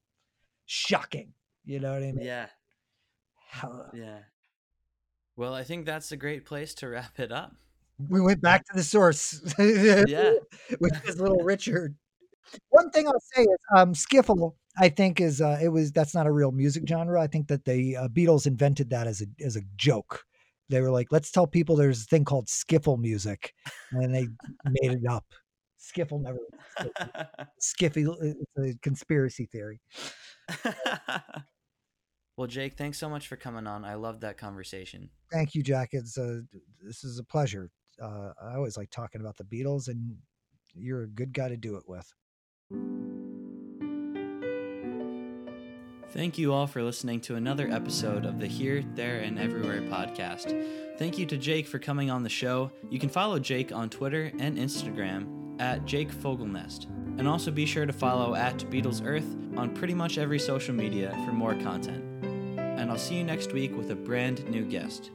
shocking 0.66 1.34
you 1.66 1.80
know 1.80 1.92
what 1.94 2.04
I 2.04 2.12
mean 2.14 2.22
Yeah. 2.26 2.48
How- 3.50 3.70
uh 3.72 3.90
Yeah. 3.94 4.20
Well, 5.36 5.54
I 5.56 5.64
think 5.64 5.86
that's 5.88 6.12
a 6.12 6.18
great 6.18 6.46
place 6.46 6.76
to 6.76 6.88
wrap 6.88 7.20
it 7.20 7.32
up. 7.32 7.54
we 8.10 8.22
went 8.22 8.40
back 8.40 8.64
to 8.68 8.76
the 8.76 8.84
source 8.84 9.42
Yeah. 9.60 10.34
which 10.80 10.94
is 11.08 11.20
little 11.20 11.44
richard 11.44 11.96
one 12.70 12.90
thing 12.92 13.08
i'll 13.08 13.24
say 13.34 13.42
is 13.42 13.58
um 13.76 13.94
skiffle 13.94 14.54
i 14.80 14.90
think 14.90 15.20
is 15.22 15.42
uh 15.42 15.58
it 15.62 15.70
was 15.70 15.92
that's 15.92 16.16
not 16.16 16.28
a 16.28 16.32
real 16.32 16.52
music 16.52 16.84
genre. 16.88 17.22
I 17.22 17.28
think 17.28 17.48
that 17.48 17.66
the 17.66 17.98
uh, 17.98 18.08
beatles 18.08 18.48
invented 18.48 18.90
that 18.92 19.08
as 19.08 19.22
a 19.22 19.26
as 19.44 19.56
a 19.56 19.62
joke. 19.76 20.24
They 20.70 20.82
were 20.82 20.92
like 20.92 21.08
let's 21.12 21.32
tell 21.32 21.46
people 21.48 21.76
there's 21.76 22.04
a 22.04 22.06
thing 22.06 22.26
called 22.26 22.48
skiffle 22.48 22.98
music 22.98 23.54
and 23.92 24.14
they 24.14 24.28
made 24.66 24.94
it 24.94 25.08
up. 25.10 25.26
Skiffle 25.80 26.22
never 26.22 26.40
skiffy 27.62 28.08
it's 28.22 28.58
a 28.58 28.80
conspiracy 28.82 29.46
theory. 29.46 29.80
Well, 32.36 32.48
Jake, 32.48 32.74
thanks 32.74 32.98
so 32.98 33.10
much 33.10 33.28
for 33.28 33.36
coming 33.36 33.68
on. 33.68 33.86
I 33.86 33.94
loved 33.94 34.22
that 34.22 34.38
conversation. 34.40 35.12
thank 35.32 35.54
you 35.54 35.62
jack. 35.62 35.90
It's 35.92 36.18
uh 36.18 36.40
this 36.82 37.04
is 37.04 37.20
a 37.20 37.24
pleasure. 37.24 37.70
Uh 38.02 38.32
i 38.44 38.56
always 38.56 38.76
like 38.76 38.90
talking 38.90 39.22
about 39.22 39.38
the 39.38 39.44
beatles 39.44 39.88
and 39.88 40.16
you're 40.74 41.04
a 41.04 41.08
good 41.08 41.32
guy 41.34 41.50
to 41.50 41.58
do 41.58 41.76
it 41.76 41.84
with 41.88 42.12
Thank 46.14 46.38
you 46.38 46.54
all 46.54 46.68
for 46.68 46.84
listening 46.84 47.22
to 47.22 47.36
another 47.38 47.68
episode 47.72 48.26
of 48.26 48.40
the 48.40 48.46
Here, 48.46 48.84
There, 48.94 49.22
and 49.22 49.40
Everywhere 49.40 49.82
podcast. 49.82 50.98
Thank 51.00 51.18
you 51.18 51.26
to 51.26 51.38
Jake 51.38 51.66
for 51.66 51.80
coming 51.80 52.12
on 52.12 52.22
the 52.22 52.30
show. 52.30 52.72
You 52.92 53.00
can 53.00 53.10
follow 53.10 53.40
Jake 53.40 53.72
on 53.72 53.90
Twitter 53.90 54.32
and 54.38 54.60
Instagram 54.60 55.60
at 55.60 55.86
Jake 55.86 56.12
Fogelnest. 56.12 56.86
And 57.18 57.28
also 57.28 57.50
be 57.50 57.66
sure 57.66 57.88
to 57.88 57.94
follow 57.94 58.36
at 58.36 58.58
Beatles 58.70 59.04
Earth 59.04 59.26
on 59.58 59.74
pretty 59.74 59.96
much 59.96 60.20
every 60.20 60.38
social 60.38 60.76
media 60.76 61.12
for 61.26 61.32
more 61.32 61.56
content. 61.56 62.04
And 62.58 62.92
I'll 62.92 62.98
see 63.00 63.16
you 63.16 63.24
next 63.24 63.52
week 63.52 63.76
with 63.76 63.90
a 63.90 63.96
brand 63.96 64.48
new 64.48 64.66
guest. 64.66 65.10